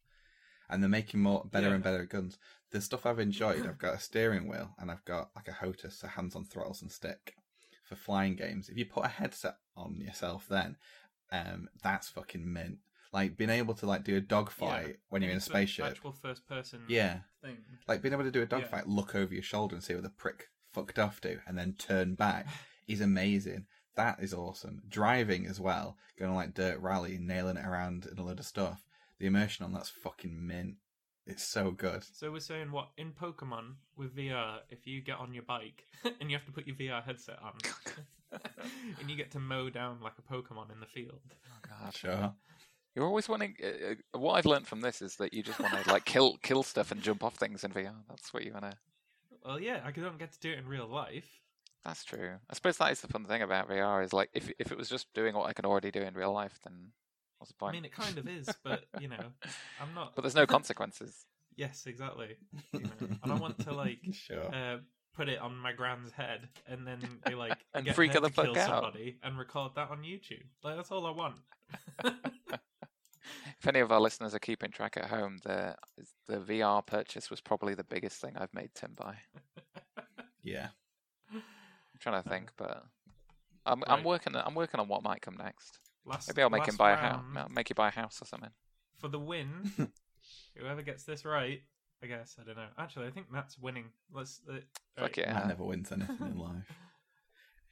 and 0.69 0.83
they're 0.83 0.89
making 0.91 1.21
more 1.21 1.45
better 1.45 1.69
Yeah. 1.69 1.75
and 1.75 1.85
better 1.85 2.05
guns. 2.05 2.39
The 2.71 2.81
stuff 2.81 3.07
I've 3.07 3.19
enjoyed, 3.19 3.67
I've 3.67 3.79
got 3.79 3.95
a 3.95 3.99
steering 4.01 4.49
wheel 4.49 4.75
and 4.79 4.91
I've 4.91 5.05
got 5.05 5.31
like 5.37 5.49
a 5.49 5.53
HOTAS, 5.53 5.93
so 5.99 6.09
hands 6.09 6.35
on 6.37 6.45
throttles 6.45 6.83
and 6.83 6.91
stick 6.91 7.35
for 7.85 7.97
flying 7.97 8.35
games. 8.37 8.69
If 8.69 8.77
you 8.79 8.87
put 8.87 9.05
a 9.05 9.09
headset 9.09 9.57
on 9.77 10.01
yourself, 10.01 10.47
then 10.49 10.77
um, 11.31 11.69
that's 11.83 12.09
fucking 12.09 12.51
mint. 12.53 12.79
Like 13.15 13.37
being 13.37 13.49
able 13.51 13.75
to 13.75 13.87
like 13.87 14.03
do 14.03 14.17
a 14.17 14.21
dogfight 14.21 14.87
Yeah. 14.89 14.93
when 15.09 15.23
you're 15.23 15.31
in 15.31 15.37
a 15.37 15.41
spaceship. 15.41 15.87
actual 15.87 16.11
first 16.13 16.47
person 16.49 16.85
Yeah, 16.89 17.21
thing. 17.41 17.57
like 17.87 18.03
being 18.03 18.13
able 18.13 18.25
to 18.25 18.31
do 18.33 18.41
a 18.41 18.43
Yeah. 18.43 18.49
dogfight, 18.49 18.89
look 18.89 19.15
over 19.15 19.33
your 19.33 19.43
shoulder 19.43 19.77
and 19.77 19.85
see 19.85 19.95
where 19.95 20.03
the 20.03 20.11
prick 20.11 20.49
fucked 20.73 20.99
off 20.99 21.21
to, 21.21 21.39
and 21.47 21.57
then 21.57 21.75
turn 21.75 22.17
back 22.17 22.47
is 22.89 23.01
amazing. 23.01 23.67
That 23.95 24.19
is 24.21 24.35
awesome. 24.35 24.83
Driving 24.89 25.47
as 25.47 25.61
well, 25.61 25.97
going 26.19 26.31
on 26.33 26.37
like 26.37 26.55
dirt 26.55 26.81
rally, 26.81 27.17
nailing 27.17 27.57
it 27.57 27.65
around 27.65 28.07
and 28.07 28.19
a 28.19 28.23
load 28.25 28.41
of 28.41 28.47
stuff. 28.47 28.85
The 29.21 29.27
immersion 29.27 29.65
on 29.65 29.73
that's 29.73 29.89
fucking 29.91 30.45
mint. 30.45 30.79
It's 31.25 31.45
so 31.45 31.71
good. 31.71 32.03
So 32.03 32.33
we're 32.33 32.41
saying 32.41 32.73
what 32.73 32.91
in 32.99 33.13
Pokemon 33.13 33.77
with 33.97 34.15
VR, 34.17 34.59
if 34.71 34.89
you 34.89 35.01
get 35.01 35.19
on 35.19 35.33
your 35.33 35.45
bike 35.45 35.85
and 36.21 36.31
you 36.31 36.37
have 36.37 36.45
to 36.47 36.53
put 36.53 36.67
your 36.67 36.75
VR 36.77 37.03
headset 37.05 37.39
on, 37.41 37.55
and 39.01 39.09
you 39.09 39.15
get 39.17 39.31
to 39.31 39.39
mow 39.39 39.71
down 39.71 40.01
like 40.03 40.15
a 40.19 40.23
Pokemon 40.23 40.73
in 40.73 40.81
the 40.81 40.87
field. 40.87 41.21
Oh, 41.47 41.69
God. 41.81 41.95
Sure. 41.95 42.35
You're 42.95 43.07
always 43.07 43.29
wanting. 43.29 43.57
Uh, 43.63 43.93
uh, 44.15 44.19
what 44.19 44.35
I've 44.35 44.47
learned 44.47 44.67
from 44.67 44.81
this 44.81 45.03
is 45.03 45.17
that 45.17 45.35
you 45.35 45.43
just 45.43 45.59
want 45.59 45.75
to 45.83 45.91
like 45.91 46.05
kill 46.05 46.37
kill 46.43 46.63
stuff 46.63 46.93
and 46.93 47.03
jump 47.03 47.25
off 47.25 47.35
things 47.35 47.65
in 47.65 47.73
VR. 47.73 47.95
That's 48.09 48.33
what 48.33 48.45
you 48.45 48.53
want 48.53 48.71
to. 48.71 48.77
Well, 49.45 49.61
yeah, 49.61 49.81
I 49.85 49.91
don't 49.91 50.19
get 50.19 50.33
to 50.33 50.39
do 50.39 50.51
it 50.53 50.59
in 50.59 50.67
real 50.67 50.87
life. 50.87 51.29
That's 51.85 52.05
true. 52.05 52.31
I 52.49 52.55
suppose 52.55 52.79
that 52.79 52.93
is 52.93 53.01
the 53.01 53.09
fun 53.09 53.25
thing 53.27 53.43
about 53.43 53.69
VR 53.69 54.03
is 54.05 54.13
like 54.13 54.31
if 54.33 54.51
if 54.59 54.71
it 54.73 54.79
was 54.79 54.89
just 54.89 55.13
doing 55.13 55.35
what 55.35 55.49
I 55.49 55.53
can 55.53 55.65
already 55.67 55.91
do 55.91 56.01
in 56.01 56.15
real 56.15 56.33
life, 56.33 56.59
then 56.65 56.93
what's 57.39 57.51
the 57.51 57.57
point? 57.59 57.73
I 57.73 57.77
mean, 57.77 57.85
it 57.85 57.93
kind 57.93 58.17
of 58.17 58.29
is, 58.29 58.49
but 58.63 58.85
you 59.01 59.09
know, 59.09 59.19
I'm 59.81 59.93
not. 59.95 60.15
But 60.15 60.23
there's 60.23 60.35
no 60.35 60.47
consequences. 60.57 61.27
Yes, 61.57 61.87
exactly. 61.87 62.37
You 62.73 62.81
know, 62.81 63.17
I 63.23 63.29
don't 63.29 63.41
want 63.41 63.59
to 63.61 63.73
like 63.75 63.99
Sure. 64.13 64.53
uh, 64.55 64.79
put 65.15 65.29
it 65.29 65.39
on 65.41 65.57
my 65.57 65.73
grand's 65.73 66.11
head 66.13 66.49
and 66.67 66.87
then 66.87 66.99
be 67.27 67.35
like 67.35 67.57
And 67.75 67.85
get 67.87 67.95
freak 67.95 68.13
her 68.13 68.21
her 68.21 68.29
the 68.29 68.31
to 68.31 68.43
kill 68.43 68.55
fuck 68.55 68.63
out. 68.69 68.83
somebody 68.83 69.17
and 69.23 69.39
record 69.39 69.73
that 69.77 69.91
on 69.91 70.03
YouTube. 70.03 70.43
Like 70.63 70.77
that's 70.77 70.91
all 70.91 71.07
I 71.07 71.11
want. 71.11 71.37
If 73.59 73.67
any 73.69 73.81
of 73.81 73.91
our 73.91 74.01
listeners 74.01 74.35
are 74.35 74.39
keeping 74.39 74.71
track 74.71 74.99
at 74.99 75.07
home, 75.07 75.39
the 75.45 75.75
the 76.27 76.37
VR 76.37 76.85
purchase 76.85 77.31
was 77.31 77.41
probably 77.41 77.75
the 77.75 77.85
biggest 77.85 78.21
thing 78.21 78.37
I've 78.37 78.53
made 78.53 78.71
Tim 78.75 78.93
buy. 78.95 79.17
Yeah. 80.43 80.69
I'm 81.33 81.41
trying 82.01 82.23
to 82.23 82.29
think, 82.29 82.51
but 82.59 82.85
I'm 83.65 83.83
I'm 83.87 84.05
working 84.05 84.37
I'm 84.37 84.55
working 84.55 84.79
on 84.79 84.89
what 84.89 85.03
might 85.03 85.23
come 85.23 85.37
next. 85.39 85.79
last, 86.05 86.29
Maybe 86.29 86.43
I'll 86.43 86.51
make 86.51 86.69
him 86.69 86.73
last 86.73 86.79
buy 86.79 86.93
a 86.93 86.97
house. 86.97 87.25
round, 87.35 87.55
Make 87.55 87.71
you 87.71 87.75
buy 87.75 87.89
a 87.89 87.93
house 87.93 88.21
or 88.21 88.27
something. 88.27 88.51
for 88.99 89.09
the 89.09 89.19
win. 89.19 89.73
whoever 90.55 90.83
gets 90.83 91.05
this 91.05 91.25
right, 91.25 91.63
I 92.05 92.07
guess 92.07 92.37
I 92.39 92.45
don't 92.45 92.57
know. 92.57 92.67
Actually, 92.79 93.07
I 93.07 93.11
think 93.11 93.33
Matt's 93.33 93.59
winning. 93.59 93.87
Let's. 94.13 94.43
Uh, 94.49 94.57
Fuck 94.97 95.03
right. 95.03 95.17
yeah. 95.17 95.33
Matt 95.33 95.49
never 95.49 95.65
wins 95.65 95.91
anything 95.91 96.17
in 96.21 96.39
life. 96.39 96.53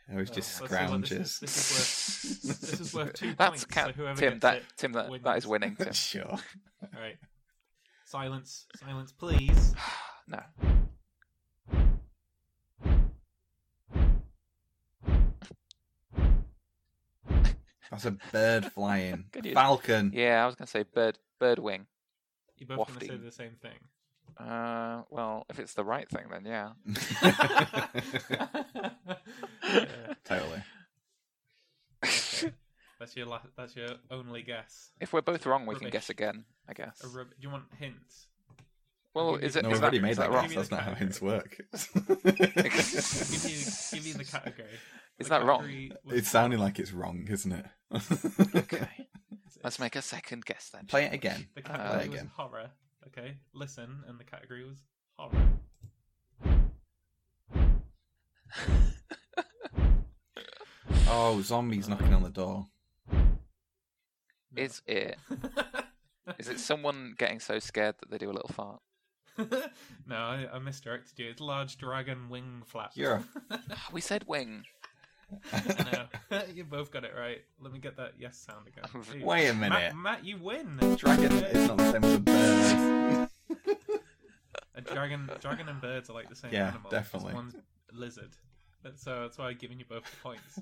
He 0.08 0.12
always 0.14 0.30
Well, 0.30 0.34
just 0.36 0.60
let's 0.62 0.72
this 0.72 0.80
is- 1.12 1.38
scrounges. 1.38 1.40
this 1.40 2.42
is 2.42 2.44
worth- 2.54 2.60
this 2.70 2.80
is 2.80 2.94
worth 2.94 3.12
two 3.12 3.34
That's 3.38 3.50
points, 3.50 3.64
ca- 3.66 3.86
so 3.86 3.92
whoever 3.92 4.18
Tim. 4.18 4.30
gets 4.32 4.40
That 4.42 4.56
it 4.56 4.62
Tim. 4.78 4.92
That, 4.94 5.10
that 5.10 5.22
wins. 5.24 5.44
is 5.44 5.46
winning. 5.46 5.76
Tim. 5.76 5.92
sure. 5.92 6.24
All 6.30 6.38
right. 6.98 7.16
Silence. 8.06 8.64
Silence, 8.76 9.12
please. 9.12 9.74
no. 10.28 10.38
That's 17.90 18.04
a 18.06 18.12
bird 18.32 18.66
flying. 18.72 19.26
Good. 19.32 19.52
Falcon. 19.52 20.12
Yeah, 20.14 20.42
I 20.42 20.46
was 20.46 20.54
gonna 20.54 20.66
say 20.66 20.82
bird 20.84 21.18
bird 21.38 21.58
wing. 21.58 21.86
You 22.56 22.66
both 22.66 22.86
going 22.88 23.00
to 23.00 23.06
say 23.06 23.16
the 23.16 23.32
same 23.32 23.56
thing. 23.60 23.78
Uh, 24.38 25.02
well, 25.10 25.44
if 25.50 25.58
it's 25.58 25.74
the 25.74 25.84
right 25.84 26.08
thing, 26.08 26.24
then 26.30 26.44
yeah. 26.44 26.72
Yeah, 29.64 30.14
totally. 30.24 30.62
that's 32.98 33.16
your 33.16 33.26
la- 33.26 33.40
that's 33.56 33.76
your 33.76 33.88
only 34.10 34.42
guess. 34.42 34.90
if 35.00 35.12
we're 35.12 35.20
both 35.22 35.46
wrong, 35.46 35.66
we 35.66 35.74
can 35.76 35.88
guess 35.90 36.10
again. 36.10 36.44
I 36.68 36.72
guess. 36.74 37.02
A 37.04 37.08
rub- 37.08 37.28
do 37.30 37.36
you 37.40 37.50
want 37.50 37.64
hints? 37.78 38.26
Well, 39.14 39.36
is 39.36 39.56
it? 39.56 39.62
No, 39.62 39.68
is 39.68 39.74
we've 39.74 39.80
that, 39.80 39.86
already 39.86 40.00
made 40.00 40.16
that 40.16 40.30
that 40.30 40.36
wrong? 40.36 40.46
guess. 40.48 40.54
That's 40.56 40.68
the 40.68 40.76
not 40.76 40.84
how 40.84 40.94
hints 40.94 41.20
work. 41.22 41.56
give 41.72 42.24
you 42.24 43.64
give 43.92 44.06
you 44.06 44.14
the 44.14 44.24
category. 44.30 44.68
Is 45.18 45.28
The 45.28 45.38
that 45.38 45.44
wrong? 45.44 45.90
was 46.04 46.18
it's 46.18 46.30
sounding 46.30 46.58
like 46.58 46.78
it's 46.78 46.92
wrong, 46.92 47.26
isn't 47.30 47.52
it? 47.52 47.66
Okay. 48.56 48.88
Let's 49.62 49.78
make 49.78 49.94
a 49.96 50.02
second 50.02 50.44
guess 50.44 50.70
then. 50.72 50.86
Play 50.86 51.04
it 51.04 51.12
again. 51.12 51.46
The 51.54 51.70
Uh, 51.70 51.98
was 51.98 52.06
again. 52.06 52.30
horror. 52.34 52.70
Okay, 53.08 53.36
listen, 53.52 54.02
and 54.06 54.18
the 54.18 54.24
category 54.24 54.64
was 54.64 54.78
horror. 55.18 55.52
Oh, 61.08 61.42
zombies 61.42 61.88
knocking 61.88 62.14
on 62.14 62.22
the 62.22 62.30
door. 62.30 62.68
Is 64.56 64.82
it? 64.86 65.18
Is 66.38 66.48
it 66.48 66.58
someone 66.60 67.14
getting 67.18 67.40
so 67.40 67.58
scared 67.58 67.96
that 68.00 68.10
they 68.10 68.18
do 68.18 68.30
a 68.30 68.32
little 68.32 68.48
fart? 68.48 68.80
no, 70.06 70.16
I, 70.16 70.48
I 70.52 70.58
misdirected 70.58 71.18
you. 71.18 71.28
It's 71.30 71.40
large 71.40 71.76
dragon 71.76 72.28
wing 72.28 72.62
flap. 72.66 72.92
You're 72.94 73.24
We 73.92 74.00
said 74.00 74.24
wing. 74.26 74.64
No, 76.30 76.40
you 76.54 76.64
both 76.64 76.90
got 76.90 77.04
it 77.04 77.12
right. 77.18 77.38
Let 77.60 77.72
me 77.72 77.78
get 77.78 77.96
that 77.96 78.12
yes 78.18 78.36
sound 78.38 78.66
again. 78.68 78.84
Hey, 79.12 79.24
Wait 79.24 79.48
a 79.48 79.54
minute. 79.54 79.94
Matt, 79.94 80.24
you 80.24 80.38
win. 80.38 80.76
Dragon 80.96 81.32
is 81.32 81.68
not 81.68 81.78
the 81.78 81.92
same 81.92 82.04
as 82.04 82.14
a 82.14 82.18
bird. 82.20 83.28
A 84.74 84.80
dragon, 84.80 85.30
dragon 85.40 85.68
and 85.68 85.80
birds 85.80 86.08
are 86.10 86.14
like 86.14 86.28
the 86.30 86.34
same 86.36 86.52
Yeah, 86.52 86.68
animal. 86.68 86.90
just 86.90 87.12
definitely. 87.12 87.34
One's 87.34 87.56
lizard. 87.92 88.30
So 88.96 89.20
that's 89.22 89.38
why 89.38 89.48
I've 89.50 89.58
given 89.60 89.78
you 89.78 89.84
both 89.88 90.02
points. 90.22 90.60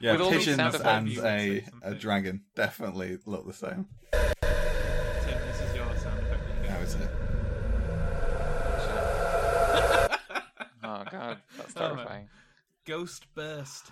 Yeah, 0.00 0.16
With 0.16 0.30
pigeons 0.30 0.58
and 0.58 0.74
effects, 0.74 1.06
you 1.10 1.22
would 1.22 1.22
say 1.22 1.64
a, 1.82 1.92
a 1.92 1.94
dragon 1.94 2.42
definitely 2.54 3.18
look 3.24 3.46
the 3.46 3.52
same. 3.54 3.86
Tim, 4.12 5.38
this 5.46 5.60
is 5.62 5.74
your 5.74 5.86
sound 5.96 6.18
effect. 6.20 6.42
that 6.48 6.64
you 6.64 6.68
How 6.70 6.76
get. 6.78 6.82
is 6.86 6.94
it? 6.96 7.10
Oh 10.86 11.02
god, 11.10 11.38
that's 11.56 11.72
Oh, 11.76 11.80
man. 11.80 11.96
terrifying. 11.96 12.28
Ghost 12.84 13.26
burst. 13.34 13.90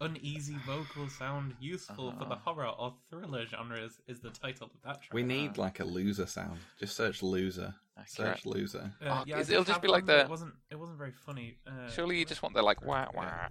Uneasy 0.00 0.56
vocal 0.66 1.08
sound 1.08 1.54
useful 1.58 2.12
for 2.12 2.26
the 2.26 2.34
Uh-huh. 2.34 2.52
horror 2.52 2.66
or 2.68 2.94
thriller 3.08 3.46
genres 3.46 3.98
is 4.06 4.20
the 4.20 4.28
title 4.30 4.66
of 4.74 4.82
that 4.82 5.00
track. 5.00 5.14
We 5.14 5.22
need 5.22 5.56
like 5.56 5.80
a 5.80 5.84
loser 5.84 6.26
sound. 6.26 6.58
Just 6.78 6.94
search 6.96 7.22
loser. 7.22 7.74
Accurate. 7.96 8.36
Search 8.36 8.44
loser. 8.46 8.92
Uh, 9.00 9.06
Oh, 9.08 9.24
yeah, 9.26 9.38
is- 9.38 9.48
it'll 9.48 9.64
just 9.64 9.80
be 9.80 9.88
like 9.88 10.02
one, 10.02 10.06
but 10.06 10.16
the- 10.18 10.24
It 10.24 10.28
wasn't. 10.28 10.54
It 10.70 10.76
wasn't 10.76 10.98
very 10.98 11.12
funny. 11.12 11.58
Uh, 11.66 11.88
Surely 11.88 12.18
you 12.18 12.26
just 12.26 12.42
want 12.42 12.54
the 12.54 12.60
like 12.62 12.82
wah 12.82 13.08
wah 13.14 13.48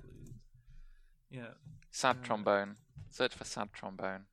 Yeah. 1.31 1.55
sad 1.89 2.17
Uh, 2.17 2.23
trombone. 2.23 2.77
Search 3.09 3.33
for 3.33 3.43
sad 3.43 3.73
trombone. 3.73 4.27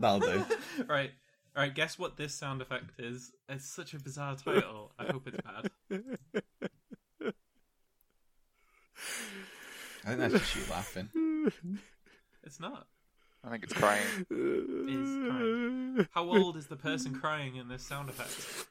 That'll 0.00 0.18
do. 0.20 0.44
right. 0.88 1.10
All 1.54 1.62
right. 1.62 1.74
Guess 1.74 1.98
what 1.98 2.16
this 2.16 2.34
sound 2.34 2.62
effect 2.62 2.98
is? 2.98 3.32
It's 3.48 3.66
such 3.66 3.94
a 3.94 4.00
bizarre 4.00 4.34
title. 4.34 4.92
I 4.98 5.04
hope 5.12 5.28
it's 5.28 5.36
bad. 5.42 5.70
I 10.02 10.08
think 10.08 10.18
that's 10.18 10.32
just 10.32 10.56
you 10.56 10.62
laughing. 10.70 11.08
It's 12.42 12.58
not. 12.58 12.86
I 13.44 13.50
think 13.50 13.64
it's 13.64 13.72
crying. 13.74 14.02
Is 14.30 15.28
crying. 15.28 16.08
How 16.12 16.24
old 16.28 16.56
is 16.56 16.66
the 16.66 16.76
person 16.76 17.14
crying 17.14 17.56
in 17.56 17.68
this 17.68 17.82
sound 17.82 18.08
effect? 18.08 18.66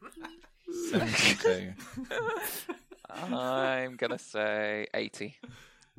72. 0.92 1.74
I'm 3.32 3.96
gonna 3.96 4.20
say 4.20 4.86
eighty. 4.94 5.38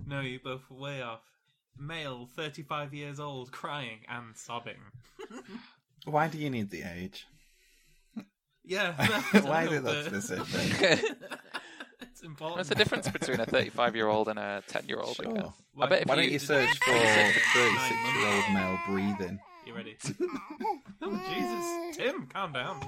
no, 0.07 0.21
you're 0.21 0.41
both 0.41 0.71
way 0.71 1.03
off. 1.03 1.30
Male, 1.79 2.29
thirty-five 2.37 2.93
years 2.93 3.19
old, 3.21 3.53
crying 3.53 4.01
and 4.09 4.37
sobbing. 4.37 4.81
Why 6.05 6.29
do 6.29 6.39
you 6.39 6.51
need 6.51 6.71
the 6.71 6.83
age? 6.83 7.27
Yeah. 8.65 8.93
Why 9.43 9.65
is 9.65 9.73
it 9.73 9.85
that 9.85 10.05
specific? 10.07 11.05
it's 12.03 12.23
important. 12.23 12.59
What's 12.59 12.69
the 12.69 12.75
difference 12.75 13.09
between 13.09 13.41
a 13.41 13.47
35 13.47 13.97
year 13.97 14.09
old 14.09 14.29
and 14.29 14.39
a 14.39 14.63
10 14.67 14.87
year 14.87 14.99
old? 15.01 15.17
I 15.21 15.33
guess. 15.33 15.53
Why- 15.75 15.87
I 15.87 15.89
bet 15.89 16.03
if 16.03 16.09
Why 16.09 16.15
you, 16.17 16.21
don't 16.23 16.33
you 16.33 16.39
did- 16.39 16.47
search 16.47 16.79
for 16.79 16.91
Nine 16.91 17.33
36 17.55 17.55
months. 17.55 18.17
year 18.17 18.29
old 18.35 18.55
male 18.55 18.79
breathing? 18.87 19.41
You 19.67 19.75
ready? 19.75 19.97
oh 21.03 21.21
Jesus, 21.35 21.97
Tim, 21.97 22.27
calm 22.27 22.53
down. 22.53 22.81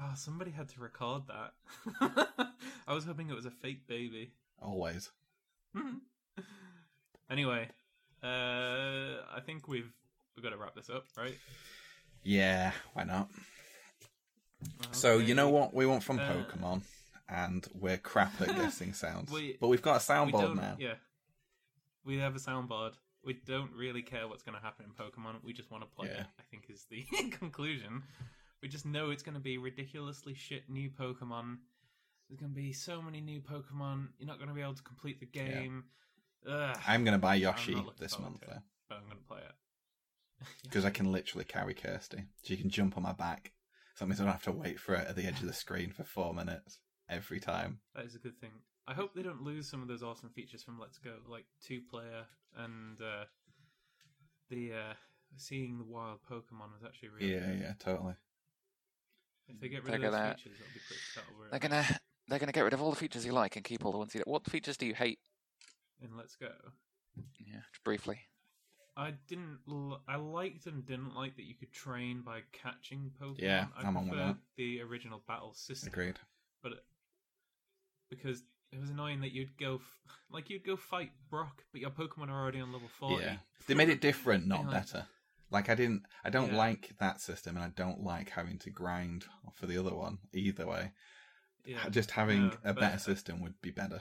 oh, 0.00 0.12
somebody 0.16 0.50
had 0.50 0.68
to 0.70 0.80
record 0.80 1.22
that. 1.28 1.52
I 2.86 2.94
was 2.94 3.04
hoping 3.04 3.28
it 3.28 3.36
was 3.36 3.46
a 3.46 3.50
fake 3.50 3.86
baby. 3.86 4.32
Always. 4.62 5.10
anyway, 7.30 7.68
uh, 8.22 8.26
I 8.26 9.40
think 9.44 9.68
we've 9.68 9.92
we've 10.36 10.42
got 10.44 10.50
to 10.50 10.56
wrap 10.56 10.74
this 10.74 10.90
up, 10.90 11.04
right? 11.16 11.36
Yeah, 12.22 12.72
why 12.94 13.04
not? 13.04 13.28
So, 14.92 15.18
you 15.18 15.34
know 15.34 15.48
what 15.48 15.74
we 15.74 15.86
want 15.86 16.04
from 16.04 16.20
Uh, 16.20 16.28
Pokemon? 16.32 16.82
And 17.28 17.66
we're 17.74 17.96
crap 17.98 18.40
at 18.40 18.48
guessing 18.56 18.92
sounds. 18.92 19.30
We- 19.32 19.56
but 19.60 19.68
we've 19.68 19.82
got 19.82 19.96
a 19.96 19.98
soundboard 20.04 20.54
now. 20.56 20.76
Yeah, 20.78 20.94
we 22.04 22.18
have 22.18 22.36
a 22.36 22.38
soundboard. 22.38 22.92
We 23.24 23.34
don't 23.34 23.72
really 23.72 24.02
care 24.02 24.26
what's 24.28 24.42
going 24.42 24.56
to 24.58 24.62
happen 24.62 24.84
in 24.84 24.92
Pokemon. 24.92 25.42
We 25.44 25.52
just 25.52 25.70
want 25.70 25.82
to 25.84 25.90
play 25.96 26.08
Yeah. 26.12 26.22
it. 26.22 26.26
I 26.38 26.42
think 26.50 26.64
is 26.68 26.86
the 26.90 27.04
conclusion. 27.30 28.02
We 28.60 28.68
just 28.68 28.84
know 28.86 29.10
it's 29.10 29.22
going 29.22 29.34
to 29.36 29.40
be 29.40 29.58
ridiculously 29.58 30.34
shit 30.34 30.68
new 30.68 30.90
Pokemon. 30.90 31.58
There's 32.32 32.40
going 32.40 32.52
to 32.52 32.56
be 32.56 32.72
so 32.72 33.02
many 33.02 33.20
new 33.20 33.42
Pokemon. 33.42 34.08
You're 34.18 34.26
not 34.26 34.38
going 34.38 34.48
to 34.48 34.54
be 34.54 34.62
able 34.62 34.72
to 34.72 34.82
complete 34.82 35.20
the 35.20 35.26
game. 35.26 35.84
Ugh, 36.48 36.78
I'm 36.88 37.04
going 37.04 37.12
to 37.12 37.18
buy 37.20 37.34
Yoshi 37.34 37.74
this 37.98 38.18
month, 38.18 38.40
to 38.40 38.46
it. 38.46 38.50
though. 38.54 38.62
but 38.88 38.94
I'm 38.96 39.04
going 39.04 39.18
to 39.18 39.24
play 39.28 39.40
it. 39.40 40.46
Because 40.62 40.86
I 40.86 40.90
can 40.90 41.12
literally 41.12 41.44
carry 41.44 41.74
Kirsty. 41.74 42.24
She 42.42 42.56
can 42.56 42.70
jump 42.70 42.96
on 42.96 43.02
my 43.02 43.12
back. 43.12 43.52
So 43.96 44.04
that 44.04 44.08
means 44.08 44.18
I 44.18 44.24
don't 44.24 44.32
have 44.32 44.42
to 44.44 44.50
wait 44.52 44.80
for 44.80 44.94
it 44.94 45.06
at 45.06 45.14
the 45.14 45.26
edge 45.26 45.40
of 45.40 45.46
the 45.46 45.52
screen 45.52 45.90
for 45.92 46.04
four 46.04 46.32
minutes 46.32 46.78
every 47.06 47.38
time. 47.38 47.80
That 47.94 48.06
is 48.06 48.14
a 48.14 48.18
good 48.18 48.40
thing. 48.40 48.52
I 48.88 48.94
hope 48.94 49.14
they 49.14 49.22
don't 49.22 49.42
lose 49.42 49.68
some 49.68 49.82
of 49.82 49.88
those 49.88 50.02
awesome 50.02 50.30
features 50.30 50.62
from 50.62 50.80
Let's 50.80 50.96
Go, 50.96 51.16
like 51.28 51.44
two 51.62 51.82
player 51.90 52.24
and 52.56 52.98
uh, 53.02 53.24
the 54.48 54.72
uh, 54.72 54.92
seeing 55.36 55.76
the 55.76 55.84
wild 55.84 56.20
Pokemon 56.28 56.72
was 56.72 56.82
actually 56.86 57.10
really 57.10 57.34
Yeah, 57.34 57.40
good. 57.46 57.60
yeah, 57.60 57.72
totally. 57.78 58.14
If 59.48 59.60
they 59.60 59.68
get 59.68 59.84
rid 59.84 59.92
They're 59.92 60.06
of 60.08 60.12
those 60.12 60.20
gonna- 60.20 60.34
features, 60.34 60.58
that'll 60.58 60.72
be 60.72 60.80
pretty. 60.88 61.02
That'll 61.14 61.38
work. 61.38 61.50
they're 61.50 61.60
gonna 61.60 62.00
they're 62.28 62.38
gonna 62.38 62.52
get 62.52 62.62
rid 62.62 62.72
of 62.72 62.80
all 62.82 62.90
the 62.90 62.96
features 62.96 63.24
you 63.26 63.32
like 63.32 63.56
and 63.56 63.64
keep 63.64 63.84
all 63.84 63.92
the 63.92 63.98
ones 63.98 64.14
you 64.14 64.20
don't. 64.20 64.28
What 64.32 64.44
features 64.50 64.76
do 64.76 64.86
you 64.86 64.94
hate? 64.94 65.18
in 66.02 66.16
Let's 66.16 66.34
Go. 66.36 66.48
Yeah, 67.38 67.60
briefly. 67.84 68.18
I 68.96 69.12
didn't. 69.28 69.58
L- 69.68 70.02
I 70.08 70.16
liked 70.16 70.66
and 70.66 70.84
didn't 70.84 71.14
like 71.14 71.36
that 71.36 71.44
you 71.44 71.54
could 71.54 71.72
train 71.72 72.22
by 72.22 72.40
catching 72.52 73.10
Pokemon. 73.20 73.36
Yeah, 73.40 73.66
I 73.76 73.86
I'm 73.86 73.96
on 73.96 74.08
with 74.08 74.18
that. 74.18 74.36
the 74.56 74.80
original 74.82 75.22
battle 75.26 75.54
system, 75.54 75.88
Agreed. 75.92 76.18
but 76.62 76.72
it, 76.72 76.84
because 78.10 78.42
it 78.72 78.80
was 78.80 78.90
annoying 78.90 79.20
that 79.20 79.32
you'd 79.32 79.56
go 79.58 79.76
f- 79.76 80.16
like 80.30 80.50
you'd 80.50 80.64
go 80.64 80.76
fight 80.76 81.10
Brock, 81.30 81.62
but 81.72 81.80
your 81.80 81.90
Pokemon 81.90 82.28
are 82.28 82.42
already 82.42 82.60
on 82.60 82.72
level 82.72 82.88
forty. 82.98 83.24
Yeah. 83.24 83.36
They 83.66 83.74
made 83.74 83.88
it 83.88 84.00
different, 84.00 84.46
not 84.46 84.64
Yeah. 84.64 84.70
better. 84.70 85.06
Like 85.50 85.68
I 85.68 85.74
didn't 85.74 86.02
I 86.24 86.30
don't 86.30 86.52
Yeah. 86.52 86.58
like 86.58 86.90
that 86.98 87.20
system 87.20 87.56
and 87.56 87.64
I 87.64 87.68
don't 87.68 88.02
like 88.02 88.30
having 88.30 88.58
to 88.60 88.70
grind 88.70 89.26
for 89.54 89.66
the 89.66 89.78
other 89.78 89.94
one 89.94 90.18
either 90.32 90.66
way. 90.66 90.92
Yeah, 91.64 91.88
Just 91.90 92.10
having 92.10 92.48
No, 92.48 92.52
a 92.64 92.74
better 92.74 92.98
system 92.98 93.40
would 93.40 93.60
be 93.62 93.70
better. 93.70 94.00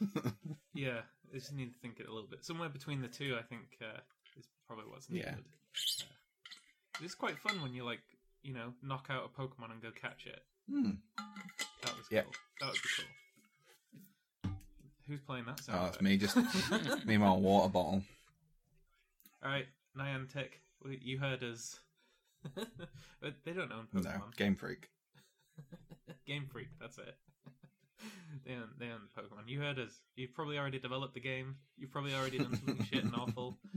yeah. 0.74 1.00
I 1.32 1.36
just 1.36 1.52
need 1.52 1.72
to 1.72 1.78
think 1.80 1.98
it 2.00 2.06
a 2.08 2.12
little 2.12 2.28
bit. 2.28 2.44
Somewhere 2.44 2.68
between 2.68 3.00
the 3.02 3.08
two, 3.08 3.36
I 3.38 3.42
think 3.42 3.62
uh, 3.82 3.98
is 4.38 4.46
probably 4.66 4.84
what's 4.88 5.08
Yeah. 5.10 5.30
needed. 5.30 5.44
Uh, 6.02 7.02
it's 7.02 7.14
quite 7.14 7.36
fun 7.38 7.60
when 7.60 7.74
you 7.74 7.84
like 7.84 8.00
you 8.42 8.54
know 8.54 8.72
knock 8.82 9.06
out 9.10 9.24
a 9.34 9.40
Pokemon 9.40 9.72
and 9.72 9.82
go 9.82 9.90
catch 9.90 10.26
it. 10.26 10.40
Hmm. 10.70 10.90
That 11.82 11.96
was 11.96 12.06
Yeah. 12.10 12.22
cool. 12.22 12.32
That 12.60 12.66
would 12.66 12.74
be 12.82 12.88
cool. 12.96 14.52
Who's 15.08 15.20
playing 15.20 15.44
that 15.46 15.60
sound? 15.60 15.80
Oh, 15.82 15.86
it's 15.88 16.00
me 16.00 16.16
just 16.16 16.36
me 17.06 17.14
and 17.14 17.22
my 17.22 17.32
water 17.32 17.68
bottle. 17.68 18.02
All 19.44 19.50
right, 19.50 19.66
Niantic, 19.98 20.60
you 21.02 21.18
heard 21.18 21.42
us. 21.42 21.78
but 23.20 23.34
they 23.44 23.52
don't 23.52 23.72
own 23.72 23.88
No, 23.92 24.22
Game 24.36 24.54
Freak. 24.54 24.88
Game 26.26 26.46
Freak, 26.50 26.68
that's 26.80 26.98
it. 26.98 27.14
they 28.46 28.52
own 28.54 28.68
they 28.78 28.86
own 28.86 29.00
Pokemon. 29.16 29.46
You 29.48 29.60
heard 29.60 29.78
us. 29.78 29.92
You've 30.16 30.34
probably 30.34 30.58
already 30.58 30.78
developed 30.78 31.14
the 31.14 31.20
game. 31.20 31.56
You've 31.76 31.90
probably 31.90 32.14
already 32.14 32.38
done 32.38 32.54
something 32.56 32.84
shit 32.84 33.04
and 33.04 33.14
awful. 33.14 33.56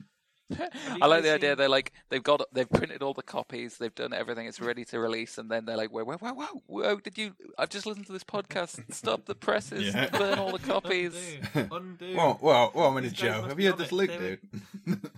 I 1.01 1.07
like 1.07 1.17
guys 1.17 1.23
the 1.23 1.33
idea. 1.33 1.49
seen- 1.51 1.57
They're 1.57 1.67
like 1.69 1.91
they've 2.09 2.23
got 2.23 2.41
they've 2.53 2.69
printed 2.69 3.03
all 3.03 3.13
the 3.13 3.21
copies, 3.21 3.77
they've 3.77 3.93
done 3.93 4.13
everything, 4.13 4.47
it's 4.47 4.61
ready 4.61 4.85
to 4.85 4.99
release, 4.99 5.37
and 5.37 5.51
then 5.51 5.65
they're 5.65 5.75
like, 5.75 5.89
whoa, 5.91 6.05
whoa, 6.05 6.15
whoa, 6.17 6.33
whoa, 6.33 6.61
whoa! 6.67 6.95
Did 7.01 7.17
you? 7.17 7.35
I've 7.57 7.69
just 7.69 7.85
listened 7.85 8.05
to 8.05 8.13
this 8.13 8.23
podcast. 8.23 8.81
Stop 8.93 9.25
the 9.25 9.35
presses, 9.35 9.93
Yeah. 9.93 10.07
burn 10.09 10.39
all 10.39 10.51
the 10.53 10.59
copies. 10.73 11.13
Undo. 11.53 11.75
Undo. 11.75 12.15
Whoa, 12.15 12.33
whoa, 12.35 12.67
whoa, 12.73 12.83
a 12.85 12.95
minute, 12.95 13.11
These 13.11 13.21
guys 13.21 13.41
Joe. 13.41 13.47
Have 13.47 13.59
you 13.59 13.69
heard 13.71 13.77
this 13.77 13.87
it. 13.87 13.93
Luke, 13.93 14.09
They 14.09 14.37
dude? 14.85 15.11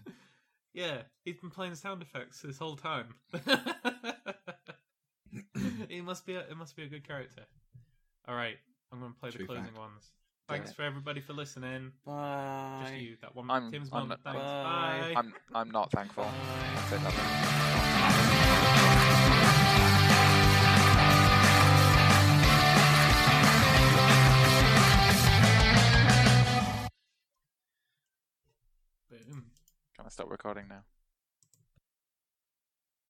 Yeah, 0.73 0.97
he's 1.25 1.37
been 1.37 1.49
playing 1.51 1.75
sound 1.75 2.01
effects 2.01 2.41
this 2.41 2.57
whole 2.57 2.75
time. 2.75 3.13
he 5.89 6.01
must 6.01 6.25
be. 6.25 6.35
A, 6.35 6.39
it 6.41 6.57
must 6.57 6.75
be 6.75 6.83
a 6.83 6.87
good 6.87 7.07
character. 7.07 7.43
All 8.27 8.35
right, 8.35 8.57
I'm 8.91 8.99
going 8.99 9.13
to 9.13 9.19
play 9.19 9.31
True 9.31 9.39
the 9.39 9.45
closing 9.47 9.65
fact. 9.65 9.77
ones. 9.77 10.11
Thanks 10.47 10.71
it. 10.71 10.75
for 10.75 10.81
everybody 10.83 11.21
for 11.21 11.33
listening. 11.33 11.91
Bye. 12.05 12.81
Just 12.89 12.95
you, 13.01 13.17
that 13.21 13.35
one. 13.35 13.49
I'm- 13.51 13.71
Tim's 13.71 13.89
I'm 13.93 13.99
mum. 13.99 14.09
not- 14.09 14.23
Thanks. 14.23 14.39
Bye. 14.39 14.43
Bye. 14.43 15.13
I'm 15.15 15.33
I'm 15.53 15.71
not 15.71 15.91
thankful. 15.91 16.23
Bye. 16.23 16.31
I 16.75 16.89
said 16.89 17.03
nothing. 17.03 18.29
Boom. 29.09 29.45
Can 29.95 30.05
I 30.05 30.09
stop 30.09 30.29
recording 30.29 30.67
now? 30.69 30.83